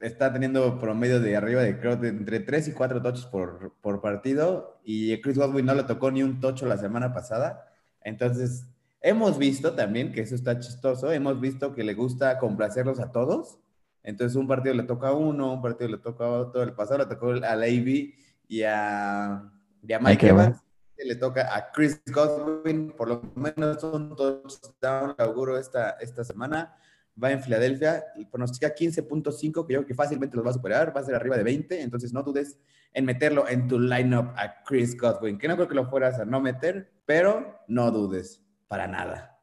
está 0.01 0.33
teniendo 0.33 0.79
promedio 0.79 1.21
de 1.21 1.37
arriba 1.37 1.63
de 1.63 1.79
creo 1.79 1.97
de 1.97 2.09
entre 2.09 2.41
3 2.41 2.69
y 2.69 2.73
4 2.73 3.03
tochos 3.03 3.27
por, 3.27 3.75
por 3.81 4.01
partido 4.01 4.81
y 4.85 5.21
Chris 5.21 5.39
Godwin 5.39 5.67
no 5.67 5.75
le 5.75 5.83
tocó 5.85 6.11
ni 6.11 6.23
un 6.23 6.41
tocho 6.41 6.67
la 6.67 6.79
semana 6.79 7.13
pasada. 7.13 7.67
Entonces, 8.03 8.67
hemos 9.01 9.39
visto 9.39 9.75
también 9.75 10.13
que 10.13 10.21
eso 10.21 10.35
está 10.35 10.59
chistoso, 10.59 11.13
hemos 11.13 11.41
visto 11.41 11.75
que 11.75 11.85
le 11.85 11.95
gusta 11.95 12.39
complacerlos 12.39 13.01
a 13.01 13.11
todos. 13.11 13.59
Entonces, 14.03 14.37
un 14.37 14.47
partido 14.47 14.75
le 14.75 14.85
toca 14.85 15.09
a 15.09 15.13
uno, 15.13 15.53
un 15.53 15.63
partido 15.63 15.91
le 15.91 15.99
toca 15.99 16.25
a 16.25 16.31
otro. 16.31 16.63
El 16.63 16.73
pasado 16.73 16.99
le 16.99 17.07
tocó 17.07 17.31
a 17.31 17.57
Levy 17.57 18.15
y 18.47 18.63
a, 18.63 19.51
y 19.83 19.93
a 19.93 19.99
Mike 19.99 20.29
Evans. 20.29 20.63
Le 21.05 21.15
toca 21.17 21.55
a 21.55 21.71
Chris 21.71 22.03
Godwin, 22.07 22.93
por 22.93 23.09
lo 23.09 23.23
menos 23.35 23.83
un 23.85 24.17
touchdown, 24.17 25.15
auguro 25.19 25.57
esta, 25.57 25.91
esta 26.01 26.25
semana. 26.25 26.77
Va 27.23 27.33
en 27.33 27.43
Filadelfia, 27.43 28.05
pronostica 28.31 28.75
15.5, 28.75 29.67
que 29.67 29.73
yo 29.75 29.81
creo 29.81 29.87
que 29.87 29.95
fácilmente 29.95 30.37
los 30.37 30.47
va 30.47 30.51
a 30.51 30.55
superar, 30.55 30.95
va 30.97 31.01
a 31.01 31.05
ser 31.05 31.15
arriba 31.15 31.37
de 31.37 31.43
20, 31.43 31.81
entonces 31.83 32.13
no 32.13 32.23
dudes 32.23 32.59
en 32.93 33.05
meterlo 33.05 33.49
en 33.49 33.67
tu 33.67 33.79
lineup 33.79 34.29
a 34.37 34.63
Chris 34.65 34.97
Godwin, 34.97 35.39
que 35.39 35.49
no 35.49 35.57
creo 35.57 35.69
que 35.69 35.75
lo 35.75 35.89
fueras 35.89 36.21
a 36.21 36.25
no 36.25 36.41
meter, 36.41 36.93
pero 37.07 37.61
no 37.69 37.91
dudes, 37.91 38.45
para 38.69 38.87
nada. 38.87 39.41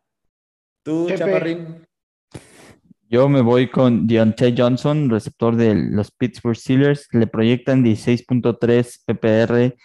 ¿Tú, 0.83 1.09
Chaparrín? 1.09 1.85
Yo 3.09 3.29
me 3.29 3.41
voy 3.41 3.69
con 3.69 4.07
Deontay 4.07 4.55
Johnson, 4.57 5.09
receptor 5.09 5.55
de 5.55 5.75
los 5.75 6.11
Pittsburgh 6.11 6.55
Steelers, 6.55 7.07
le 7.11 7.27
proyectan 7.27 7.83
16.3 7.83 9.03
PPR 9.05 9.75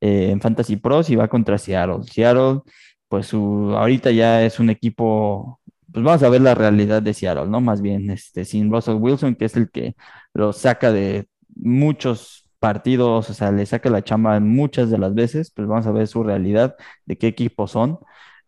eh, 0.00 0.30
en 0.30 0.40
Fantasy 0.40 0.76
Pros 0.76 1.10
y 1.10 1.16
va 1.16 1.28
contra 1.28 1.58
Seattle. 1.58 2.04
Seattle, 2.04 2.60
pues 3.08 3.26
su, 3.26 3.74
ahorita 3.76 4.10
ya 4.10 4.42
es 4.44 4.60
un 4.60 4.70
equipo 4.70 5.60
pues 5.92 6.04
vamos 6.04 6.22
a 6.22 6.28
ver 6.28 6.40
la 6.42 6.54
realidad 6.54 7.02
de 7.02 7.14
Seattle, 7.14 7.46
¿no? 7.46 7.60
Más 7.60 7.80
bien, 7.80 8.10
este, 8.10 8.44
sin 8.44 8.70
Russell 8.70 8.96
Wilson, 8.96 9.34
que 9.34 9.46
es 9.46 9.56
el 9.56 9.70
que 9.70 9.96
lo 10.34 10.52
saca 10.52 10.92
de 10.92 11.28
muchos 11.56 12.48
partidos, 12.58 13.30
o 13.30 13.34
sea, 13.34 13.52
le 13.52 13.64
saca 13.66 13.88
la 13.90 14.02
chamba 14.02 14.38
muchas 14.40 14.90
de 14.90 14.98
las 14.98 15.14
veces, 15.14 15.50
pues 15.50 15.66
vamos 15.68 15.86
a 15.86 15.92
ver 15.92 16.06
su 16.06 16.22
realidad, 16.22 16.76
de 17.06 17.16
qué 17.16 17.28
equipo 17.28 17.66
son. 17.66 17.98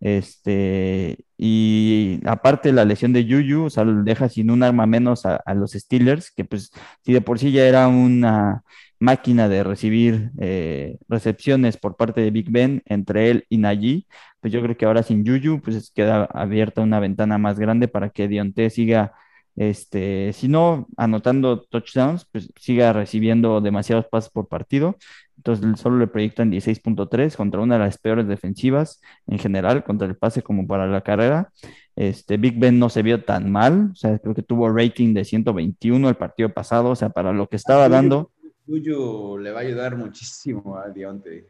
Este, 0.00 1.18
y 1.36 2.20
aparte 2.26 2.72
la 2.72 2.84
lesión 2.84 3.12
de 3.12 3.24
Juju, 3.24 3.66
o 3.66 3.70
sea, 3.70 3.84
deja 3.84 4.28
sin 4.28 4.50
un 4.50 4.62
arma 4.62 4.86
menos 4.86 5.26
a, 5.26 5.36
a 5.36 5.54
los 5.54 5.72
Steelers, 5.72 6.30
que 6.30 6.44
pues 6.44 6.70
si 7.04 7.12
de 7.12 7.20
por 7.20 7.38
sí 7.38 7.52
ya 7.52 7.66
era 7.66 7.88
una 7.88 8.62
máquina 9.00 9.48
de 9.48 9.64
recibir 9.64 10.30
eh, 10.38 10.98
recepciones 11.08 11.76
por 11.78 11.96
parte 11.96 12.20
de 12.20 12.30
Big 12.30 12.50
Ben 12.50 12.82
entre 12.84 13.30
él 13.30 13.46
y 13.48 13.56
Najee, 13.58 14.06
pues 14.40 14.52
yo 14.52 14.62
creo 14.62 14.76
que 14.76 14.84
ahora 14.84 15.02
sin 15.02 15.26
Juju, 15.26 15.60
pues 15.62 15.90
queda 15.90 16.24
abierta 16.26 16.82
una 16.82 17.00
ventana 17.00 17.38
más 17.38 17.58
grande 17.58 17.88
para 17.88 18.10
que 18.10 18.28
Dionte 18.28 18.68
siga, 18.70 19.12
este, 19.56 20.32
si 20.34 20.48
no 20.48 20.86
anotando 20.98 21.62
touchdowns, 21.62 22.26
pues 22.30 22.52
siga 22.56 22.92
recibiendo 22.92 23.60
demasiados 23.60 24.06
pases 24.06 24.30
por 24.30 24.48
partido. 24.48 24.96
Entonces 25.38 25.80
solo 25.80 25.98
le 25.98 26.06
proyectan 26.06 26.52
16.3 26.52 27.34
contra 27.34 27.60
una 27.62 27.76
de 27.76 27.84
las 27.84 27.96
peores 27.98 28.28
defensivas 28.28 29.00
en 29.26 29.38
general, 29.38 29.82
contra 29.82 30.06
el 30.06 30.16
pase 30.16 30.42
como 30.42 30.66
para 30.66 30.86
la 30.86 31.00
carrera. 31.00 31.50
Este, 31.96 32.36
Big 32.36 32.58
Ben 32.58 32.78
no 32.78 32.90
se 32.90 33.02
vio 33.02 33.24
tan 33.24 33.50
mal, 33.50 33.90
o 33.92 33.94
sea, 33.94 34.18
creo 34.18 34.34
que 34.34 34.42
tuvo 34.42 34.70
rating 34.70 35.14
de 35.14 35.24
121 35.24 36.08
el 36.08 36.14
partido 36.16 36.50
pasado, 36.52 36.90
o 36.90 36.96
sea, 36.96 37.08
para 37.10 37.32
lo 37.32 37.48
que 37.48 37.56
estaba 37.56 37.88
dando 37.88 38.30
Tuyo 38.70 39.36
le 39.36 39.50
va 39.50 39.58
a 39.58 39.62
ayudar 39.62 39.96
muchísimo 39.96 40.76
a 40.76 40.88
Dionte. 40.90 41.48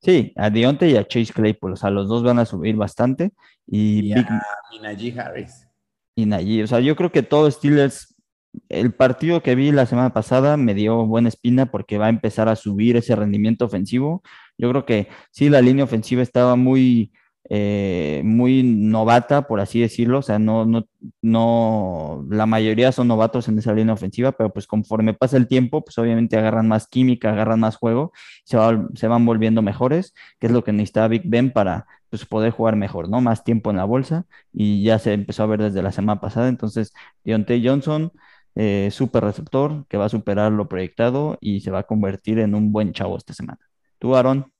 Sí, 0.00 0.32
a 0.36 0.48
Dionte 0.48 0.88
y 0.88 0.96
a 0.96 1.04
Chase 1.04 1.32
Claypool, 1.32 1.72
o 1.72 1.76
sea, 1.76 1.90
los 1.90 2.08
dos 2.08 2.22
van 2.22 2.38
a 2.38 2.44
subir 2.44 2.76
bastante. 2.76 3.32
Y, 3.66 4.12
a 4.12 4.40
Najee 4.80 5.18
Harris. 5.18 5.66
Y 6.14 6.26
Najee, 6.26 6.62
o 6.62 6.68
sea, 6.68 6.78
yo 6.78 6.94
creo 6.94 7.10
que 7.10 7.24
todo 7.24 7.50
Steelers, 7.50 8.14
el 8.68 8.94
partido 8.94 9.42
que 9.42 9.56
vi 9.56 9.72
la 9.72 9.86
semana 9.86 10.12
pasada 10.12 10.56
me 10.56 10.74
dio 10.74 11.04
buena 11.04 11.28
espina 11.28 11.66
porque 11.66 11.98
va 11.98 12.06
a 12.06 12.10
empezar 12.10 12.48
a 12.48 12.54
subir 12.54 12.96
ese 12.96 13.16
rendimiento 13.16 13.64
ofensivo. 13.64 14.22
Yo 14.56 14.70
creo 14.70 14.86
que 14.86 15.08
sí, 15.32 15.48
la 15.48 15.60
línea 15.60 15.82
ofensiva 15.82 16.22
estaba 16.22 16.54
muy, 16.54 17.10
eh, 17.48 18.22
muy 18.24 18.62
novata, 18.62 19.46
por 19.48 19.60
así 19.60 19.80
decirlo, 19.80 20.18
o 20.18 20.22
sea, 20.22 20.38
no, 20.38 20.64
no, 20.66 20.86
no, 21.22 22.26
la 22.30 22.46
mayoría 22.46 22.92
son 22.92 23.08
novatos 23.08 23.48
en 23.48 23.58
esa 23.58 23.72
línea 23.72 23.94
ofensiva, 23.94 24.32
pero 24.32 24.52
pues 24.52 24.66
conforme 24.66 25.14
pasa 25.14 25.36
el 25.36 25.48
tiempo, 25.48 25.82
pues 25.84 25.98
obviamente 25.98 26.36
agarran 26.36 26.68
más 26.68 26.86
química, 26.86 27.30
agarran 27.32 27.60
más 27.60 27.76
juego, 27.76 28.12
se, 28.44 28.58
se 28.94 29.08
van 29.08 29.24
volviendo 29.26 29.62
mejores, 29.62 30.14
que 30.38 30.46
es 30.46 30.52
lo 30.52 30.62
que 30.64 30.72
necesitaba 30.72 31.08
Big 31.08 31.22
Ben 31.24 31.50
para 31.52 31.86
pues, 32.10 32.24
poder 32.26 32.52
jugar 32.52 32.76
mejor, 32.76 33.08
¿no? 33.08 33.20
Más 33.20 33.42
tiempo 33.44 33.70
en 33.70 33.78
la 33.78 33.84
bolsa, 33.84 34.26
y 34.52 34.82
ya 34.84 34.98
se 34.98 35.12
empezó 35.12 35.42
a 35.42 35.46
ver 35.46 35.62
desde 35.62 35.82
la 35.82 35.92
semana 35.92 36.20
pasada, 36.20 36.48
entonces, 36.48 36.92
Deontay 37.24 37.66
Johnson, 37.66 38.12
eh, 38.54 38.88
súper 38.92 39.24
receptor, 39.24 39.86
que 39.88 39.96
va 39.96 40.06
a 40.06 40.08
superar 40.08 40.52
lo 40.52 40.68
proyectado 40.68 41.38
y 41.40 41.60
se 41.60 41.70
va 41.70 41.80
a 41.80 41.82
convertir 41.84 42.38
en 42.38 42.54
un 42.54 42.72
buen 42.72 42.92
chavo 42.92 43.16
esta 43.16 43.32
semana. 43.32 43.60
¿Tú, 43.98 44.16
Aaron? 44.16 44.52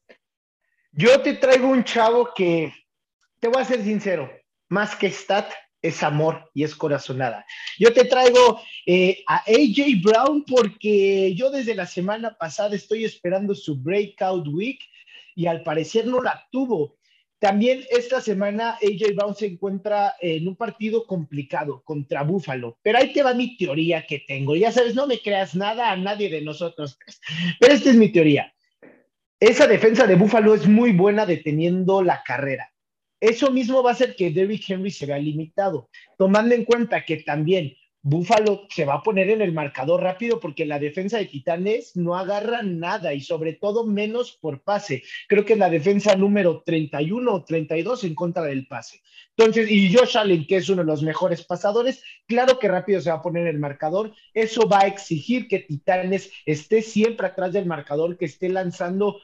Yo 0.92 1.20
te 1.20 1.34
traigo 1.34 1.68
un 1.68 1.84
chavo 1.84 2.30
que, 2.34 2.72
te 3.38 3.48
voy 3.48 3.62
a 3.62 3.64
ser 3.64 3.82
sincero, 3.82 4.30
más 4.68 4.96
que 4.96 5.08
stat, 5.10 5.50
es 5.82 6.02
amor 6.02 6.50
y 6.52 6.64
es 6.64 6.74
corazonada. 6.74 7.46
Yo 7.78 7.92
te 7.92 8.04
traigo 8.04 8.60
eh, 8.86 9.22
a 9.26 9.36
AJ 9.46 10.02
Brown 10.02 10.44
porque 10.44 11.34
yo 11.34 11.50
desde 11.50 11.74
la 11.74 11.86
semana 11.86 12.36
pasada 12.38 12.74
estoy 12.74 13.04
esperando 13.04 13.54
su 13.54 13.80
breakout 13.80 14.46
week 14.48 14.80
y 15.34 15.46
al 15.46 15.62
parecer 15.62 16.06
no 16.06 16.20
la 16.20 16.46
tuvo. 16.50 16.98
También 17.38 17.82
esta 17.90 18.20
semana 18.20 18.72
AJ 18.82 19.14
Brown 19.14 19.34
se 19.34 19.46
encuentra 19.46 20.16
en 20.20 20.46
un 20.46 20.56
partido 20.56 21.06
complicado 21.06 21.82
contra 21.84 22.24
Buffalo, 22.24 22.78
pero 22.82 22.98
ahí 22.98 23.14
te 23.14 23.22
va 23.22 23.32
mi 23.32 23.56
teoría 23.56 24.04
que 24.06 24.18
tengo. 24.26 24.54
Ya 24.56 24.72
sabes, 24.72 24.94
no 24.94 25.06
me 25.06 25.20
creas 25.20 25.54
nada 25.54 25.90
a 25.90 25.96
nadie 25.96 26.28
de 26.28 26.42
nosotros 26.42 26.98
pero 27.58 27.72
esta 27.72 27.90
es 27.90 27.96
mi 27.96 28.10
teoría. 28.10 28.52
Esa 29.40 29.66
defensa 29.66 30.06
de 30.06 30.16
Buffalo 30.16 30.54
es 30.54 30.68
muy 30.68 30.92
buena 30.92 31.24
deteniendo 31.24 32.02
la 32.02 32.22
carrera. 32.22 32.70
Eso 33.18 33.50
mismo 33.50 33.82
va 33.82 33.88
a 33.88 33.92
hacer 33.94 34.14
que 34.14 34.30
Derrick 34.30 34.68
Henry 34.68 34.90
se 34.90 35.06
vea 35.06 35.18
limitado, 35.18 35.88
tomando 36.18 36.54
en 36.54 36.66
cuenta 36.66 37.06
que 37.06 37.16
también 37.22 37.74
Buffalo 38.02 38.66
se 38.68 38.84
va 38.84 38.96
a 38.96 39.02
poner 39.02 39.30
en 39.30 39.40
el 39.40 39.52
marcador 39.52 40.02
rápido 40.02 40.40
porque 40.40 40.66
la 40.66 40.78
defensa 40.78 41.16
de 41.16 41.24
Titanes 41.24 41.96
no 41.96 42.16
agarra 42.16 42.62
nada 42.62 43.14
y 43.14 43.22
sobre 43.22 43.54
todo 43.54 43.86
menos 43.86 44.38
por 44.40 44.62
pase. 44.62 45.04
Creo 45.26 45.46
que 45.46 45.54
es 45.54 45.58
la 45.58 45.70
defensa 45.70 46.14
número 46.16 46.62
31 46.64 47.32
o 47.32 47.44
32 47.44 48.04
en 48.04 48.14
contra 48.14 48.42
del 48.42 48.66
pase. 48.66 49.00
Entonces, 49.36 49.70
y 49.70 49.94
Josh 49.94 50.18
Allen, 50.18 50.46
que 50.46 50.56
es 50.56 50.68
uno 50.68 50.82
de 50.82 50.86
los 50.86 51.02
mejores 51.02 51.44
pasadores, 51.44 52.02
claro 52.26 52.58
que 52.58 52.68
rápido 52.68 53.00
se 53.00 53.08
va 53.08 53.16
a 53.16 53.22
poner 53.22 53.46
en 53.46 53.54
el 53.54 53.58
marcador. 53.58 54.12
Eso 54.34 54.68
va 54.68 54.80
a 54.80 54.86
exigir 54.86 55.48
que 55.48 55.60
Titanes 55.60 56.30
esté 56.44 56.82
siempre 56.82 57.26
atrás 57.26 57.52
del 57.54 57.64
marcador, 57.64 58.18
que 58.18 58.26
esté 58.26 58.50
lanzando 58.50 59.18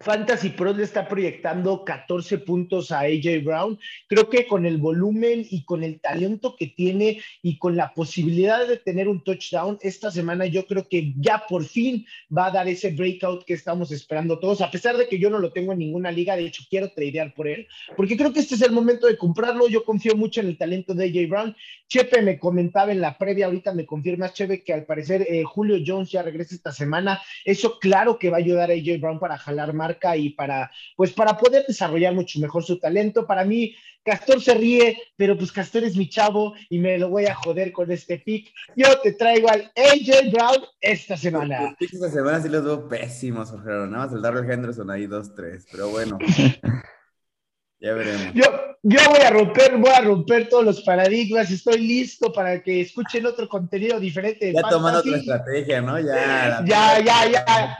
Fantasy 0.00 0.50
Pro 0.50 0.74
le 0.74 0.82
está 0.82 1.08
proyectando 1.08 1.82
14 1.82 2.38
puntos 2.38 2.92
a 2.92 3.00
AJ 3.00 3.42
Brown. 3.42 3.78
Creo 4.08 4.28
que 4.28 4.46
con 4.46 4.66
el 4.66 4.76
volumen 4.76 5.46
y 5.50 5.64
con 5.64 5.82
el 5.82 6.00
talento 6.00 6.54
que 6.54 6.66
tiene 6.66 7.22
y 7.40 7.58
con 7.58 7.76
la 7.76 7.94
posibilidad 7.94 8.68
de 8.68 8.76
tener 8.76 9.08
un 9.08 9.24
touchdown 9.24 9.78
esta 9.80 10.10
semana, 10.10 10.44
yo 10.44 10.66
creo 10.66 10.86
que 10.86 11.14
ya 11.16 11.44
por 11.48 11.64
fin 11.64 12.06
va 12.36 12.46
a 12.46 12.50
dar 12.50 12.68
ese 12.68 12.90
breakout 12.90 13.44
que 13.44 13.54
estamos 13.54 13.90
esperando 13.90 14.38
todos, 14.38 14.60
a 14.60 14.70
pesar 14.70 14.98
de 14.98 15.08
que 15.08 15.18
yo 15.18 15.30
no 15.30 15.38
lo 15.38 15.52
tengo 15.52 15.72
en 15.72 15.78
ninguna 15.78 16.12
liga. 16.12 16.36
De 16.36 16.44
hecho, 16.44 16.64
quiero 16.68 16.90
tradear 16.90 17.32
por 17.32 17.48
él, 17.48 17.66
porque 17.96 18.18
creo 18.18 18.34
que 18.34 18.40
este 18.40 18.54
es 18.54 18.62
el 18.62 18.72
momento 18.72 19.06
de 19.06 19.16
comprarlo. 19.16 19.66
Yo 19.66 19.82
confío 19.82 20.14
mucho 20.14 20.40
en 20.40 20.48
el 20.48 20.58
talento 20.58 20.92
de 20.92 21.06
AJ 21.06 21.28
Brown. 21.30 21.56
Chepe 21.88 22.20
me 22.20 22.38
comentaba 22.38 22.92
en 22.92 23.00
la 23.00 23.16
previa, 23.16 23.46
ahorita 23.46 23.72
me 23.72 23.86
confirmas, 23.86 24.34
Chepe, 24.34 24.62
que 24.62 24.74
al 24.74 24.84
parecer 24.84 25.22
eh, 25.22 25.42
Julio 25.44 25.82
Jones 25.84 26.10
ya 26.10 26.22
regresa 26.22 26.54
esta 26.54 26.72
semana. 26.72 27.20
Eso, 27.44 27.78
claro 27.78 28.18
que 28.18 28.28
va 28.28 28.36
a 28.36 28.40
ayudar 28.40 28.70
a 28.70 28.74
AJ 28.74 29.00
Brown 29.00 29.18
para 29.18 29.38
jalar 29.38 29.72
más 29.72 29.85
marca 29.86 30.16
y 30.16 30.30
para, 30.30 30.70
pues 30.96 31.12
para 31.12 31.36
poder 31.36 31.64
desarrollar 31.66 32.14
mucho 32.14 32.40
mejor 32.40 32.64
su 32.64 32.78
talento. 32.78 33.26
Para 33.26 33.44
mí, 33.44 33.74
Castor 34.04 34.40
se 34.40 34.54
ríe, 34.54 34.96
pero 35.16 35.36
pues 35.36 35.52
Castor 35.52 35.84
es 35.84 35.96
mi 35.96 36.08
chavo 36.08 36.54
y 36.70 36.78
me 36.78 36.98
lo 36.98 37.08
voy 37.08 37.26
a 37.26 37.34
joder 37.34 37.72
con 37.72 37.90
este 37.90 38.18
pick. 38.18 38.52
Yo 38.76 39.00
te 39.00 39.12
traigo 39.12 39.48
al 39.50 39.72
AJ 39.76 40.30
Brown 40.32 40.64
esta 40.80 41.16
semana. 41.16 41.62
Los 41.62 41.74
picks 41.76 41.94
esta 41.94 42.10
semana 42.10 42.40
sí 42.40 42.48
los 42.48 42.64
veo 42.64 42.88
pésimos, 42.88 43.50
Jorge. 43.50 43.70
Nada 43.70 44.06
más 44.06 44.12
el 44.12 44.22
Darrell 44.22 44.50
Henderson 44.50 44.90
ahí 44.90 45.06
dos, 45.06 45.34
tres, 45.34 45.66
pero 45.70 45.88
bueno. 45.88 46.18
Ya 47.78 47.92
veremos. 47.92 48.32
Yo, 48.32 48.44
yo 48.84 49.00
voy 49.10 49.20
a 49.20 49.30
romper, 49.30 49.76
voy 49.76 49.90
a 49.90 50.00
romper 50.00 50.48
todos 50.48 50.64
los 50.64 50.80
paradigmas. 50.80 51.50
Estoy 51.50 51.78
listo 51.86 52.32
para 52.32 52.62
que 52.62 52.80
escuchen 52.80 53.26
otro 53.26 53.46
contenido 53.48 54.00
diferente. 54.00 54.50
Ya 54.54 54.62
tomando 54.62 55.00
otra 55.00 55.18
estrategia, 55.18 55.82
¿no? 55.82 56.00
Ya. 56.00 56.64
Ya, 56.64 57.00
ya, 57.04 57.30
ya. 57.30 57.78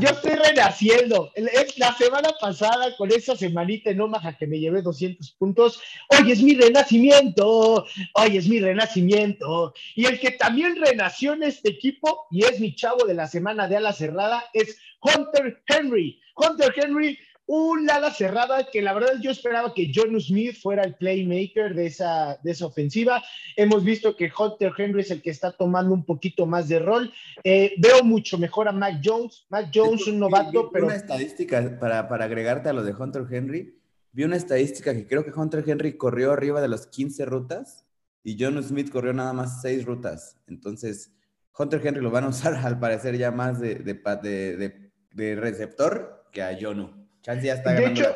Yo 0.00 0.08
estoy 0.08 0.36
renaciendo. 0.36 1.30
La 1.76 1.94
semana 1.94 2.30
pasada, 2.40 2.96
con 2.96 3.12
esa 3.12 3.36
semanita 3.36 3.90
en 3.90 4.00
Omaha 4.00 4.38
que 4.38 4.46
me 4.46 4.58
llevé 4.58 4.80
200 4.80 5.32
puntos, 5.32 5.80
hoy 6.08 6.32
es 6.32 6.42
mi 6.42 6.54
renacimiento. 6.54 7.84
Hoy 8.14 8.36
es 8.38 8.48
mi 8.48 8.58
renacimiento. 8.58 9.74
Y 9.94 10.06
el 10.06 10.18
que 10.18 10.30
también 10.30 10.76
renació 10.76 11.34
en 11.34 11.42
este 11.42 11.68
equipo, 11.68 12.26
y 12.30 12.44
es 12.44 12.58
mi 12.58 12.74
chavo 12.74 13.04
de 13.04 13.12
la 13.12 13.26
semana 13.26 13.68
de 13.68 13.76
ala 13.76 13.92
cerrada, 13.92 14.44
es 14.54 14.78
Hunter 15.02 15.62
Henry. 15.68 16.18
Hunter 16.36 16.72
Henry, 16.76 17.18
un 17.48 17.88
ala 17.90 18.10
cerrada 18.12 18.66
que 18.72 18.82
la 18.82 18.92
verdad 18.92 19.14
yo 19.22 19.30
esperaba 19.30 19.72
que 19.72 19.92
John 19.94 20.20
Smith 20.20 20.56
fuera 20.60 20.82
el 20.82 20.96
playmaker 20.96 21.74
de 21.74 21.86
esa, 21.86 22.38
de 22.42 22.50
esa 22.50 22.66
ofensiva. 22.66 23.22
Hemos 23.56 23.84
visto 23.84 24.16
que 24.16 24.30
Hunter 24.36 24.72
Henry 24.76 25.02
es 25.02 25.10
el 25.12 25.22
que 25.22 25.30
está 25.30 25.52
tomando 25.52 25.94
un 25.94 26.04
poquito 26.04 26.44
más 26.46 26.68
de 26.68 26.80
rol. 26.80 27.12
Eh, 27.44 27.74
veo 27.78 28.02
mucho 28.02 28.36
mejor 28.36 28.66
a 28.68 28.72
Mac 28.72 29.00
Jones. 29.04 29.46
Mac 29.48 29.70
Jones, 29.72 30.06
un 30.08 30.14
Vi- 30.14 30.18
novato, 30.18 30.64
vi 30.64 30.68
pero 30.72 30.86
Una 30.86 30.96
estadística 30.96 31.78
para, 31.78 32.08
para 32.08 32.24
agregarte 32.24 32.68
a 32.68 32.72
lo 32.72 32.82
de 32.82 32.92
Hunter 32.92 33.24
Henry. 33.30 33.78
Vi 34.12 34.24
una 34.24 34.36
estadística 34.36 34.92
que 34.94 35.06
creo 35.06 35.24
que 35.24 35.30
Hunter 35.30 35.62
Henry 35.66 35.96
corrió 35.96 36.32
arriba 36.32 36.60
de 36.60 36.68
las 36.68 36.86
15 36.88 37.24
rutas 37.26 37.84
y 38.24 38.36
John 38.42 38.60
Smith 38.62 38.90
corrió 38.90 39.12
nada 39.12 39.32
más 39.32 39.60
6 39.62 39.84
rutas. 39.84 40.36
Entonces, 40.48 41.12
Hunter 41.56 41.80
Henry 41.86 42.00
lo 42.02 42.10
van 42.10 42.24
a 42.24 42.28
usar 42.28 42.54
al 42.66 42.80
parecer 42.80 43.16
ya 43.16 43.30
más 43.30 43.60
de, 43.60 43.76
de- 43.76 43.94
de- 43.94 44.90
de 45.12 45.36
receptor 45.36 46.24
que 46.32 46.42
a 46.42 46.56
Jonu. 46.60 47.05
Chance 47.26 47.44
ya 47.44 47.54
está 47.54 47.72
De 47.72 47.86
hecho, 47.86 48.14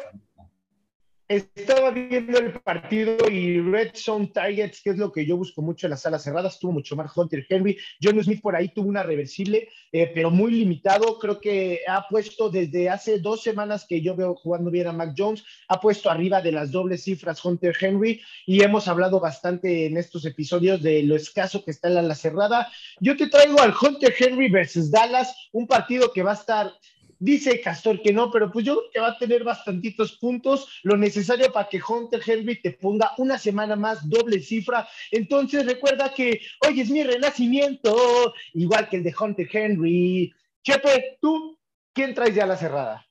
estaba 1.26 1.90
viendo 1.90 2.38
el 2.38 2.52
partido 2.52 3.16
y 3.28 3.60
Red 3.60 3.90
Zone 3.94 4.30
Targets, 4.32 4.80
que 4.82 4.90
es 4.90 4.98
lo 4.98 5.10
que 5.10 5.26
yo 5.26 5.36
busco 5.36 5.62
mucho 5.62 5.88
en 5.88 5.90
las 5.90 6.02
salas 6.02 6.22
cerradas, 6.22 6.60
tuvo 6.60 6.70
mucho 6.70 6.94
más 6.94 7.10
Hunter 7.16 7.44
Henry. 7.48 7.76
John 8.00 8.22
Smith 8.22 8.40
por 8.40 8.54
ahí 8.54 8.68
tuvo 8.68 8.88
una 8.88 9.02
reversible, 9.02 9.68
eh, 9.90 10.12
pero 10.14 10.30
muy 10.30 10.52
limitado. 10.52 11.18
Creo 11.18 11.40
que 11.40 11.80
ha 11.88 12.06
puesto 12.08 12.50
desde 12.50 12.88
hace 12.88 13.18
dos 13.18 13.42
semanas 13.42 13.84
que 13.88 14.00
yo 14.00 14.14
veo 14.14 14.36
jugando 14.36 14.70
bien 14.70 14.86
a 14.86 14.92
Mac 14.92 15.12
Jones, 15.18 15.44
ha 15.66 15.80
puesto 15.80 16.08
arriba 16.08 16.40
de 16.40 16.52
las 16.52 16.70
dobles 16.70 17.02
cifras 17.02 17.44
Hunter 17.44 17.76
Henry 17.80 18.22
y 18.46 18.62
hemos 18.62 18.86
hablado 18.86 19.18
bastante 19.18 19.86
en 19.86 19.96
estos 19.96 20.24
episodios 20.24 20.82
de 20.82 21.02
lo 21.02 21.16
escaso 21.16 21.64
que 21.64 21.72
está 21.72 21.88
en 21.88 21.94
la 21.94 22.00
ala 22.00 22.14
cerrada. 22.14 22.70
Yo 23.00 23.16
te 23.16 23.26
traigo 23.26 23.60
al 23.60 23.74
Hunter 23.74 24.14
Henry 24.16 24.48
versus 24.50 24.88
Dallas, 24.88 25.34
un 25.50 25.66
partido 25.66 26.12
que 26.12 26.22
va 26.22 26.30
a 26.30 26.34
estar 26.34 26.72
Dice 27.22 27.60
Castor 27.60 28.00
que 28.00 28.14
no, 28.14 28.30
pero 28.30 28.50
pues 28.50 28.64
yo 28.64 28.76
creo 28.78 28.90
que 28.90 29.00
va 29.00 29.08
a 29.08 29.18
tener 29.18 29.44
bastantitos 29.44 30.12
puntos, 30.12 30.80
lo 30.84 30.96
necesario 30.96 31.52
para 31.52 31.68
que 31.68 31.78
Hunter 31.86 32.22
Henry 32.24 32.62
te 32.62 32.70
ponga 32.70 33.12
una 33.18 33.36
semana 33.36 33.76
más 33.76 34.08
doble 34.08 34.40
cifra. 34.40 34.88
Entonces 35.10 35.66
recuerda 35.66 36.14
que 36.14 36.40
hoy 36.66 36.80
es 36.80 36.88
mi 36.88 37.02
renacimiento, 37.02 38.32
igual 38.54 38.88
que 38.88 38.96
el 38.96 39.02
de 39.02 39.14
Hunter 39.20 39.48
Henry. 39.52 40.32
Chepe, 40.64 41.18
tú, 41.20 41.58
¿quién 41.92 42.14
traes 42.14 42.34
ya 42.34 42.46
la 42.46 42.56
cerrada? 42.56 43.06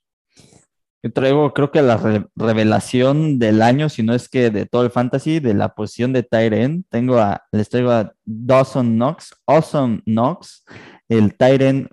Yo 1.01 1.13
traigo, 1.13 1.53
creo 1.53 1.71
que 1.71 1.81
la 1.81 1.95
re- 1.95 2.25
revelación 2.35 3.39
del 3.39 3.61
año, 3.61 3.87
si 3.87 4.03
no 4.03 4.13
es 4.13 4.27
que 4.27 4.49
de 4.49 4.65
todo 4.65 4.83
el 4.83 4.91
fantasy, 4.91 5.39
de 5.39 5.53
la 5.53 5.73
posición 5.73 6.11
de 6.11 6.27
end. 6.31 6.83
Tengo 6.89 7.19
a, 7.19 7.43
les 7.51 7.69
traigo 7.69 7.91
a 7.91 8.11
Dawson 8.25 8.95
Knox, 8.95 9.33
Awesome 9.45 10.01
Knox, 10.05 10.65
el 11.09 11.35
tight 11.35 11.61
end 11.61 11.89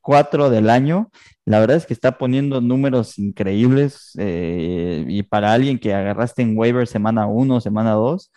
4 0.00 0.50
del 0.50 0.70
año. 0.70 1.10
La 1.46 1.58
verdad 1.60 1.76
es 1.78 1.86
que 1.86 1.94
está 1.94 2.18
poniendo 2.18 2.60
números 2.60 3.18
increíbles 3.18 4.12
eh, 4.18 5.04
y 5.08 5.22
para 5.24 5.52
alguien 5.52 5.78
que 5.78 5.94
agarraste 5.94 6.42
en 6.42 6.56
waiver 6.56 6.86
semana 6.86 7.26
1, 7.26 7.60
semana 7.60 7.92
2, 7.92 8.30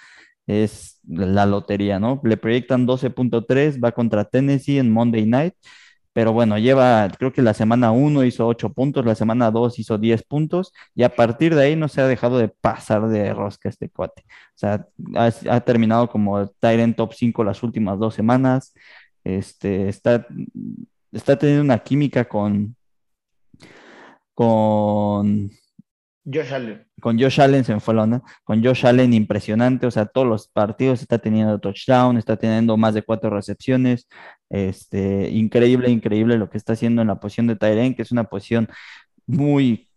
es 0.47 0.99
la 1.07 1.45
lotería, 1.45 1.99
¿no? 1.99 2.21
Le 2.23 2.37
proyectan 2.37 2.87
12.3, 2.87 3.83
va 3.83 3.91
contra 3.91 4.25
Tennessee 4.25 4.79
en 4.79 4.91
Monday 4.91 5.25
Night. 5.25 5.53
Pero 6.13 6.31
bueno, 6.31 6.59
lleva, 6.59 7.09
creo 7.17 7.33
que 7.33 7.41
la 7.41 7.55
semana 7.55 7.91
1 7.91 8.23
hizo 8.23 8.47
8 8.47 8.69
puntos, 8.73 9.05
la 9.05 9.15
semana 9.15 9.49
2 9.49 9.79
hizo 9.79 9.97
10 9.97 10.23
puntos, 10.23 10.71
y 10.93 11.03
a 11.03 11.15
partir 11.15 11.55
de 11.55 11.63
ahí 11.63 11.75
no 11.75 11.87
se 11.87 12.01
ha 12.01 12.07
dejado 12.07 12.37
de 12.37 12.49
pasar 12.49 13.07
de 13.09 13.33
rosca 13.33 13.69
este 13.69 13.89
cuate. 13.89 14.23
O 14.27 14.57
sea, 14.57 14.85
ha, 15.15 15.31
ha 15.49 15.61
terminado 15.61 16.09
como 16.09 16.47
Tyrant 16.59 16.95
top 16.95 17.13
5 17.13 17.43
las 17.43 17.63
últimas 17.63 17.97
dos 17.99 18.13
semanas. 18.13 18.73
Este, 19.23 19.89
está, 19.89 20.27
está 21.11 21.37
teniendo 21.37 21.63
una 21.63 21.79
química 21.79 22.25
con, 22.25 22.75
con 24.33 25.49
Josh 26.25 26.53
Allen. 26.53 26.87
con 27.01 27.19
Josh 27.19 27.41
Allen 27.41 27.63
se 27.63 27.73
me 27.73 27.79
fue 27.79 27.93
la 27.93 28.03
onda, 28.03 28.23
con 28.43 28.63
Josh 28.63 28.85
Allen 28.85 29.13
impresionante, 29.13 29.85
o 29.85 29.91
sea, 29.91 30.05
todos 30.05 30.27
los 30.27 30.47
partidos 30.47 31.01
está 31.01 31.17
teniendo 31.19 31.59
touchdown, 31.59 32.17
está 32.17 32.37
teniendo 32.37 32.77
más 32.77 32.93
de 32.93 33.03
cuatro 33.03 33.29
recepciones, 33.29 34.07
este, 34.49 35.29
increíble, 35.29 35.89
increíble 35.89 36.37
lo 36.37 36.49
que 36.49 36.57
está 36.57 36.73
haciendo 36.73 37.01
en 37.01 37.09
la 37.09 37.19
posición 37.19 37.47
de 37.47 37.55
Tyren, 37.55 37.95
que 37.95 38.03
es 38.03 38.11
una 38.11 38.25
posición 38.25 38.69
muy 39.27 39.89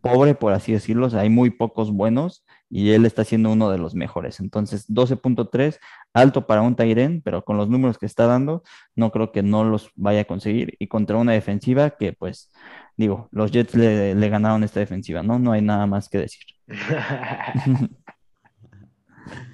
pobre, 0.00 0.34
por 0.34 0.52
así 0.52 0.72
decirlo, 0.72 1.06
o 1.06 1.10
sea, 1.10 1.20
hay 1.20 1.30
muy 1.30 1.50
pocos 1.50 1.92
buenos 1.92 2.44
y 2.70 2.90
él 2.90 3.06
está 3.06 3.24
siendo 3.24 3.50
uno 3.50 3.70
de 3.70 3.78
los 3.78 3.94
mejores. 3.94 4.40
Entonces, 4.40 4.88
12.3, 4.88 5.78
alto 6.12 6.46
para 6.46 6.62
un 6.62 6.76
Tyren, 6.76 7.22
pero 7.22 7.44
con 7.44 7.56
los 7.56 7.68
números 7.68 7.98
que 7.98 8.06
está 8.06 8.26
dando, 8.26 8.62
no 8.94 9.10
creo 9.10 9.32
que 9.32 9.42
no 9.42 9.64
los 9.64 9.90
vaya 9.94 10.22
a 10.22 10.24
conseguir 10.24 10.74
y 10.78 10.88
contra 10.88 11.16
una 11.16 11.32
defensiva 11.32 11.90
que 11.90 12.12
pues 12.12 12.50
digo, 12.98 13.28
los 13.30 13.52
Jets 13.52 13.74
le, 13.74 14.14
le, 14.14 14.28
ganaron 14.28 14.64
esta 14.64 14.80
defensiva, 14.80 15.22
¿no? 15.22 15.38
No 15.38 15.52
hay 15.52 15.62
nada 15.62 15.86
más 15.86 16.08
que 16.08 16.18
decir. 16.18 16.42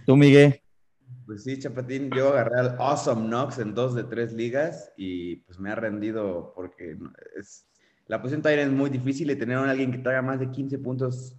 Tú, 0.06 0.16
Miguel. 0.16 0.60
Pues 1.26 1.44
sí, 1.44 1.58
Chapatín, 1.58 2.10
yo 2.10 2.28
agarré 2.28 2.60
al 2.60 2.76
Awesome 2.78 3.28
Knox 3.28 3.58
en 3.58 3.74
dos 3.74 3.94
de 3.94 4.04
tres 4.04 4.32
ligas 4.32 4.92
y 4.96 5.36
pues 5.36 5.58
me 5.58 5.70
ha 5.70 5.74
rendido 5.74 6.52
porque 6.54 6.98
es, 7.38 7.66
la 8.06 8.20
posición 8.20 8.42
Tyrant 8.42 8.72
es 8.72 8.76
muy 8.76 8.90
difícil 8.90 9.30
y 9.30 9.36
tener 9.36 9.56
a 9.56 9.70
alguien 9.70 9.90
que 9.90 9.98
te 9.98 10.08
haga 10.08 10.22
más 10.22 10.40
de 10.40 10.50
15 10.50 10.78
puntos 10.78 11.36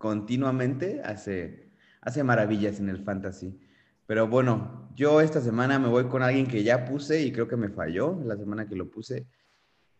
continuamente 0.00 1.02
hace, 1.04 1.68
hace 2.00 2.24
maravillas 2.24 2.80
en 2.80 2.88
el 2.88 3.04
fantasy. 3.04 3.60
Pero 4.06 4.28
bueno, 4.28 4.90
yo 4.96 5.20
esta 5.20 5.42
semana 5.42 5.78
me 5.78 5.88
voy 5.88 6.08
con 6.08 6.22
alguien 6.22 6.46
que 6.46 6.62
ya 6.62 6.86
puse 6.86 7.20
y 7.20 7.30
creo 7.32 7.46
que 7.46 7.58
me 7.58 7.68
falló 7.68 8.18
la 8.24 8.34
semana 8.38 8.66
que 8.66 8.76
lo 8.76 8.90
puse. 8.90 9.26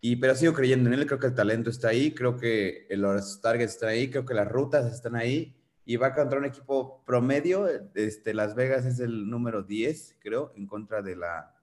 Y, 0.01 0.17
pero 0.17 0.35
sigo 0.35 0.55
creyendo 0.55 0.89
en 0.89 0.95
él, 0.95 1.07
creo 1.07 1.19
que 1.19 1.27
el 1.27 1.35
talento 1.35 1.69
está 1.69 1.89
ahí, 1.89 2.15
creo 2.15 2.39
que 2.39 2.87
los 2.93 3.43
targets 3.43 3.75
están 3.75 3.91
ahí, 3.91 4.09
creo 4.09 4.25
que 4.25 4.33
las 4.33 4.49
rutas 4.49 4.91
están 4.91 5.17
ahí. 5.17 5.55
Y 5.85 5.97
va 5.97 6.15
contra 6.15 6.39
un 6.39 6.47
equipo 6.47 7.05
promedio, 7.05 7.69
este, 7.95 8.33
Las 8.33 8.55
Vegas 8.55 8.87
es 8.87 9.01
el 9.01 9.29
número 9.29 9.65
10, 9.65 10.17
creo, 10.21 10.55
en 10.57 10.67
contra 10.67 11.03
de 11.03 11.17
la, 11.17 11.55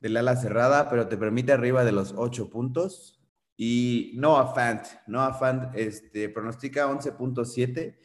del 0.00 0.16
ala 0.16 0.34
cerrada, 0.34 0.90
pero 0.90 1.06
te 1.06 1.16
permite 1.16 1.52
arriba 1.52 1.84
de 1.84 1.92
los 1.92 2.12
8 2.16 2.50
puntos. 2.50 3.17
Y 3.60 4.12
Noah 4.14 4.54
Fant, 4.54 4.86
Noah 5.08 5.34
Fant 5.34 5.74
este, 5.74 6.28
pronostica 6.28 6.86
11.7. 6.86 7.98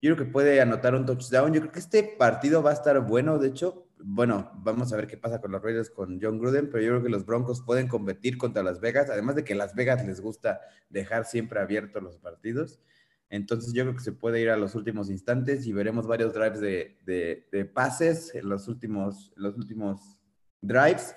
Yo 0.00 0.14
creo 0.14 0.16
que 0.16 0.32
puede 0.32 0.60
anotar 0.60 0.94
un 0.94 1.04
touchdown. 1.04 1.52
Yo 1.52 1.60
creo 1.60 1.72
que 1.72 1.80
este 1.80 2.04
partido 2.04 2.62
va 2.62 2.70
a 2.70 2.74
estar 2.74 3.00
bueno, 3.00 3.40
de 3.40 3.48
hecho, 3.48 3.88
bueno, 3.98 4.52
vamos 4.62 4.92
a 4.92 4.96
ver 4.96 5.08
qué 5.08 5.16
pasa 5.16 5.40
con 5.40 5.50
los 5.50 5.60
Raiders 5.60 5.90
con 5.90 6.20
John 6.22 6.38
Gruden, 6.38 6.70
pero 6.70 6.84
yo 6.84 6.90
creo 6.90 7.02
que 7.02 7.08
los 7.08 7.26
Broncos 7.26 7.62
pueden 7.62 7.88
competir 7.88 8.38
contra 8.38 8.62
Las 8.62 8.80
Vegas, 8.80 9.10
además 9.10 9.34
de 9.34 9.42
que 9.42 9.56
Las 9.56 9.74
Vegas 9.74 10.06
les 10.06 10.20
gusta 10.20 10.60
dejar 10.88 11.24
siempre 11.24 11.58
abiertos 11.58 12.00
los 12.00 12.18
partidos. 12.18 12.80
Entonces 13.28 13.72
yo 13.72 13.82
creo 13.82 13.96
que 13.96 14.04
se 14.04 14.12
puede 14.12 14.40
ir 14.40 14.50
a 14.50 14.56
los 14.56 14.76
últimos 14.76 15.10
instantes 15.10 15.66
y 15.66 15.72
veremos 15.72 16.06
varios 16.06 16.32
drives 16.32 16.60
de, 16.60 16.98
de, 17.04 17.48
de 17.50 17.64
pases 17.64 18.36
en 18.36 18.48
los 18.48 18.68
últimos, 18.68 19.32
en 19.36 19.42
los 19.42 19.56
últimos 19.56 20.16
drives. 20.60 21.16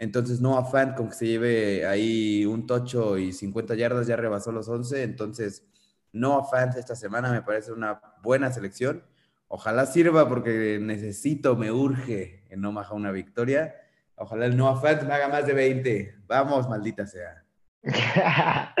Entonces 0.00 0.40
Noah 0.40 0.64
Fant 0.64 0.96
con 0.96 1.10
que 1.10 1.14
se 1.14 1.26
lleve 1.26 1.86
ahí 1.86 2.46
un 2.46 2.66
tocho 2.66 3.18
y 3.18 3.34
50 3.34 3.74
yardas 3.74 4.06
ya 4.06 4.16
rebasó 4.16 4.50
los 4.50 4.66
11. 4.66 5.02
Entonces 5.02 5.66
Noah 6.12 6.44
Fant 6.44 6.74
esta 6.76 6.96
semana 6.96 7.30
me 7.30 7.42
parece 7.42 7.70
una 7.70 8.00
buena 8.22 8.50
selección. 8.50 9.04
Ojalá 9.46 9.84
sirva 9.84 10.26
porque 10.26 10.78
necesito, 10.80 11.54
me 11.54 11.70
urge 11.70 12.44
en 12.48 12.64
Omaha 12.64 12.94
una 12.94 13.12
victoria. 13.12 13.74
Ojalá 14.14 14.46
el 14.46 14.56
Noah 14.56 14.80
me 14.82 15.12
haga 15.12 15.28
más 15.28 15.46
de 15.46 15.52
20. 15.52 16.14
Vamos, 16.26 16.66
maldita 16.66 17.06
sea. 17.06 17.44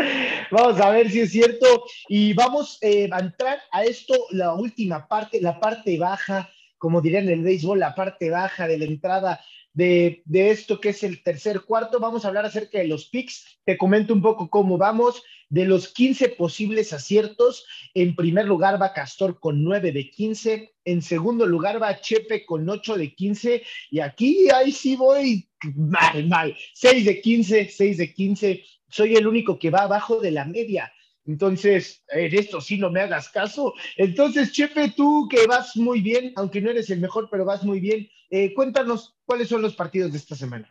vamos 0.50 0.80
a 0.80 0.88
ver 0.88 1.10
si 1.10 1.20
es 1.20 1.32
cierto. 1.32 1.84
Y 2.08 2.32
vamos 2.32 2.78
eh, 2.80 3.10
a 3.12 3.18
entrar 3.18 3.58
a 3.72 3.84
esto, 3.84 4.14
la 4.30 4.54
última 4.54 5.06
parte, 5.06 5.38
la 5.42 5.60
parte 5.60 5.98
baja, 5.98 6.48
como 6.78 7.02
dirían 7.02 7.24
en 7.24 7.40
el 7.40 7.42
béisbol, 7.42 7.78
la 7.78 7.94
parte 7.94 8.30
baja 8.30 8.66
de 8.66 8.78
la 8.78 8.86
entrada 8.86 9.40
de, 9.72 10.22
de, 10.24 10.50
esto 10.50 10.80
que 10.80 10.90
es 10.90 11.02
el 11.02 11.22
tercer 11.22 11.62
cuarto. 11.62 12.00
Vamos 12.00 12.24
a 12.24 12.28
hablar 12.28 12.44
acerca 12.44 12.78
de 12.78 12.88
los 12.88 13.06
picks. 13.06 13.60
Te 13.64 13.78
comento 13.78 14.12
un 14.12 14.22
poco 14.22 14.50
cómo 14.50 14.78
vamos. 14.78 15.22
De 15.50 15.64
los 15.64 15.88
15 15.88 16.28
posibles 16.30 16.92
aciertos, 16.92 17.66
en 17.94 18.14
primer 18.14 18.46
lugar 18.46 18.80
va 18.80 18.92
Castor 18.92 19.40
con 19.40 19.64
9 19.64 19.90
de 19.90 20.08
15, 20.08 20.74
en 20.84 21.02
segundo 21.02 21.44
lugar 21.44 21.82
va 21.82 22.00
Chepe 22.00 22.46
con 22.46 22.68
8 22.68 22.96
de 22.96 23.12
15, 23.12 23.62
y 23.90 23.98
aquí 23.98 24.48
ahí 24.54 24.70
sí 24.70 24.94
voy 24.94 25.48
mal, 25.74 26.28
mal. 26.28 26.56
6 26.74 27.04
de 27.04 27.20
15, 27.20 27.68
6 27.68 27.96
de 27.96 28.14
15. 28.14 28.64
Soy 28.88 29.16
el 29.16 29.26
único 29.26 29.58
que 29.58 29.70
va 29.70 29.80
abajo 29.80 30.20
de 30.20 30.30
la 30.30 30.44
media. 30.44 30.92
Entonces, 31.26 32.04
en 32.08 32.32
esto 32.32 32.60
sí 32.60 32.78
no 32.78 32.90
me 32.90 33.00
hagas 33.00 33.28
caso. 33.28 33.74
Entonces, 33.96 34.52
Chepe, 34.52 34.92
tú 34.96 35.28
que 35.28 35.46
vas 35.48 35.76
muy 35.76 36.00
bien, 36.00 36.32
aunque 36.36 36.60
no 36.60 36.70
eres 36.70 36.90
el 36.90 37.00
mejor, 37.00 37.28
pero 37.28 37.44
vas 37.44 37.64
muy 37.64 37.80
bien, 37.80 38.08
eh, 38.30 38.54
cuéntanos 38.54 39.16
cuáles 39.24 39.48
son 39.48 39.62
los 39.62 39.74
partidos 39.74 40.12
de 40.12 40.18
esta 40.18 40.36
semana. 40.36 40.68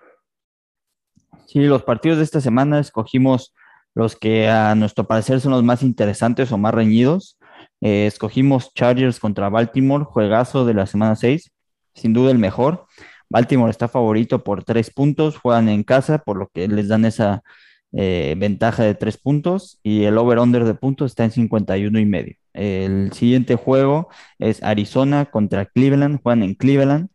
Sí, 1.45 1.59
los 1.61 1.83
partidos 1.83 2.17
de 2.19 2.23
esta 2.23 2.41
semana 2.41 2.79
escogimos 2.79 3.53
los 3.95 4.15
que 4.15 4.47
a 4.47 4.75
nuestro 4.75 5.05
parecer 5.05 5.41
son 5.41 5.51
los 5.51 5.63
más 5.63 5.83
interesantes 5.83 6.51
o 6.51 6.57
más 6.57 6.73
reñidos. 6.73 7.37
Eh, 7.81 8.05
escogimos 8.05 8.73
Chargers 8.73 9.19
contra 9.19 9.49
Baltimore, 9.49 10.05
juegazo 10.05 10.65
de 10.65 10.73
la 10.73 10.85
semana 10.85 11.15
6, 11.15 11.51
sin 11.95 12.13
duda 12.13 12.31
el 12.31 12.37
mejor. 12.37 12.85
Baltimore 13.29 13.71
está 13.71 13.87
favorito 13.87 14.43
por 14.43 14.63
tres 14.63 14.91
puntos, 14.91 15.37
juegan 15.37 15.69
en 15.69 15.83
casa, 15.83 16.19
por 16.19 16.37
lo 16.37 16.47
que 16.53 16.67
les 16.67 16.87
dan 16.87 17.05
esa 17.05 17.43
eh, 17.91 18.35
ventaja 18.37 18.83
de 18.83 18.93
tres 18.95 19.17
puntos 19.17 19.79
y 19.81 20.03
el 20.03 20.17
over-under 20.17 20.63
de 20.63 20.75
puntos 20.75 21.11
está 21.11 21.25
en 21.25 21.31
51 21.31 21.99
y 21.99 22.05
medio. 22.05 22.35
El 22.53 23.11
siguiente 23.13 23.55
juego 23.55 24.09
es 24.37 24.61
Arizona 24.63 25.25
contra 25.25 25.65
Cleveland, 25.65 26.21
juegan 26.21 26.43
en 26.43 26.55
Cleveland. 26.55 27.09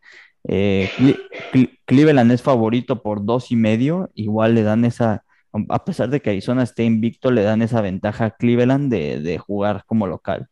Eh, 0.48 0.90
Cleveland 1.86 2.32
es 2.32 2.42
favorito 2.42 3.02
por 3.02 3.24
dos 3.24 3.50
y 3.50 3.56
medio, 3.56 4.10
igual 4.14 4.54
le 4.54 4.62
dan 4.62 4.84
esa, 4.84 5.24
a 5.68 5.84
pesar 5.84 6.10
de 6.10 6.20
que 6.20 6.30
Arizona 6.30 6.62
esté 6.62 6.84
invicto, 6.84 7.30
le 7.30 7.42
dan 7.42 7.62
esa 7.62 7.80
ventaja 7.80 8.26
a 8.26 8.30
Cleveland 8.30 8.90
de, 8.90 9.20
de 9.20 9.38
jugar 9.38 9.84
como 9.86 10.06
local. 10.06 10.48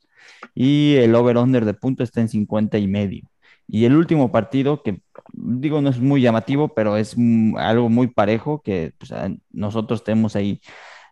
Y 0.54 0.96
el 0.96 1.14
over-under 1.14 1.64
de 1.64 1.74
puntos 1.74 2.08
está 2.08 2.20
en 2.20 2.28
50 2.28 2.78
y 2.78 2.88
medio. 2.88 3.22
Y 3.68 3.84
el 3.86 3.96
último 3.96 4.30
partido, 4.32 4.82
que 4.82 5.00
digo 5.32 5.80
no 5.80 5.90
es 5.90 5.98
muy 5.98 6.20
llamativo, 6.20 6.68
pero 6.74 6.96
es 6.96 7.16
algo 7.56 7.88
muy 7.88 8.08
parejo, 8.08 8.60
que 8.62 8.92
pues, 8.98 9.12
nosotros 9.50 10.04
tenemos 10.04 10.36
ahí 10.36 10.60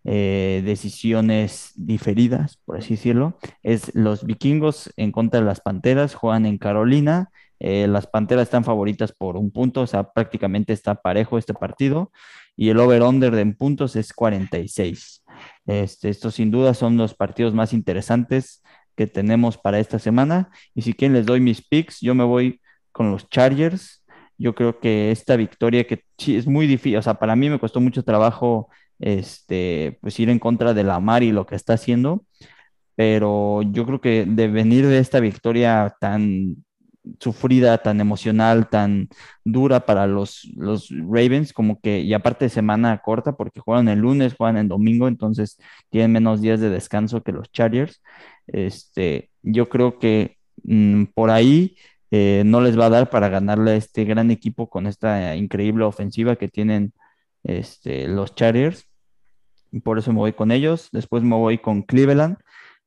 eh, 0.04 0.62
decisiones 0.64 1.72
diferidas, 1.76 2.58
por 2.64 2.78
así 2.78 2.94
decirlo, 2.94 3.38
es 3.62 3.94
los 3.94 4.24
vikingos 4.24 4.92
en 4.96 5.12
contra 5.12 5.40
de 5.40 5.46
las 5.46 5.60
panteras, 5.60 6.14
juegan 6.14 6.46
en 6.46 6.58
Carolina, 6.58 7.30
eh, 7.60 7.86
las 7.86 8.06
panteras 8.06 8.44
están 8.44 8.64
favoritas 8.64 9.12
por 9.12 9.36
un 9.36 9.50
punto, 9.52 9.82
o 9.82 9.86
sea, 9.86 10.10
prácticamente 10.12 10.72
está 10.72 10.94
parejo 10.96 11.38
este 11.38 11.54
partido, 11.54 12.10
y 12.56 12.70
el 12.70 12.78
over-under 12.78 13.34
de 13.34 13.46
puntos 13.54 13.96
es 13.96 14.12
46. 14.12 15.24
Este, 15.66 16.08
estos 16.08 16.34
sin 16.34 16.50
duda 16.50 16.74
son 16.74 16.96
los 16.96 17.14
partidos 17.14 17.54
más 17.54 17.72
interesantes 17.72 18.62
que 18.96 19.06
tenemos 19.06 19.56
para 19.56 19.78
esta 19.78 19.98
semana. 19.98 20.50
Y 20.74 20.82
si 20.82 20.92
quieren 20.92 21.16
les 21.16 21.26
doy 21.26 21.40
mis 21.40 21.66
picks, 21.66 22.00
yo 22.00 22.14
me 22.14 22.24
voy 22.24 22.60
con 22.92 23.10
los 23.10 23.28
Chargers. 23.30 24.04
Yo 24.36 24.54
creo 24.54 24.78
que 24.80 25.10
esta 25.10 25.36
victoria 25.36 25.86
que 25.86 26.04
sí 26.18 26.36
es 26.36 26.46
muy 26.46 26.66
difícil, 26.66 26.98
o 26.98 27.02
sea, 27.02 27.14
para 27.14 27.36
mí 27.36 27.48
me 27.48 27.58
costó 27.58 27.80
mucho 27.80 28.02
trabajo 28.02 28.68
este, 28.98 29.98
pues 30.02 30.18
ir 30.20 30.28
en 30.28 30.38
contra 30.38 30.74
de 30.74 30.84
la 30.84 31.00
Mar 31.00 31.22
y 31.22 31.32
lo 31.32 31.46
que 31.46 31.56
está 31.56 31.74
haciendo, 31.74 32.24
pero 32.94 33.62
yo 33.62 33.86
creo 33.86 34.00
que 34.00 34.26
de 34.26 34.48
venir 34.48 34.86
de 34.86 34.98
esta 34.98 35.20
victoria 35.20 35.94
tan 36.00 36.64
sufrida, 37.18 37.78
tan 37.78 38.00
emocional, 38.00 38.68
tan 38.68 39.08
dura 39.44 39.86
para 39.86 40.06
los, 40.06 40.44
los 40.56 40.88
Ravens, 40.90 41.52
como 41.52 41.80
que, 41.80 42.00
y 42.00 42.14
aparte 42.14 42.46
de 42.46 42.50
semana 42.50 42.98
corta, 42.98 43.32
porque 43.36 43.60
juegan 43.60 43.88
el 43.88 44.00
lunes, 44.00 44.34
juegan 44.36 44.56
el 44.56 44.68
domingo, 44.68 45.08
entonces 45.08 45.58
tienen 45.90 46.12
menos 46.12 46.40
días 46.40 46.60
de 46.60 46.70
descanso 46.70 47.22
que 47.22 47.32
los 47.32 47.50
Chargers. 47.52 48.02
Este, 48.46 49.30
yo 49.42 49.68
creo 49.68 49.98
que 49.98 50.36
mm, 50.64 51.04
por 51.14 51.30
ahí 51.30 51.76
eh, 52.10 52.42
no 52.46 52.60
les 52.60 52.78
va 52.78 52.86
a 52.86 52.90
dar 52.90 53.10
para 53.10 53.28
ganarle 53.28 53.72
a 53.72 53.76
este 53.76 54.04
gran 54.04 54.30
equipo 54.30 54.68
con 54.68 54.86
esta 54.86 55.36
increíble 55.36 55.84
ofensiva 55.84 56.36
que 56.36 56.48
tienen 56.48 56.92
este, 57.44 58.08
los 58.08 58.34
Chargers. 58.34 58.86
Y 59.72 59.80
por 59.80 59.98
eso 59.98 60.12
me 60.12 60.18
voy 60.18 60.32
con 60.32 60.50
ellos. 60.50 60.88
Después 60.92 61.22
me 61.22 61.36
voy 61.36 61.58
con 61.58 61.82
Cleveland. 61.82 62.38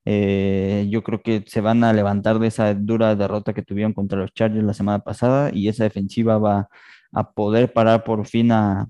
Eh, 0.06 0.88
yo 0.90 1.04
creo 1.04 1.22
que 1.22 1.44
se 1.48 1.62
van 1.62 1.84
a 1.84 1.94
levantar 1.94 2.40
de 2.40 2.48
esa 2.48 2.74
dura 2.74 3.16
derrota 3.16 3.54
que 3.54 3.62
tuvieron 3.64 3.94
contra 3.94 4.20
los 4.20 4.34
Chargers 4.34 4.66
la 4.66 4.74
semana 4.74 5.00
pasada 5.00 5.50
y 5.54 5.70
esa 5.70 5.86
defensiva 5.86 6.38
va 6.38 6.70
a 7.14 7.32
poder 7.34 7.72
parar 7.74 8.04
por 8.04 8.26
fin 8.28 8.52
a, 8.52 8.88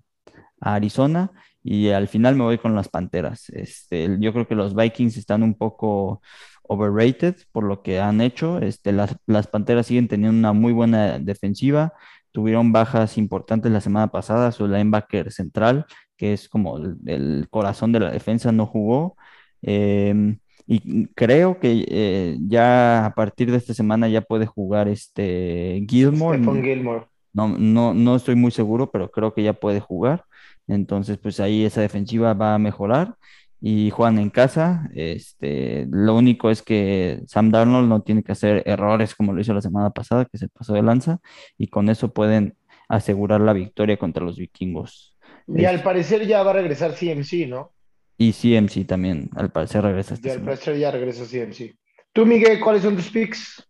Arizona 0.65 1.31
y 1.63 1.89
al 1.89 2.07
final 2.07 2.35
me 2.35 2.43
voy 2.43 2.57
con 2.57 2.75
las 2.75 2.89
Panteras. 2.89 3.49
Este, 3.49 4.17
yo 4.19 4.33
creo 4.33 4.47
que 4.47 4.55
los 4.55 4.75
Vikings 4.75 5.17
están 5.17 5.43
un 5.43 5.55
poco 5.55 6.21
overrated 6.63 7.35
por 7.51 7.63
lo 7.65 7.81
que 7.81 7.99
han 7.99 8.21
hecho. 8.21 8.59
Este, 8.59 8.91
las, 8.91 9.15
las 9.25 9.47
Panteras 9.47 9.87
siguen 9.87 10.07
teniendo 10.07 10.37
una 10.37 10.53
muy 10.53 10.73
buena 10.73 11.19
defensiva. 11.19 11.93
Tuvieron 12.31 12.71
bajas 12.71 13.17
importantes 13.17 13.71
la 13.71 13.81
semana 13.81 14.07
pasada. 14.11 14.51
Su 14.51 14.67
linebacker 14.67 15.31
central, 15.31 15.85
que 16.17 16.33
es 16.33 16.49
como 16.49 16.77
el, 16.77 17.47
corazón 17.49 17.91
de 17.91 17.99
la 17.99 18.11
defensa, 18.11 18.51
no 18.51 18.65
jugó. 18.65 19.15
Em, 19.61 20.39
y 20.65 21.07
creo 21.07 21.59
que 21.59 21.85
eh, 21.87 22.37
ya 22.47 23.05
a 23.05 23.15
partir 23.15 23.51
de 23.51 23.57
esta 23.57 23.73
semana 23.73 24.07
ya 24.07 24.21
puede 24.21 24.45
jugar 24.45 24.87
este 24.87 25.85
Gilmore. 25.89 26.39
Gilmore. 26.39 27.05
No, 27.33 27.47
no, 27.47 27.93
no 27.93 28.15
estoy 28.15 28.35
muy 28.35 28.51
seguro, 28.51 28.91
pero 28.91 29.09
creo 29.11 29.33
que 29.33 29.43
ya 29.43 29.53
puede 29.53 29.79
jugar. 29.79 30.25
Entonces, 30.67 31.17
pues 31.17 31.39
ahí 31.39 31.65
esa 31.65 31.81
defensiva 31.81 32.33
va 32.33 32.55
a 32.55 32.59
mejorar 32.59 33.15
y 33.59 33.89
juegan 33.89 34.19
en 34.19 34.29
casa. 34.29 34.89
Este, 34.93 35.87
lo 35.89 36.15
único 36.15 36.49
es 36.49 36.61
que 36.61 37.21
Sam 37.27 37.49
Darnold 37.49 37.89
no 37.89 38.01
tiene 38.01 38.23
que 38.23 38.31
hacer 38.31 38.63
errores 38.65 39.15
como 39.15 39.33
lo 39.33 39.41
hizo 39.41 39.53
la 39.53 39.61
semana 39.61 39.89
pasada, 39.89 40.25
que 40.25 40.37
se 40.37 40.47
pasó 40.47 40.73
de 40.73 40.83
lanza, 40.83 41.19
y 41.57 41.67
con 41.67 41.89
eso 41.89 42.13
pueden 42.13 42.55
asegurar 42.87 43.41
la 43.41 43.53
victoria 43.53 43.97
contra 43.97 44.23
los 44.23 44.37
vikingos. 44.37 45.17
Y 45.47 45.65
al 45.65 45.81
parecer 45.83 46.25
ya 46.25 46.43
va 46.43 46.51
a 46.51 46.55
regresar 46.55 46.93
CMC, 46.93 47.47
¿no? 47.47 47.72
Y 48.17 48.31
CMC 48.31 48.85
también, 48.85 49.29
al 49.35 49.51
parecer 49.51 49.83
regresa. 49.83 50.15
y 50.21 50.29
al 50.29 50.41
parecer 50.41 50.77
ya 50.77 50.91
regresa 50.91 51.25
CMC. 51.25 51.75
Tú, 52.13 52.25
Miguel, 52.25 52.59
¿cuáles 52.59 52.83
son 52.83 52.95
tus 52.95 53.09
picks? 53.09 53.67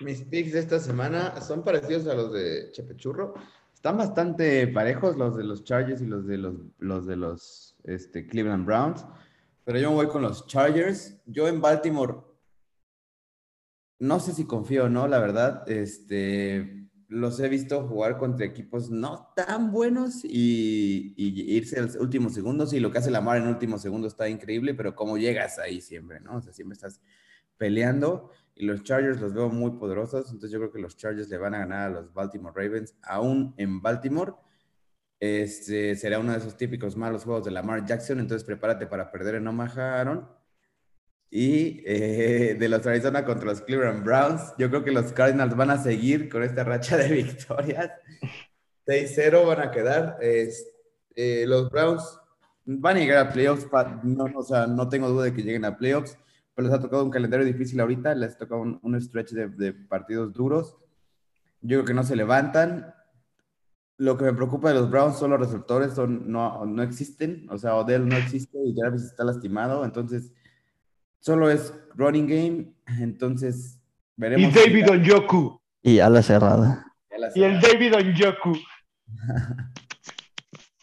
Mis 0.00 0.22
picks 0.22 0.52
de 0.52 0.60
esta 0.60 0.78
semana 0.78 1.40
son 1.40 1.64
parecidos 1.64 2.06
a 2.06 2.14
los 2.14 2.32
de 2.32 2.70
Chepechurro. 2.72 3.34
Están 3.74 3.96
bastante 3.96 4.66
parejos 4.68 5.16
los 5.16 5.36
de 5.36 5.44
los 5.44 5.64
Chargers 5.64 6.02
y 6.02 6.06
los 6.06 6.26
de 6.26 6.38
los, 6.38 6.54
los 6.78 7.06
de 7.06 7.16
los 7.16 7.76
este, 7.84 8.26
Cleveland 8.26 8.66
Browns. 8.66 9.04
Pero 9.64 9.78
yo 9.78 9.90
me 9.90 9.96
voy 9.96 10.08
con 10.08 10.22
los 10.22 10.46
Chargers. 10.46 11.16
Yo 11.26 11.48
en 11.48 11.60
Baltimore 11.60 12.16
no 13.98 14.20
sé 14.20 14.32
si 14.32 14.44
confío 14.44 14.84
o 14.84 14.88
no, 14.88 15.08
la 15.08 15.18
verdad. 15.18 15.68
Este, 15.68 16.77
los 17.08 17.40
he 17.40 17.48
visto 17.48 17.88
jugar 17.88 18.18
contra 18.18 18.44
equipos 18.44 18.90
no 18.90 19.32
tan 19.34 19.72
buenos 19.72 20.24
y, 20.24 21.14
irse 21.16 21.78
a 21.78 21.82
los 21.82 21.96
últimos 21.96 22.34
segundos. 22.34 22.72
Y 22.74 22.80
lo 22.80 22.90
que 22.90 22.98
hace 22.98 23.10
Lamar 23.10 23.38
en 23.38 23.48
últimos 23.48 23.80
segundos 23.80 24.12
está 24.12 24.28
increíble, 24.28 24.74
pero 24.74 24.94
cómo 24.94 25.16
llegas 25.16 25.58
ahí 25.58 25.80
siempre, 25.80 26.20
¿no? 26.20 26.36
O 26.36 26.42
sea, 26.42 26.52
siempre 26.52 26.74
estás 26.74 27.00
peleando. 27.56 28.30
Y 28.54 28.66
los 28.66 28.82
Chargers 28.82 29.20
los 29.20 29.32
veo 29.32 29.48
muy 29.48 29.72
poderosos. 29.72 30.26
Entonces 30.26 30.50
yo 30.50 30.58
creo 30.58 30.70
que 30.70 30.80
los 30.80 30.96
Chargers 30.96 31.28
le 31.30 31.38
van 31.38 31.54
a 31.54 31.60
ganar 31.60 31.90
a 31.90 31.90
los 31.90 32.12
Baltimore 32.12 32.54
Ravens, 32.54 32.94
aún 33.02 33.54
en 33.56 33.80
Baltimore. 33.80 34.34
Este 35.18 35.96
será 35.96 36.18
uno 36.18 36.32
de 36.32 36.38
esos 36.38 36.56
típicos 36.56 36.96
malos 36.96 37.24
juegos 37.24 37.44
de 37.44 37.50
Lamar 37.52 37.86
Jackson. 37.86 38.20
Entonces 38.20 38.44
prepárate 38.44 38.86
para 38.86 39.10
perder 39.10 39.36
en 39.36 39.48
Omaha, 39.48 40.00
Aaron. 40.00 40.37
Y 41.30 41.82
eh, 41.84 42.56
de 42.58 42.68
los 42.68 42.86
Arizona 42.86 43.24
contra 43.24 43.46
los 43.46 43.60
Cleveland 43.60 44.02
Browns, 44.02 44.54
yo 44.58 44.70
creo 44.70 44.82
que 44.82 44.92
los 44.92 45.12
Cardinals 45.12 45.54
van 45.56 45.70
a 45.70 45.82
seguir 45.82 46.28
con 46.28 46.42
esta 46.42 46.64
racha 46.64 46.96
de 46.96 47.08
victorias. 47.12 47.90
6-0 48.86 49.46
van 49.46 49.60
a 49.60 49.70
quedar. 49.70 50.18
Eh, 50.22 51.44
los 51.46 51.70
Browns 51.70 52.18
van 52.64 52.96
a 52.96 53.00
llegar 53.00 53.26
a 53.26 53.32
playoffs. 53.32 53.66
No, 54.02 54.24
o 54.34 54.42
sea, 54.42 54.66
no 54.66 54.88
tengo 54.88 55.08
duda 55.08 55.24
de 55.24 55.34
que 55.34 55.42
lleguen 55.42 55.64
a 55.66 55.76
playoffs, 55.76 56.16
pero 56.54 56.68
les 56.68 56.76
ha 56.76 56.80
tocado 56.80 57.04
un 57.04 57.10
calendario 57.10 57.44
difícil 57.44 57.80
ahorita. 57.80 58.14
Les 58.14 58.34
ha 58.34 58.38
tocado 58.38 58.62
un, 58.80 59.00
stretch 59.00 59.32
de, 59.32 59.72
partidos 59.72 60.32
duros. 60.32 60.76
Yo 61.60 61.78
creo 61.78 61.84
que 61.84 61.94
no 61.94 62.04
se 62.04 62.16
levantan. 62.16 62.94
Lo 63.98 64.16
que 64.16 64.24
me 64.24 64.32
preocupa 64.32 64.68
de 64.68 64.76
los 64.76 64.90
Browns 64.90 65.18
son 65.18 65.32
los 65.32 65.40
receptores, 65.40 65.92
son, 65.92 66.30
no, 66.30 66.64
no 66.64 66.82
existen. 66.82 67.46
O 67.50 67.58
sea, 67.58 67.74
Odell 67.74 68.08
no 68.08 68.16
existe 68.16 68.56
y 68.64 68.74
Jarvis 68.74 69.02
está 69.02 69.24
lastimado. 69.24 69.84
Entonces, 69.84 70.32
Solo 71.20 71.50
es 71.50 71.72
running 71.94 72.26
game, 72.26 72.72
entonces 73.00 73.78
veremos. 74.16 74.50
Y 74.50 74.54
David 74.54 74.90
Onyoku. 74.90 75.60
Y 75.82 75.98
a 75.98 76.08
la 76.08 76.22
cerrada. 76.22 76.86
Y 77.34 77.42
el 77.42 77.60
David 77.60 77.94
Onyoku. 77.96 78.56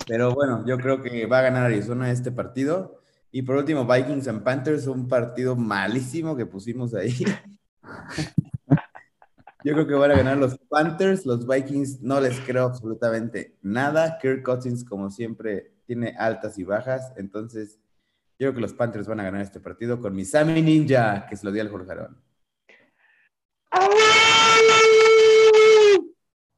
Pero 0.08 0.34
bueno, 0.34 0.64
yo 0.66 0.78
creo 0.78 1.02
que 1.02 1.26
va 1.26 1.40
a 1.40 1.44
ganar 1.44 1.64
Arizona 1.64 2.12
este 2.12 2.32
partido. 2.32 3.02
Y 3.32 3.42
por 3.42 3.58
último, 3.58 3.86
Vikings 3.86 4.28
and 4.28 4.44
Panthers, 4.44 4.88
un 4.88 5.08
partido 5.08 5.56
malísimo 5.56 6.36
que 6.38 6.46
pusimos 6.46 6.94
ahí. 6.94 7.14
Yo 9.66 9.74
creo 9.74 9.88
que 9.88 9.96
van 9.96 10.12
a 10.12 10.18
ganar 10.18 10.38
los 10.38 10.60
Panthers, 10.70 11.26
los 11.26 11.48
Vikings 11.48 12.02
no 12.04 12.22
les 12.22 12.40
creo 12.40 12.66
absolutamente 12.66 13.58
nada. 13.64 14.20
Kirk 14.22 14.44
Cousins, 14.44 14.84
como 14.84 15.10
siempre, 15.10 15.72
tiene 15.88 16.16
altas 16.20 16.60
y 16.60 16.64
bajas, 16.64 17.12
entonces 17.18 17.80
yo 18.38 18.48
creo 18.48 18.54
que 18.54 18.62
los 18.62 18.74
Panthers 18.74 19.08
van 19.08 19.22
a 19.22 19.24
ganar 19.24 19.42
este 19.42 19.62
partido 19.62 20.02
con 20.02 20.14
mi 20.14 20.26
Sammy 20.26 20.62
Ninja, 20.62 21.26
que 21.30 21.38
se 21.38 21.46
lo 21.46 21.54
di 21.54 21.62
al 21.62 21.70
Jorjarón. 21.70 22.22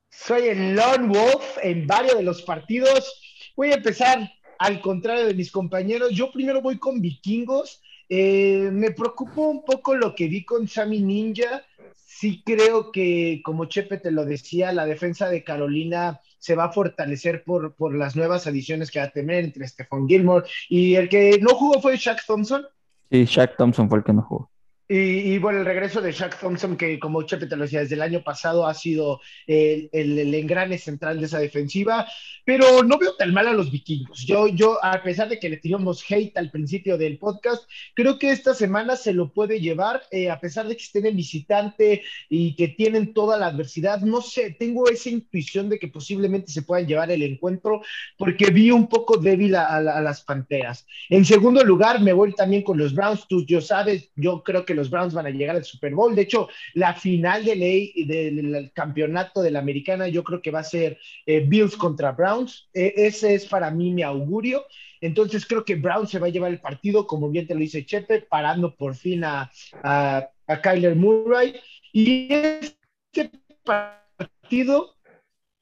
Soy 0.09 0.47
el 0.47 0.75
Lone 0.75 1.07
Wolf 1.07 1.57
en 1.61 1.85
varios 1.85 2.17
de 2.17 2.23
los 2.23 2.41
partidos. 2.41 3.21
Voy 3.55 3.71
a 3.71 3.75
empezar 3.75 4.27
al 4.57 4.81
contrario 4.81 5.27
de 5.27 5.35
mis 5.35 5.51
compañeros. 5.51 6.09
Yo 6.11 6.31
primero 6.31 6.61
voy 6.61 6.79
con 6.79 6.99
vikingos. 6.99 7.81
Eh, 8.09 8.69
me 8.71 8.91
preocupó 8.91 9.47
un 9.49 9.63
poco 9.63 9.95
lo 9.95 10.15
que 10.15 10.27
vi 10.27 10.43
con 10.43 10.67
Sammy 10.67 11.01
Ninja. 11.01 11.63
Sí 11.95 12.41
creo 12.43 12.91
que, 12.91 13.41
como 13.45 13.65
Chepe 13.65 13.97
te 13.97 14.11
lo 14.11 14.25
decía, 14.25 14.73
la 14.73 14.87
defensa 14.87 15.29
de 15.29 15.43
Carolina 15.43 16.19
se 16.37 16.55
va 16.55 16.65
a 16.65 16.71
fortalecer 16.71 17.43
por, 17.43 17.75
por 17.75 17.95
las 17.95 18.15
nuevas 18.15 18.47
adiciones 18.47 18.91
que 18.91 18.99
va 18.99 19.05
a 19.05 19.11
tener 19.11 19.43
entre 19.43 19.67
Stephon 19.67 20.07
Gilmore 20.07 20.47
y 20.69 20.95
el 20.95 21.09
que 21.09 21.39
no 21.41 21.55
jugó 21.55 21.81
fue 21.81 21.97
Shaq 21.97 22.25
Thompson. 22.25 22.65
Sí, 23.11 23.25
Shaq 23.25 23.57
Thompson 23.57 23.89
fue 23.89 23.99
el 23.99 24.03
que 24.03 24.13
no 24.13 24.21
jugó. 24.21 24.51
Y, 24.89 25.37
bueno, 25.39 25.59
el 25.59 25.65
regreso 25.65 25.99
de 25.99 26.13
Shaq 26.13 26.39
Thompson, 26.39 26.77
que 26.77 26.97
como 26.97 27.21
Chepe 27.23 27.47
te 27.47 27.57
lo 27.57 27.63
decía, 27.63 27.81
desde 27.81 27.95
el 27.95 28.01
año 28.01 28.23
pasado 28.23 28.65
ha 28.65 28.73
sido 28.73 29.19
el, 29.45 29.89
el, 29.91 30.33
engrane 30.33 30.77
central 30.77 31.19
de 31.19 31.25
esa 31.25 31.39
defensiva, 31.39 32.07
pero 32.45 32.83
no 32.83 32.97
veo 32.97 33.13
tan 33.15 33.33
mal 33.33 33.49
a 33.49 33.53
los 33.53 33.69
vikingos. 33.69 34.25
Yo, 34.25 34.47
yo, 34.47 34.77
a 34.81 35.03
pesar 35.03 35.27
de 35.27 35.39
que 35.39 35.49
le 35.49 35.57
tiramos 35.57 36.05
hate 36.09 36.37
al 36.37 36.51
principio 36.51 36.97
del 36.97 37.17
podcast, 37.17 37.69
creo 37.95 38.17
que 38.17 38.31
esta 38.31 38.53
semana 38.53 38.95
se 38.95 39.11
lo 39.11 39.33
puede 39.33 39.59
llevar, 39.59 40.03
eh, 40.09 40.29
a 40.29 40.39
pesar 40.39 40.69
de 40.69 40.77
que 40.77 40.83
estén 40.83 41.05
en 41.05 41.17
visitante 41.17 42.03
y 42.29 42.55
que 42.55 42.69
tienen 42.69 43.13
toda 43.13 43.37
la 43.37 43.47
adversidad. 43.47 43.99
No 43.99 44.21
sé, 44.21 44.55
tengo 44.57 44.87
esa 44.87 45.09
intuición 45.09 45.67
de 45.67 45.79
que 45.79 45.89
posiblemente 45.89 46.49
se 46.49 46.61
puedan 46.61 46.87
llevar 46.87 47.11
el 47.11 47.23
encuentro, 47.23 47.81
porque 48.17 48.51
vi 48.51 48.71
un 48.71 48.87
poco 48.87 49.17
débil 49.17 49.55
a, 49.55 49.65
a, 49.65 49.77
a 49.79 50.01
las 50.01 50.21
panteras. 50.21 50.87
En 51.09 51.25
segundo 51.25 51.61
lugar, 51.65 51.99
me 51.99 52.13
voy 52.13 52.33
también 52.33 52.63
con 52.63 52.77
los 52.77 52.93
Browns. 52.93 53.27
Tú, 53.27 53.45
yo 53.45 53.59
sabes, 53.59 54.11
yo 54.15 54.41
creo 54.43 54.63
que 54.63 54.76
los 54.77 54.89
Browns 54.89 55.13
van 55.13 55.25
a 55.25 55.29
llegar 55.29 55.55
al 55.55 55.65
Super 55.65 55.93
Bowl. 55.93 56.15
De 56.15 56.21
hecho, 56.21 56.47
la 56.73 56.93
final 56.93 57.43
de 57.43 57.55
ley 57.55 58.05
del 58.05 58.71
campeonato 58.73 59.41
de 59.41 59.51
la 59.51 59.59
americana, 59.59 60.07
yo 60.07 60.23
creo 60.23 60.41
que 60.41 60.51
va 60.51 60.59
a 60.59 60.63
ser 60.63 60.97
eh, 61.25 61.41
Bills 61.45 61.75
contra 61.75 62.13
Browns. 62.13 62.69
E 62.73 62.93
ese 62.95 63.35
es 63.35 63.45
para 63.45 63.69
mí 63.71 63.91
mi 63.91 64.03
augurio. 64.03 64.65
Entonces 65.01 65.45
creo 65.45 65.65
que 65.65 65.75
Browns 65.75 66.09
se 66.09 66.19
va 66.19 66.27
a 66.27 66.29
llevar 66.29 66.51
el 66.51 66.61
partido, 66.61 67.05
como 67.05 67.29
bien 67.29 67.45
te 67.45 67.53
lo 67.53 67.59
dice 67.59 67.85
Chepe, 67.85 68.21
parando 68.21 68.75
por 68.75 68.95
fin 68.95 69.23
a, 69.23 69.51
a, 69.83 70.29
a 70.47 70.61
Kyler 70.61 70.95
Murray. 70.95 71.55
Y 71.91 72.27
este 72.31 73.31
partido, 73.63 74.95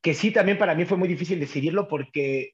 que 0.02 0.14
sí 0.14 0.32
también 0.32 0.58
para 0.58 0.76
mí 0.76 0.86
fue 0.86 0.98
muy 0.98 1.08
difícil 1.08 1.40
decidirlo 1.40 1.88
porque 1.88 2.54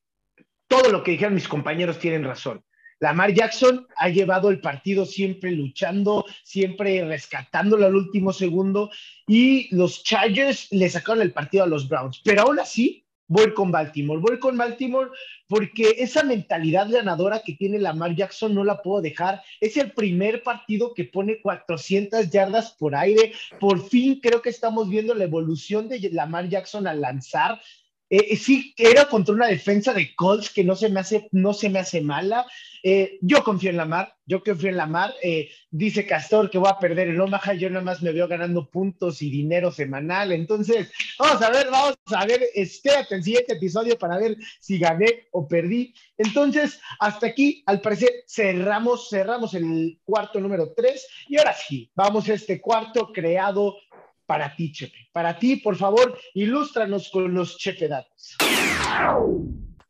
todo 0.67 0.89
lo 0.89 1.03
que 1.03 1.11
dijeron 1.11 1.33
mis 1.33 1.47
compañeros 1.47 1.99
tienen 1.99 2.23
razón. 2.23 2.63
Lamar 3.01 3.33
Jackson 3.33 3.87
ha 3.97 4.09
llevado 4.09 4.49
el 4.49 4.61
partido 4.61 5.07
siempre 5.07 5.51
luchando, 5.51 6.23
siempre 6.43 7.03
rescatándolo 7.03 7.87
al 7.87 7.95
último 7.95 8.31
segundo 8.31 8.91
y 9.27 9.75
los 9.75 10.03
Chargers 10.03 10.67
le 10.71 10.87
sacaron 10.87 11.23
el 11.23 11.33
partido 11.33 11.63
a 11.63 11.67
los 11.67 11.89
Browns. 11.89 12.21
Pero 12.23 12.43
aún 12.43 12.59
así, 12.59 13.03
voy 13.27 13.53
con 13.55 13.71
Baltimore. 13.71 14.21
Voy 14.21 14.37
con 14.39 14.55
Baltimore 14.55 15.09
porque 15.47 15.95
esa 15.97 16.21
mentalidad 16.21 16.89
ganadora 16.89 17.41
que 17.43 17.53
tiene 17.53 17.79
Lamar 17.79 18.15
Jackson 18.15 18.53
no 18.53 18.63
la 18.63 18.81
puedo 18.83 19.01
dejar. 19.01 19.41
Es 19.59 19.77
el 19.77 19.93
primer 19.93 20.43
partido 20.43 20.93
que 20.93 21.05
pone 21.05 21.41
400 21.41 22.29
yardas 22.29 22.75
por 22.77 22.93
aire. 22.93 23.33
Por 23.59 23.83
fin 23.89 24.19
creo 24.21 24.43
que 24.43 24.49
estamos 24.49 24.89
viendo 24.89 25.15
la 25.15 25.23
evolución 25.23 25.89
de 25.89 26.07
Lamar 26.11 26.49
Jackson 26.49 26.85
al 26.85 27.01
lanzar. 27.01 27.59
Eh, 28.13 28.35
sí, 28.35 28.73
era 28.75 29.05
contra 29.05 29.33
una 29.33 29.47
defensa 29.47 29.93
de 29.93 30.13
Colts 30.13 30.49
que 30.49 30.65
no 30.65 30.75
se 30.75 30.89
me 30.89 30.99
hace, 30.99 31.29
no 31.31 31.53
se 31.53 31.69
me 31.69 31.79
hace 31.79 32.01
mala. 32.01 32.45
Eh, 32.83 33.19
yo 33.21 33.41
confío 33.41 33.69
en 33.69 33.77
Lamar, 33.77 34.13
yo 34.25 34.43
confío 34.43 34.69
en 34.69 34.75
Lamar. 34.75 35.13
Eh, 35.23 35.49
dice 35.69 36.05
Castor 36.05 36.49
que 36.49 36.57
voy 36.57 36.69
a 36.69 36.77
perder 36.77 37.07
el 37.07 37.21
Omaha, 37.21 37.53
yo 37.53 37.69
nada 37.69 37.85
más 37.85 38.01
me 38.01 38.11
veo 38.11 38.27
ganando 38.27 38.69
puntos 38.69 39.21
y 39.21 39.29
dinero 39.29 39.71
semanal. 39.71 40.33
Entonces, 40.33 40.91
vamos 41.17 41.41
a 41.41 41.51
ver, 41.51 41.69
vamos 41.71 41.95
a 42.13 42.25
ver, 42.25 42.41
espérate 42.53 43.15
el 43.15 43.23
siguiente 43.23 43.53
episodio 43.53 43.97
para 43.97 44.17
ver 44.17 44.35
si 44.59 44.77
gané 44.77 45.27
o 45.31 45.47
perdí. 45.47 45.93
Entonces, 46.17 46.81
hasta 46.99 47.27
aquí, 47.27 47.63
al 47.65 47.79
parecer, 47.79 48.11
cerramos, 48.27 49.07
cerramos 49.09 49.53
el 49.53 50.01
cuarto 50.03 50.41
número 50.41 50.73
tres. 50.75 51.07
Y 51.29 51.37
ahora 51.37 51.53
sí, 51.53 51.89
vamos 51.95 52.27
a 52.27 52.33
este 52.33 52.59
cuarto 52.59 53.13
creado 53.13 53.77
para 54.25 54.55
ti, 54.55 54.71
Chepe. 54.71 55.09
Para 55.11 55.37
ti, 55.37 55.57
por 55.57 55.75
favor, 55.75 56.17
ilústranos 56.33 57.09
con 57.11 57.33
los 57.33 57.57
Chepe 57.57 57.87
datos. 57.87 58.37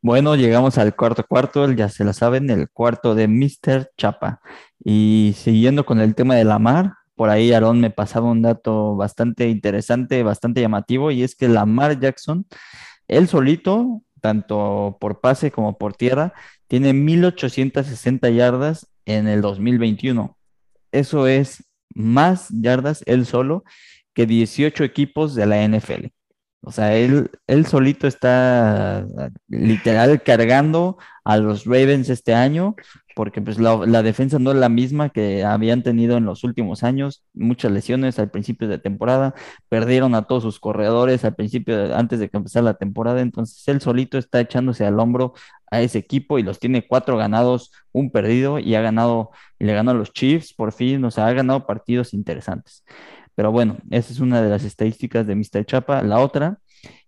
Bueno, 0.00 0.34
llegamos 0.34 0.78
al 0.78 0.96
cuarto 0.96 1.24
cuarto, 1.24 1.70
ya 1.70 1.88
se 1.88 2.02
lo 2.04 2.12
saben, 2.12 2.50
el 2.50 2.68
cuarto 2.68 3.14
de 3.14 3.28
Mr. 3.28 3.92
Chapa. 3.96 4.40
Y 4.84 5.34
siguiendo 5.36 5.86
con 5.86 6.00
el 6.00 6.16
tema 6.16 6.34
de 6.34 6.44
la 6.44 6.58
mar, 6.58 6.94
por 7.14 7.30
ahí 7.30 7.52
Aaron 7.52 7.78
me 7.78 7.90
pasaba 7.90 8.28
un 8.28 8.42
dato 8.42 8.96
bastante 8.96 9.48
interesante, 9.48 10.24
bastante 10.24 10.60
llamativo, 10.60 11.12
y 11.12 11.22
es 11.22 11.36
que 11.36 11.46
Lamar 11.46 12.00
Jackson, 12.00 12.46
él 13.06 13.28
solito, 13.28 14.02
tanto 14.20 14.96
por 15.00 15.20
pase 15.20 15.52
como 15.52 15.78
por 15.78 15.94
tierra, 15.94 16.32
tiene 16.66 16.92
1860 16.94 18.28
yardas 18.30 18.88
en 19.04 19.28
el 19.28 19.40
2021. 19.40 20.36
Eso 20.90 21.28
es 21.28 21.64
más 21.94 22.48
yardas 22.50 23.04
él 23.06 23.24
solo 23.24 23.62
que 24.14 24.26
18 24.26 24.84
equipos 24.84 25.34
de 25.34 25.46
la 25.46 25.62
NFL. 25.66 26.06
O 26.64 26.70
sea, 26.70 26.94
él, 26.96 27.30
él 27.48 27.66
solito 27.66 28.06
está 28.06 29.04
literal 29.48 30.22
cargando 30.22 30.96
a 31.24 31.36
los 31.36 31.64
Ravens 31.64 32.08
este 32.08 32.34
año, 32.34 32.76
porque 33.16 33.42
pues 33.42 33.58
la, 33.58 34.02
defensa 34.02 34.38
no 34.38 34.52
es 34.52 34.56
la 34.56 34.68
misma 34.68 35.10
que 35.10 35.44
habían 35.44 35.82
tenido 35.82 36.16
en 36.16 36.24
los 36.24 36.44
últimos 36.44 36.84
años, 36.84 37.24
muchas 37.34 37.72
lesiones 37.72 38.18
al 38.20 38.30
principio 38.30 38.68
de 38.68 38.78
temporada, 38.78 39.34
perdieron 39.68 40.14
a 40.14 40.22
todos 40.22 40.44
sus 40.44 40.60
corredores 40.60 41.24
al 41.24 41.34
principio, 41.34 41.96
antes 41.96 42.20
de 42.20 42.28
que 42.28 42.36
empezara 42.36 42.64
la 42.64 42.74
temporada, 42.74 43.20
entonces 43.20 43.66
él 43.66 43.80
solito 43.80 44.16
está 44.16 44.40
echándose 44.40 44.86
al 44.86 45.00
hombro 45.00 45.34
a 45.70 45.80
ese 45.80 45.98
equipo 45.98 46.38
y 46.38 46.44
los 46.44 46.60
tiene 46.60 46.86
cuatro 46.86 47.16
ganados, 47.16 47.72
un 47.92 48.10
perdido 48.12 48.58
y 48.60 48.74
ha 48.76 48.82
ganado, 48.82 49.30
y 49.58 49.64
le 49.64 49.74
ganó 49.74 49.90
a 49.92 49.94
los 49.94 50.12
Chiefs 50.12 50.54
por 50.54 50.72
fin, 50.72 51.04
o 51.04 51.10
sea, 51.10 51.26
ha 51.26 51.32
ganado 51.32 51.66
partidos 51.66 52.14
interesantes. 52.14 52.84
Pero 53.34 53.52
bueno, 53.52 53.78
esa 53.90 54.12
es 54.12 54.20
una 54.20 54.42
de 54.42 54.50
las 54.50 54.64
estadísticas 54.64 55.26
de 55.26 55.34
Mr. 55.34 55.64
Chapa. 55.64 56.02
La 56.02 56.18
otra, 56.18 56.58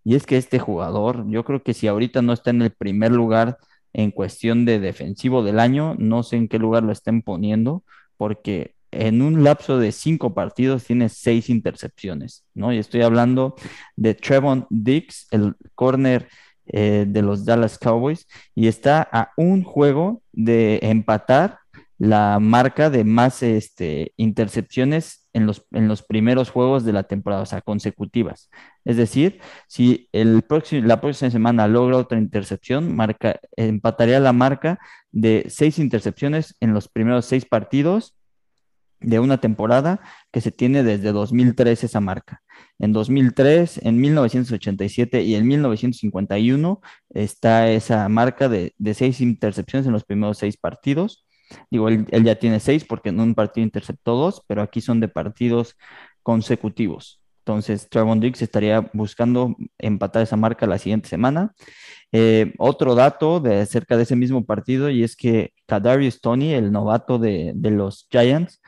y 0.04 0.14
es 0.14 0.26
que 0.26 0.36
este 0.36 0.58
jugador, 0.58 1.24
yo 1.28 1.44
creo 1.44 1.62
que 1.62 1.74
si 1.74 1.86
ahorita 1.86 2.22
no 2.22 2.32
está 2.32 2.50
en 2.50 2.62
el 2.62 2.72
primer 2.72 3.12
lugar 3.12 3.58
en 3.92 4.10
cuestión 4.10 4.64
de 4.64 4.80
defensivo 4.80 5.42
del 5.42 5.60
año, 5.60 5.94
no 5.98 6.22
sé 6.22 6.36
en 6.36 6.48
qué 6.48 6.58
lugar 6.58 6.82
lo 6.82 6.92
estén 6.92 7.22
poniendo, 7.22 7.84
porque 8.16 8.74
en 8.90 9.22
un 9.22 9.44
lapso 9.44 9.78
de 9.78 9.92
cinco 9.92 10.34
partidos 10.34 10.84
tiene 10.84 11.08
seis 11.08 11.50
intercepciones, 11.50 12.44
¿no? 12.54 12.72
Y 12.72 12.78
estoy 12.78 13.02
hablando 13.02 13.54
de 13.96 14.14
Trevon 14.14 14.66
Dix, 14.70 15.26
el 15.30 15.54
corner 15.74 16.28
eh, 16.66 17.04
de 17.08 17.22
los 17.22 17.44
Dallas 17.44 17.78
Cowboys, 17.78 18.26
y 18.54 18.68
está 18.68 19.08
a 19.12 19.32
un 19.36 19.64
juego 19.64 20.22
de 20.32 20.78
empatar 20.82 21.58
la 22.04 22.38
marca 22.38 22.90
de 22.90 23.02
más 23.04 23.42
este, 23.42 24.12
intercepciones 24.16 25.26
en 25.32 25.46
los, 25.46 25.66
en 25.72 25.88
los 25.88 26.02
primeros 26.02 26.50
juegos 26.50 26.84
de 26.84 26.92
la 26.92 27.04
temporada, 27.04 27.42
o 27.42 27.46
sea, 27.46 27.62
consecutivas. 27.62 28.50
Es 28.84 28.96
decir, 28.98 29.40
si 29.68 30.08
el 30.12 30.42
próximo, 30.42 30.86
la 30.86 31.00
próxima 31.00 31.30
semana 31.30 31.66
logra 31.66 31.96
otra 31.96 32.18
intercepción, 32.18 32.94
marca, 32.94 33.40
empataría 33.56 34.20
la 34.20 34.34
marca 34.34 34.78
de 35.12 35.46
seis 35.48 35.78
intercepciones 35.78 36.54
en 36.60 36.74
los 36.74 36.88
primeros 36.88 37.24
seis 37.24 37.46
partidos 37.46 38.14
de 39.00 39.18
una 39.18 39.38
temporada 39.38 40.00
que 40.30 40.40
se 40.40 40.52
tiene 40.52 40.82
desde 40.82 41.10
2003 41.12 41.84
esa 41.84 42.00
marca. 42.00 42.42
En 42.78 42.92
2003, 42.92 43.80
en 43.82 44.00
1987 44.00 45.22
y 45.22 45.34
en 45.36 45.46
1951 45.46 46.80
está 47.10 47.70
esa 47.70 48.06
marca 48.10 48.48
de, 48.48 48.74
de 48.76 48.94
seis 48.94 49.20
intercepciones 49.22 49.86
en 49.86 49.92
los 49.92 50.04
primeros 50.04 50.38
seis 50.38 50.58
partidos. 50.58 51.24
Digo, 51.70 51.88
él, 51.88 52.06
ya 52.24 52.34
tiene 52.36 52.60
seis 52.60 52.84
porque 52.84 53.10
en 53.10 53.20
un 53.20 53.34
partido 53.34 53.64
interceptó 53.64 54.16
dos, 54.16 54.42
pero 54.46 54.62
aquí 54.62 54.80
son 54.80 55.00
de 55.00 55.08
partidos 55.08 55.76
consecutivos. 56.22 57.20
Entonces, 57.40 57.88
Trevon 57.90 58.20
Diggs 58.20 58.40
estaría 58.40 58.90
buscando 58.94 59.54
empatar 59.78 60.22
esa 60.22 60.36
marca 60.36 60.66
la 60.66 60.78
siguiente 60.78 61.08
semana. 61.08 61.52
Eh, 62.12 62.54
otro 62.58 62.94
dato 62.94 63.40
de 63.40 63.60
acerca 63.60 63.96
de 63.96 64.04
ese 64.04 64.16
mismo 64.16 64.44
partido 64.44 64.88
y 64.88 65.02
es 65.02 65.16
que 65.16 65.52
Kadarius 65.66 66.20
Tony, 66.20 66.54
el 66.54 66.72
novato 66.72 67.18
de, 67.18 67.52
de 67.54 67.70
los 67.70 68.06
Giants, 68.10 68.60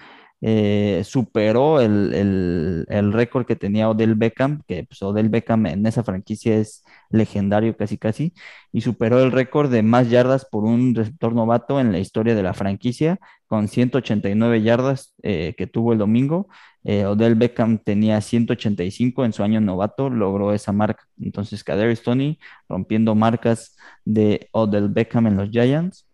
eh, 0.42 1.02
superó 1.04 1.80
el, 1.80 2.86
récord 3.12 3.46
que 3.46 3.56
tenía 3.56 3.88
Odell 3.88 4.14
Beckham, 4.14 4.62
que 4.66 4.84
pues, 4.84 5.02
Odell 5.02 5.28
Beckham 5.30 5.66
en 5.66 5.86
esa 5.86 6.04
franquicia 6.04 6.56
es 6.56 6.84
legendario 7.10 7.76
casi 7.76 7.96
casi, 7.98 8.34
y 8.72 8.82
superó 8.82 9.22
el 9.22 9.32
récord 9.32 9.70
de 9.70 9.82
más 9.82 10.10
yardas 10.10 10.44
por 10.44 10.64
un 10.64 10.94
receptor 10.94 11.34
novato 11.34 11.80
en 11.80 11.92
la 11.92 11.98
historia 11.98 12.34
de 12.34 12.42
la 12.42 12.54
franquicia, 12.54 13.18
con 13.46 13.68
189 13.68 14.62
yardas 14.62 15.14
eh, 15.22 15.54
que 15.56 15.66
tuvo 15.66 15.92
el 15.92 15.98
domingo. 15.98 16.48
Eh, 16.84 17.06
Odell 17.06 17.34
Beckham 17.34 17.78
tenía 17.78 18.20
185 18.20 19.24
en 19.24 19.32
su 19.32 19.42
año 19.42 19.60
novato, 19.60 20.10
logró 20.10 20.52
esa 20.52 20.72
marca. 20.72 21.04
Entonces, 21.20 21.64
Kaderi 21.64 21.96
Stoney 21.96 22.38
rompiendo 22.68 23.14
marcas 23.14 23.76
de 24.04 24.48
Odell 24.52 24.88
Beckham 24.88 25.26
en 25.28 25.36
los 25.36 25.50
Giants. 25.50 26.06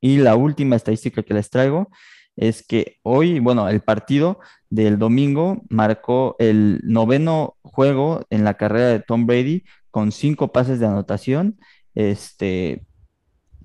Y 0.00 0.18
la 0.18 0.34
última 0.34 0.76
estadística 0.76 1.22
que 1.22 1.34
les 1.34 1.48
traigo 1.48 1.88
es 2.36 2.66
que 2.66 2.98
hoy, 3.02 3.38
bueno, 3.40 3.68
el 3.68 3.80
partido 3.80 4.40
del 4.70 4.98
domingo 4.98 5.62
marcó 5.68 6.36
el 6.38 6.80
noveno 6.82 7.56
juego 7.62 8.24
en 8.30 8.44
la 8.44 8.54
carrera 8.54 8.88
de 8.88 9.00
Tom 9.00 9.26
Brady 9.26 9.64
con 9.90 10.12
cinco 10.12 10.52
pases 10.52 10.80
de 10.80 10.86
anotación, 10.86 11.58
este, 11.94 12.86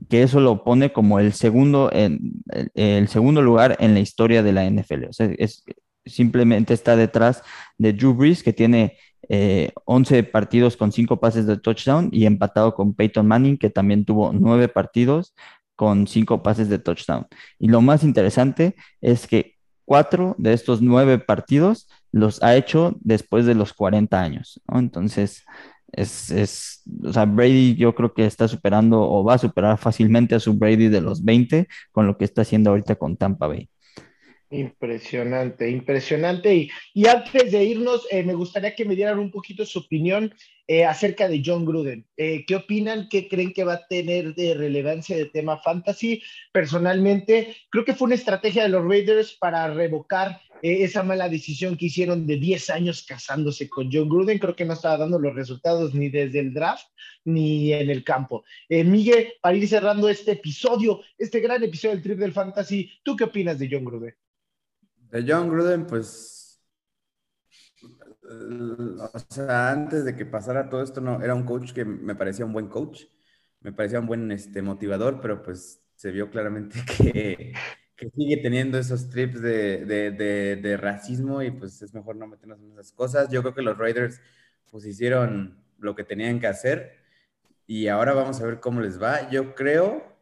que 0.09 0.23
eso 0.23 0.39
lo 0.39 0.63
pone 0.63 0.91
como 0.91 1.19
el 1.19 1.33
segundo, 1.33 1.89
en, 1.93 2.41
el, 2.75 3.07
segundo 3.07 3.41
lugar 3.41 3.77
en 3.79 3.93
la 3.93 4.01
historia 4.01 4.43
de 4.43 4.51
la 4.51 4.69
NFL. 4.69 5.05
O 5.09 5.13
sea, 5.13 5.29
es, 5.37 5.63
simplemente 6.05 6.73
está 6.73 6.95
detrás 6.95 7.43
de 7.77 7.93
Drew 7.93 8.13
Brees, 8.13 8.43
que 8.43 8.53
tiene 8.53 8.97
11 9.29 10.17
eh, 10.17 10.23
partidos 10.23 10.77
con 10.77 10.91
cinco 10.91 11.19
pases 11.19 11.45
de 11.47 11.57
touchdown 11.57 12.09
y 12.13 12.25
empatado 12.25 12.75
con 12.75 12.93
Peyton 12.93 13.27
Manning, 13.27 13.57
que 13.57 13.69
también 13.69 14.05
tuvo 14.05 14.31
nueve 14.33 14.69
partidos 14.69 15.33
con 15.77 16.07
cinco 16.07 16.43
pases 16.43 16.67
de 16.67 16.79
touchdown. 16.79 17.27
Y 17.59 17.69
lo 17.69 17.81
más 17.81 18.03
interesante 18.03 18.75
es 18.99 19.27
que 19.27 19.55
cuatro 19.85 20.35
de 20.37 20.51
estos 20.51 20.81
nueve 20.81 21.19
partidos 21.19 21.87
los 22.11 22.43
ha 22.43 22.57
hecho 22.57 22.97
después 22.99 23.45
de 23.45 23.55
los 23.55 23.73
40 23.73 24.21
años. 24.21 24.61
Entonces, 24.73 25.45
es, 25.93 26.31
es, 26.31 26.83
o 27.03 27.13
sea, 27.13 27.25
Brady 27.25 27.75
yo 27.75 27.95
creo 27.95 28.13
que 28.13 28.25
está 28.25 28.47
superando 28.47 29.01
o 29.01 29.23
va 29.23 29.35
a 29.35 29.37
superar 29.37 29.77
fácilmente 29.77 30.35
a 30.35 30.39
su 30.39 30.55
Brady 30.55 30.89
de 30.89 31.01
los 31.01 31.23
20 31.23 31.67
con 31.91 32.07
lo 32.07 32.17
que 32.17 32.25
está 32.25 32.41
haciendo 32.41 32.71
ahorita 32.71 32.95
con 32.95 33.15
Tampa 33.17 33.47
Bay. 33.47 33.69
Impresionante, 34.49 35.69
impresionante. 35.69 36.69
Y, 36.93 37.07
antes 37.07 37.51
de 37.51 37.65
irnos, 37.65 38.07
eh, 38.09 38.23
me 38.23 38.33
gustaría 38.33 38.75
que 38.75 38.85
me 38.85 38.95
dieran 38.95 39.19
un 39.19 39.29
poquito 39.29 39.65
su 39.65 39.79
opinión 39.79 40.33
eh, 40.67 40.85
acerca 40.85 41.27
de 41.27 41.41
John 41.45 41.65
Gruden. 41.65 42.07
Eh, 42.15 42.45
¿Qué 42.47 42.55
opinan? 42.55 43.09
¿Qué 43.09 43.27
creen 43.27 43.51
que 43.51 43.65
va 43.65 43.73
a 43.73 43.87
tener 43.87 44.35
de 44.35 44.53
relevancia 44.53 45.17
de 45.17 45.25
tema 45.25 45.57
fantasy? 45.57 46.23
Personalmente, 46.53 47.57
creo 47.69 47.83
que 47.83 47.93
fue 47.93 48.05
una 48.05 48.15
estrategia 48.15 48.63
de 48.63 48.69
los 48.69 48.85
Raiders 48.85 49.33
para 49.33 49.67
revocar 49.73 50.39
esa 50.61 51.03
mala 51.03 51.27
decisión 51.27 51.75
que 51.75 51.87
hicieron 51.87 52.25
de 52.25 52.37
10 52.37 52.69
años 52.69 53.05
casándose 53.05 53.67
con 53.69 53.89
John 53.91 54.07
Gruden. 54.07 54.39
Creo 54.39 54.55
que 54.55 54.65
no 54.65 54.73
estaba 54.73 54.97
dando 54.97 55.19
los 55.19 55.35
resultados 55.35 55.93
ni 55.93 56.07
desde 56.07 56.39
el 56.39 56.53
draft 56.53 56.87
ni 57.25 57.73
en 57.73 57.89
el 57.89 58.03
campo. 58.05 58.45
Miguel, 58.69 59.33
para 59.41 59.57
ir 59.57 59.67
cerrando 59.67 60.07
este 60.07 60.31
episodio, 60.31 61.01
este 61.17 61.41
gran 61.41 61.61
episodio 61.63 61.95
del 61.95 62.03
Trip 62.03 62.17
del 62.17 62.31
Fantasy, 62.31 62.89
¿tú 63.03 63.15
qué 63.17 63.25
opinas 63.25 63.59
de 63.59 63.67
John 63.69 63.83
Gruden? 63.83 64.15
De 65.09 65.25
John 65.27 65.49
Gruden, 65.49 65.87
pues, 65.87 66.61
o 68.23 69.19
sea, 69.29 69.71
antes 69.71 70.03
de 70.05 70.15
que 70.15 70.25
pasara 70.25 70.69
todo 70.69 70.83
esto, 70.83 71.01
no, 71.01 71.21
era 71.23 71.33
un 71.33 71.45
coach 71.45 71.71
que 71.71 71.85
me 71.85 72.15
parecía 72.15 72.45
un 72.45 72.53
buen 72.53 72.67
coach, 72.67 73.03
me 73.61 73.71
parecía 73.71 73.99
un 73.99 74.07
buen 74.07 74.31
este, 74.31 74.61
motivador, 74.61 75.21
pero 75.21 75.41
pues 75.41 75.81
se 75.95 76.11
vio 76.11 76.29
claramente 76.29 76.77
que, 76.97 77.53
sigue 78.15 78.37
teniendo 78.37 78.77
esos 78.77 79.09
trips 79.09 79.41
de, 79.41 79.85
de, 79.85 80.77
racismo 80.77 81.41
y 81.41 81.51
pues 81.51 81.81
es 81.81 81.93
mejor 81.93 82.15
no 82.15 82.27
meternos 82.27 82.59
en 82.59 82.71
esas 82.71 82.91
cosas. 82.91 83.29
Yo 83.29 83.41
creo 83.41 83.55
que 83.55 83.63
los 83.63 83.77
Raiders 83.77 84.21
pues 84.69 84.85
hicieron 84.85 85.63
lo 85.79 85.95
que 85.95 86.03
tenían 86.03 86.39
que 86.39 86.47
hacer 86.47 86.97
y 87.65 87.87
ahora 87.87 88.13
vamos 88.13 88.39
a 88.39 88.45
ver 88.45 88.59
cómo 88.59 88.81
les 88.81 89.01
va. 89.01 89.29
Yo 89.31 89.55
creo 89.55 90.16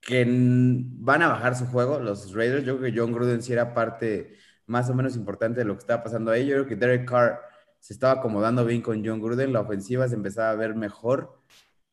que 0.00 0.24
van 0.28 1.22
a 1.22 1.28
bajar 1.28 1.56
su 1.56 1.66
juego 1.66 1.98
los 1.98 2.32
Raiders. 2.34 2.64
Yo 2.64 2.78
creo 2.78 2.92
que 2.92 2.98
John 2.98 3.12
Gruden 3.12 3.42
sí 3.42 3.52
era 3.52 3.74
parte 3.74 4.36
más 4.66 4.90
o 4.90 4.94
menos 4.94 5.16
importante 5.16 5.60
de 5.60 5.66
lo 5.66 5.74
que 5.74 5.80
estaba 5.80 6.02
pasando 6.02 6.30
ahí. 6.30 6.46
Yo 6.46 6.54
creo 6.54 6.66
que 6.66 6.76
Derek 6.76 7.08
Carr 7.08 7.40
se 7.80 7.92
estaba 7.92 8.14
acomodando 8.20 8.64
bien 8.64 8.82
con 8.82 9.04
John 9.04 9.20
Gruden, 9.20 9.52
la 9.52 9.60
ofensiva 9.60 10.08
se 10.08 10.16
empezaba 10.16 10.50
a 10.50 10.56
ver 10.56 10.74
mejor. 10.74 11.40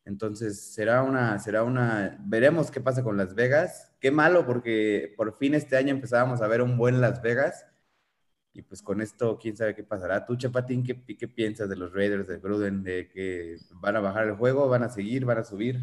Entonces 0.04 0.60
será 0.74 1.02
una, 1.02 1.38
será 1.38 1.62
una, 1.62 2.18
veremos 2.26 2.70
qué 2.70 2.80
pasa 2.80 3.02
con 3.02 3.16
Las 3.16 3.34
Vegas. 3.34 3.92
Qué 4.00 4.10
malo 4.10 4.44
porque 4.46 5.14
por 5.16 5.36
fin 5.38 5.54
este 5.54 5.76
año 5.76 5.90
empezábamos 5.90 6.42
a 6.42 6.48
ver 6.48 6.62
un 6.62 6.76
buen 6.76 7.00
Las 7.00 7.22
Vegas. 7.22 7.64
Y 8.52 8.62
pues 8.62 8.82
con 8.82 9.00
esto, 9.00 9.38
quién 9.38 9.56
sabe 9.56 9.74
qué 9.74 9.82
pasará. 9.82 10.24
Tú, 10.26 10.36
Chapatín, 10.36 10.84
¿qué, 10.84 11.04
qué 11.16 11.28
piensas 11.28 11.68
de 11.68 11.76
los 11.76 11.92
Raiders 11.92 12.28
de 12.28 12.38
Gruden? 12.38 12.82
¿De 12.84 13.08
que 13.08 13.56
van 13.74 13.96
a 13.96 14.00
bajar 14.00 14.28
el 14.28 14.36
juego, 14.36 14.68
van 14.68 14.84
a 14.84 14.88
seguir, 14.88 15.24
van 15.24 15.38
a 15.38 15.44
subir? 15.44 15.80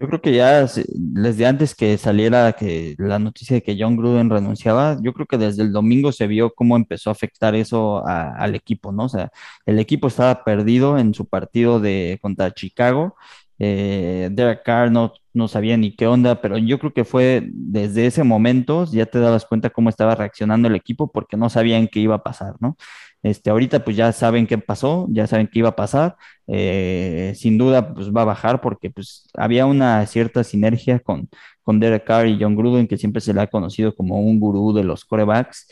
Yo 0.00 0.08
creo 0.08 0.20
que 0.20 0.34
ya 0.34 0.66
desde 0.88 1.46
antes 1.46 1.74
que 1.74 1.96
saliera 1.96 2.52
que 2.54 2.94
la 2.98 3.18
noticia 3.18 3.54
de 3.54 3.62
que 3.62 3.76
John 3.78 3.96
Gruden 3.96 4.30
renunciaba, 4.30 4.98
yo 5.00 5.12
creo 5.12 5.26
que 5.26 5.38
desde 5.38 5.62
el 5.62 5.72
domingo 5.72 6.10
se 6.12 6.26
vio 6.26 6.52
cómo 6.54 6.76
empezó 6.76 7.10
a 7.10 7.12
afectar 7.12 7.54
eso 7.54 8.04
al 8.06 8.54
equipo, 8.56 8.90
¿no? 8.92 9.04
O 9.04 9.08
sea, 9.08 9.30
el 9.64 9.78
equipo 9.78 10.08
estaba 10.08 10.42
perdido 10.44 10.98
en 10.98 11.14
su 11.14 11.26
partido 11.28 11.78
de 11.80 12.18
contra 12.20 12.50
Chicago. 12.52 13.14
Eh, 13.58 14.28
Derek 14.32 14.64
Carr 14.64 14.90
no, 14.90 15.12
no 15.34 15.46
sabía 15.46 15.76
ni 15.76 15.94
qué 15.94 16.06
onda, 16.08 16.40
pero 16.40 16.58
yo 16.58 16.78
creo 16.80 16.92
que 16.92 17.04
fue 17.04 17.48
desde 17.52 18.06
ese 18.06 18.24
momento, 18.24 18.84
ya 18.86 19.06
te 19.06 19.20
dabas 19.20 19.46
cuenta 19.46 19.70
cómo 19.70 19.88
estaba 19.88 20.16
reaccionando 20.16 20.66
el 20.68 20.74
equipo 20.74 21.12
porque 21.12 21.36
no 21.36 21.48
sabían 21.48 21.86
qué 21.86 22.00
iba 22.00 22.16
a 22.16 22.22
pasar, 22.24 22.54
¿no? 22.60 22.76
Este, 23.22 23.50
ahorita 23.50 23.84
pues 23.84 23.96
ya 23.96 24.12
saben 24.12 24.46
qué 24.46 24.58
pasó, 24.58 25.06
ya 25.10 25.26
saben 25.26 25.48
qué 25.48 25.60
iba 25.60 25.70
a 25.70 25.76
pasar. 25.76 26.16
Eh, 26.48 27.32
sin 27.36 27.56
duda 27.58 27.94
pues 27.94 28.10
va 28.10 28.22
a 28.22 28.24
bajar 28.24 28.60
porque 28.60 28.90
pues 28.90 29.28
había 29.34 29.66
una 29.66 30.04
cierta 30.06 30.44
sinergia 30.44 30.98
con, 30.98 31.28
con 31.62 31.80
Derek 31.80 32.04
Carr 32.04 32.26
y 32.26 32.38
John 32.40 32.56
Gruden, 32.56 32.88
que 32.88 32.98
siempre 32.98 33.20
se 33.20 33.32
le 33.34 33.40
ha 33.42 33.46
conocido 33.46 33.94
como 33.94 34.20
un 34.20 34.40
gurú 34.40 34.72
de 34.72 34.84
los 34.84 35.04
corebacks. 35.04 35.68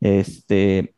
Este, 0.00 0.94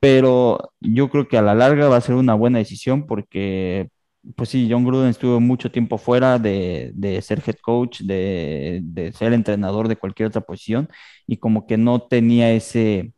pero 0.00 0.72
yo 0.80 1.10
creo 1.10 1.28
que 1.28 1.38
a 1.38 1.42
la 1.42 1.54
larga 1.54 1.88
va 1.88 1.96
a 1.96 2.00
ser 2.00 2.16
una 2.16 2.34
buena 2.34 2.58
decisión 2.58 3.06
porque 3.06 3.90
pues 4.36 4.50
sí, 4.50 4.68
John 4.70 4.84
Gruden 4.84 5.08
estuvo 5.10 5.40
mucho 5.40 5.70
tiempo 5.70 5.98
fuera 5.98 6.38
de, 6.38 6.92
ser 7.22 7.42
head 7.46 7.56
coach, 7.60 8.02
de, 8.02 8.80
de, 8.82 9.12
ser 9.12 9.32
entrenador 9.32 9.88
de 9.88 9.96
cualquier 9.96 10.28
otra 10.28 10.42
posición 10.42 10.88
y 11.26 11.38
como 11.38 11.66
que 11.66 11.76
no 11.76 12.02
tenía 12.02 12.52
ese, 12.52 13.12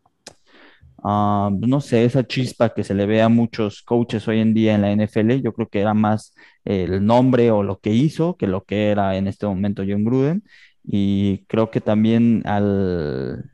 Ah, 1.07 1.50
no 1.52 1.80
sé, 1.82 2.05
esa 2.07 2.26
chispa 2.26 2.72
que 2.72 2.82
se 2.82 2.94
le 2.94 3.05
ve 3.05 3.20
a 3.20 3.28
muchos 3.28 3.82
coaches 3.82 4.26
hoy 4.26 4.40
en 4.40 4.55
día 4.55 4.74
en 4.74 4.80
la 4.82 4.90
NFL, 4.90 5.42
yo 5.42 5.52
creo 5.52 5.68
que 5.68 5.80
era 5.80 5.92
más 5.92 6.34
el 6.64 7.05
nombre 7.05 7.50
o 7.50 7.62
lo 7.62 7.78
que 7.78 7.90
hizo 7.90 8.36
que 8.38 8.46
lo 8.46 8.64
que 8.64 8.90
era 8.90 9.16
en 9.16 9.26
este 9.28 9.46
momento 9.46 9.82
John 9.86 10.05
Gruden. 10.05 10.44
Y 10.82 11.44
creo 11.46 11.70
que 11.70 11.80
también 11.82 12.42
al, 12.46 13.50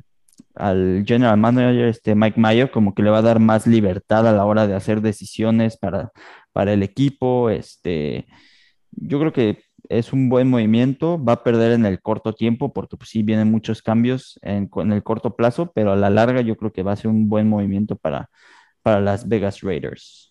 al 0.55 1.05
general 1.07 1.39
manager, 1.39 1.89
este 1.89 2.15
Mike 2.15 2.41
Mayer, 2.41 2.71
como 2.71 2.95
que 2.95 3.03
le 3.03 3.11
va 3.11 3.19
a 3.19 3.23
dar 3.23 3.41
más 3.41 3.67
libertad 3.67 4.29
a 4.29 4.33
la 4.33 4.45
hora 4.45 4.67
de 4.67 4.75
hacer 4.75 5.01
decisiones 5.01 5.77
para, 5.77 6.13
para 6.53 6.73
el 6.73 6.83
equipo. 6.83 7.51
Este, 7.51 8.27
yo 8.93 9.19
creo 9.21 9.33
que 9.33 9.63
es 9.89 10.13
un 10.13 10.29
buen 10.29 10.49
movimiento, 10.49 11.23
va 11.23 11.35
a 11.35 11.45
perder 11.45 11.73
en 11.73 11.87
el 11.87 12.01
corto 12.01 12.33
tiempo 12.35 12.73
porque 12.73 12.97
pues, 12.97 13.11
sí 13.11 13.23
vienen 13.23 13.51
muchos 13.51 13.83
cambios 13.83 14.39
en, 14.43 14.71
el 14.93 15.03
corto 15.03 15.37
plazo, 15.37 15.73
pero 15.75 15.93
a 15.93 15.97
la 15.97 16.11
larga 16.11 16.41
yo 16.41 16.57
creo 16.57 16.73
que 16.73 16.83
va 16.83 16.93
a 16.93 16.97
ser 16.97 17.11
un 17.11 17.29
buen 17.29 17.49
movimiento 17.49 17.97
para, 17.97 18.31
para 18.83 19.01
las 19.01 19.29
Vegas 19.29 19.61
Raiders. 19.63 20.30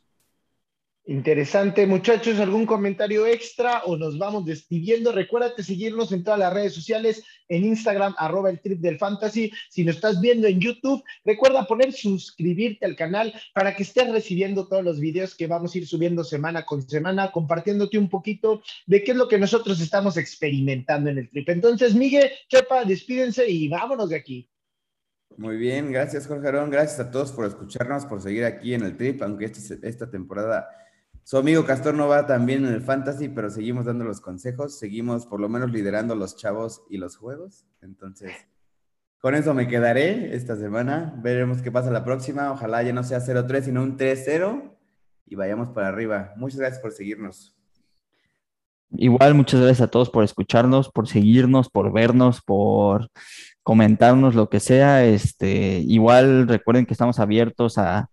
Interesante, 1.09 1.87
muchachos. 1.87 2.39
¿Algún 2.39 2.67
comentario 2.67 3.25
extra 3.25 3.81
o 3.85 3.97
nos 3.97 4.19
vamos 4.19 4.45
despidiendo? 4.45 5.11
Recuérdate 5.11 5.63
seguirnos 5.63 6.11
en 6.11 6.23
todas 6.23 6.39
las 6.39 6.53
redes 6.53 6.75
sociales, 6.75 7.23
en 7.47 7.65
Instagram, 7.65 8.13
arroba 8.19 8.51
el 8.51 8.61
trip 8.61 8.79
del 8.79 8.99
fantasy. 8.99 9.51
Si 9.71 9.83
nos 9.83 9.95
estás 9.95 10.21
viendo 10.21 10.45
en 10.45 10.59
YouTube, 10.59 11.03
recuerda 11.25 11.65
poner 11.65 11.93
suscribirte 11.93 12.85
al 12.85 12.95
canal 12.95 13.33
para 13.55 13.75
que 13.75 13.81
estés 13.81 14.11
recibiendo 14.11 14.67
todos 14.67 14.83
los 14.83 14.99
videos 14.99 15.33
que 15.33 15.47
vamos 15.47 15.73
a 15.73 15.79
ir 15.79 15.87
subiendo 15.87 16.23
semana 16.23 16.63
con 16.63 16.87
semana, 16.87 17.31
compartiéndote 17.31 17.97
un 17.97 18.07
poquito 18.07 18.61
de 18.85 19.03
qué 19.03 19.13
es 19.13 19.17
lo 19.17 19.27
que 19.27 19.39
nosotros 19.39 19.81
estamos 19.81 20.15
experimentando 20.15 21.09
en 21.09 21.17
el 21.17 21.29
trip. 21.31 21.49
Entonces, 21.49 21.95
Miguel, 21.95 22.29
Chepa, 22.49 22.85
despídense 22.85 23.49
y 23.49 23.67
vámonos 23.67 24.09
de 24.09 24.15
aquí. 24.15 24.47
Muy 25.37 25.57
bien, 25.57 25.91
gracias 25.91 26.27
Jorge 26.27 26.49
Arón, 26.49 26.69
gracias 26.69 26.99
a 26.99 27.09
todos 27.09 27.31
por 27.31 27.47
escucharnos, 27.47 28.05
por 28.05 28.21
seguir 28.21 28.45
aquí 28.45 28.75
en 28.75 28.83
el 28.83 28.95
trip, 28.95 29.23
aunque 29.23 29.45
esta, 29.45 29.87
esta 29.87 30.11
temporada 30.11 30.67
su 31.29 31.37
amigo 31.37 31.63
Castor 31.63 31.93
no 31.93 32.07
va 32.07 32.25
también 32.25 32.65
en 32.65 32.73
el 32.73 32.81
fantasy, 32.81 33.29
pero 33.29 33.51
seguimos 33.51 33.85
dando 33.85 34.03
los 34.03 34.19
consejos, 34.19 34.79
seguimos 34.79 35.27
por 35.27 35.39
lo 35.39 35.47
menos 35.47 35.69
liderando 35.69 36.15
los 36.15 36.35
chavos 36.35 36.81
y 36.89 36.97
los 36.97 37.17
juegos. 37.17 37.67
Entonces, 37.83 38.31
con 39.19 39.35
eso 39.35 39.53
me 39.53 39.67
quedaré 39.67 40.35
esta 40.35 40.55
semana. 40.55 41.13
Veremos 41.21 41.61
qué 41.61 41.71
pasa 41.71 41.91
la 41.91 42.03
próxima. 42.03 42.51
Ojalá 42.51 42.81
ya 42.81 42.93
no 42.93 43.03
sea 43.03 43.19
0-3, 43.19 43.61
sino 43.61 43.83
un 43.83 43.95
3-0 43.95 44.75
y 45.27 45.35
vayamos 45.35 45.69
para 45.69 45.89
arriba. 45.89 46.33
Muchas 46.35 46.61
gracias 46.61 46.81
por 46.81 46.93
seguirnos. 46.93 47.55
igual, 48.89 49.35
muchas 49.35 49.61
gracias 49.61 49.87
a 49.87 49.91
todos 49.91 50.09
por 50.09 50.23
escucharnos, 50.23 50.89
por 50.89 51.07
seguirnos, 51.07 51.69
por 51.69 51.93
vernos, 51.93 52.41
por 52.41 53.11
comentarnos 53.61 54.33
lo 54.33 54.49
que 54.49 54.59
sea. 54.59 55.05
Este, 55.05 55.77
igual 55.85 56.47
recuerden 56.47 56.87
que 56.87 56.93
estamos 56.95 57.19
abiertos 57.19 57.77
a, 57.77 58.09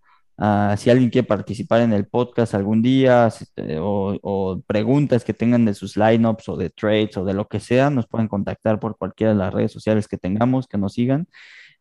si 0.76 0.90
alguien 0.90 1.10
quiere 1.10 1.26
participar 1.26 1.80
en 1.80 1.92
el 1.92 2.06
podcast 2.06 2.54
algún 2.54 2.82
día 2.82 3.28
este, 3.28 3.78
o, 3.80 4.62
preguntas 4.66 5.24
que 5.24 5.32
tengan 5.32 5.64
de 5.64 5.74
sus 5.74 5.96
lineups 5.96 6.48
o 6.50 6.56
de 6.56 6.70
trades 6.70 7.16
o 7.16 7.24
de 7.24 7.34
lo 7.34 7.48
que 7.48 7.60
sea, 7.60 7.88
nos 7.90 8.06
pueden 8.06 8.28
contactar 8.28 8.78
por 8.78 8.98
cualquiera 8.98 9.32
de 9.32 9.38
las 9.38 9.54
redes 9.54 9.72
sociales 9.72 10.08
que 10.08 10.18
tengamos, 10.18 10.66
que 10.66 10.78
nos 10.78 10.92
sigan. 10.94 11.26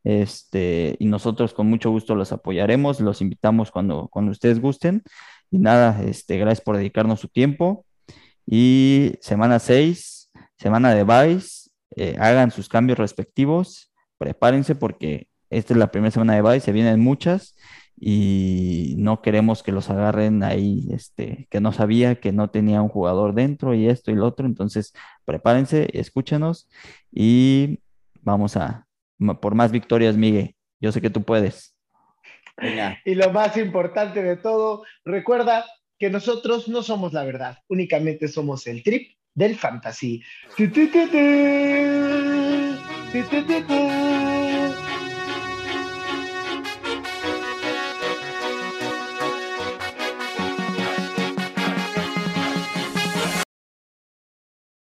Este, 0.06 0.96
y 1.00 1.06
nosotros 1.08 1.54
con 1.54 1.68
mucho 1.68 1.90
gusto 1.90 2.16
los 2.16 2.32
apoyaremos, 2.32 3.00
los 3.02 3.22
invitamos 3.22 3.72
cuando, 3.72 4.08
cuando 4.10 4.32
ustedes 4.32 4.62
gusten. 4.62 5.04
Y 5.52 5.58
nada, 5.60 6.02
este, 6.04 6.38
gracias 6.38 6.62
por 6.62 6.78
dedicarnos 6.78 7.20
su 7.20 7.28
tiempo. 7.28 7.86
Y 8.46 9.14
semana 9.22 9.60
6, 9.60 10.32
semana 10.58 10.94
de 10.94 11.04
Vice, 11.04 11.70
eh, 11.96 12.16
hagan 12.20 12.52
sus 12.52 12.70
cambios 12.70 13.00
respectivos, 13.00 13.92
prepárense 14.18 14.76
porque 14.76 15.28
esta 15.50 15.74
es 15.74 15.78
la 15.78 15.92
primera 15.92 16.12
semana 16.12 16.36
de 16.36 16.42
Vice, 16.42 16.62
se 16.62 16.72
vienen 16.72 17.00
muchas 17.00 17.56
y 17.98 18.96
no 18.98 19.22
queremos 19.22 19.64
que 19.64 19.72
los 19.72 19.90
agarren 19.90 20.44
ahí, 20.44 20.88
este, 20.92 21.48
que 21.50 21.62
no 21.62 21.72
sabía 21.72 22.16
que 22.20 22.32
no 22.32 22.50
tenía 22.50 22.82
un 22.82 22.90
jugador 22.90 23.34
dentro 23.34 23.74
y 23.74 23.88
esto 23.88 24.12
y 24.12 24.16
lo 24.16 24.26
otro. 24.26 24.46
Entonces, 24.46 24.94
prepárense, 25.24 25.88
escúchenos 25.94 26.70
y 27.12 27.80
vamos 28.22 28.58
a 28.58 28.86
por 29.40 29.56
más 29.56 29.72
victorias, 29.72 30.18
Miguel. 30.18 30.56
Yo 30.80 30.92
sé 30.92 31.02
que 31.02 31.10
tú 31.10 31.24
puedes. 31.24 31.76
Y 33.06 33.16
lo 33.16 33.32
más 33.32 33.58
importante 33.58 34.22
de 34.24 34.38
todo, 34.38 34.84
recuerda 35.04 35.66
que 35.98 36.10
nosotros 36.10 36.68
no 36.68 36.84
somos 36.84 37.14
la 37.14 37.24
verdad, 37.24 37.60
únicamente 37.70 38.28
somos 38.28 38.68
el 38.68 38.84
trip 38.84 39.18
del 39.34 39.56
fantasy. 39.56 40.22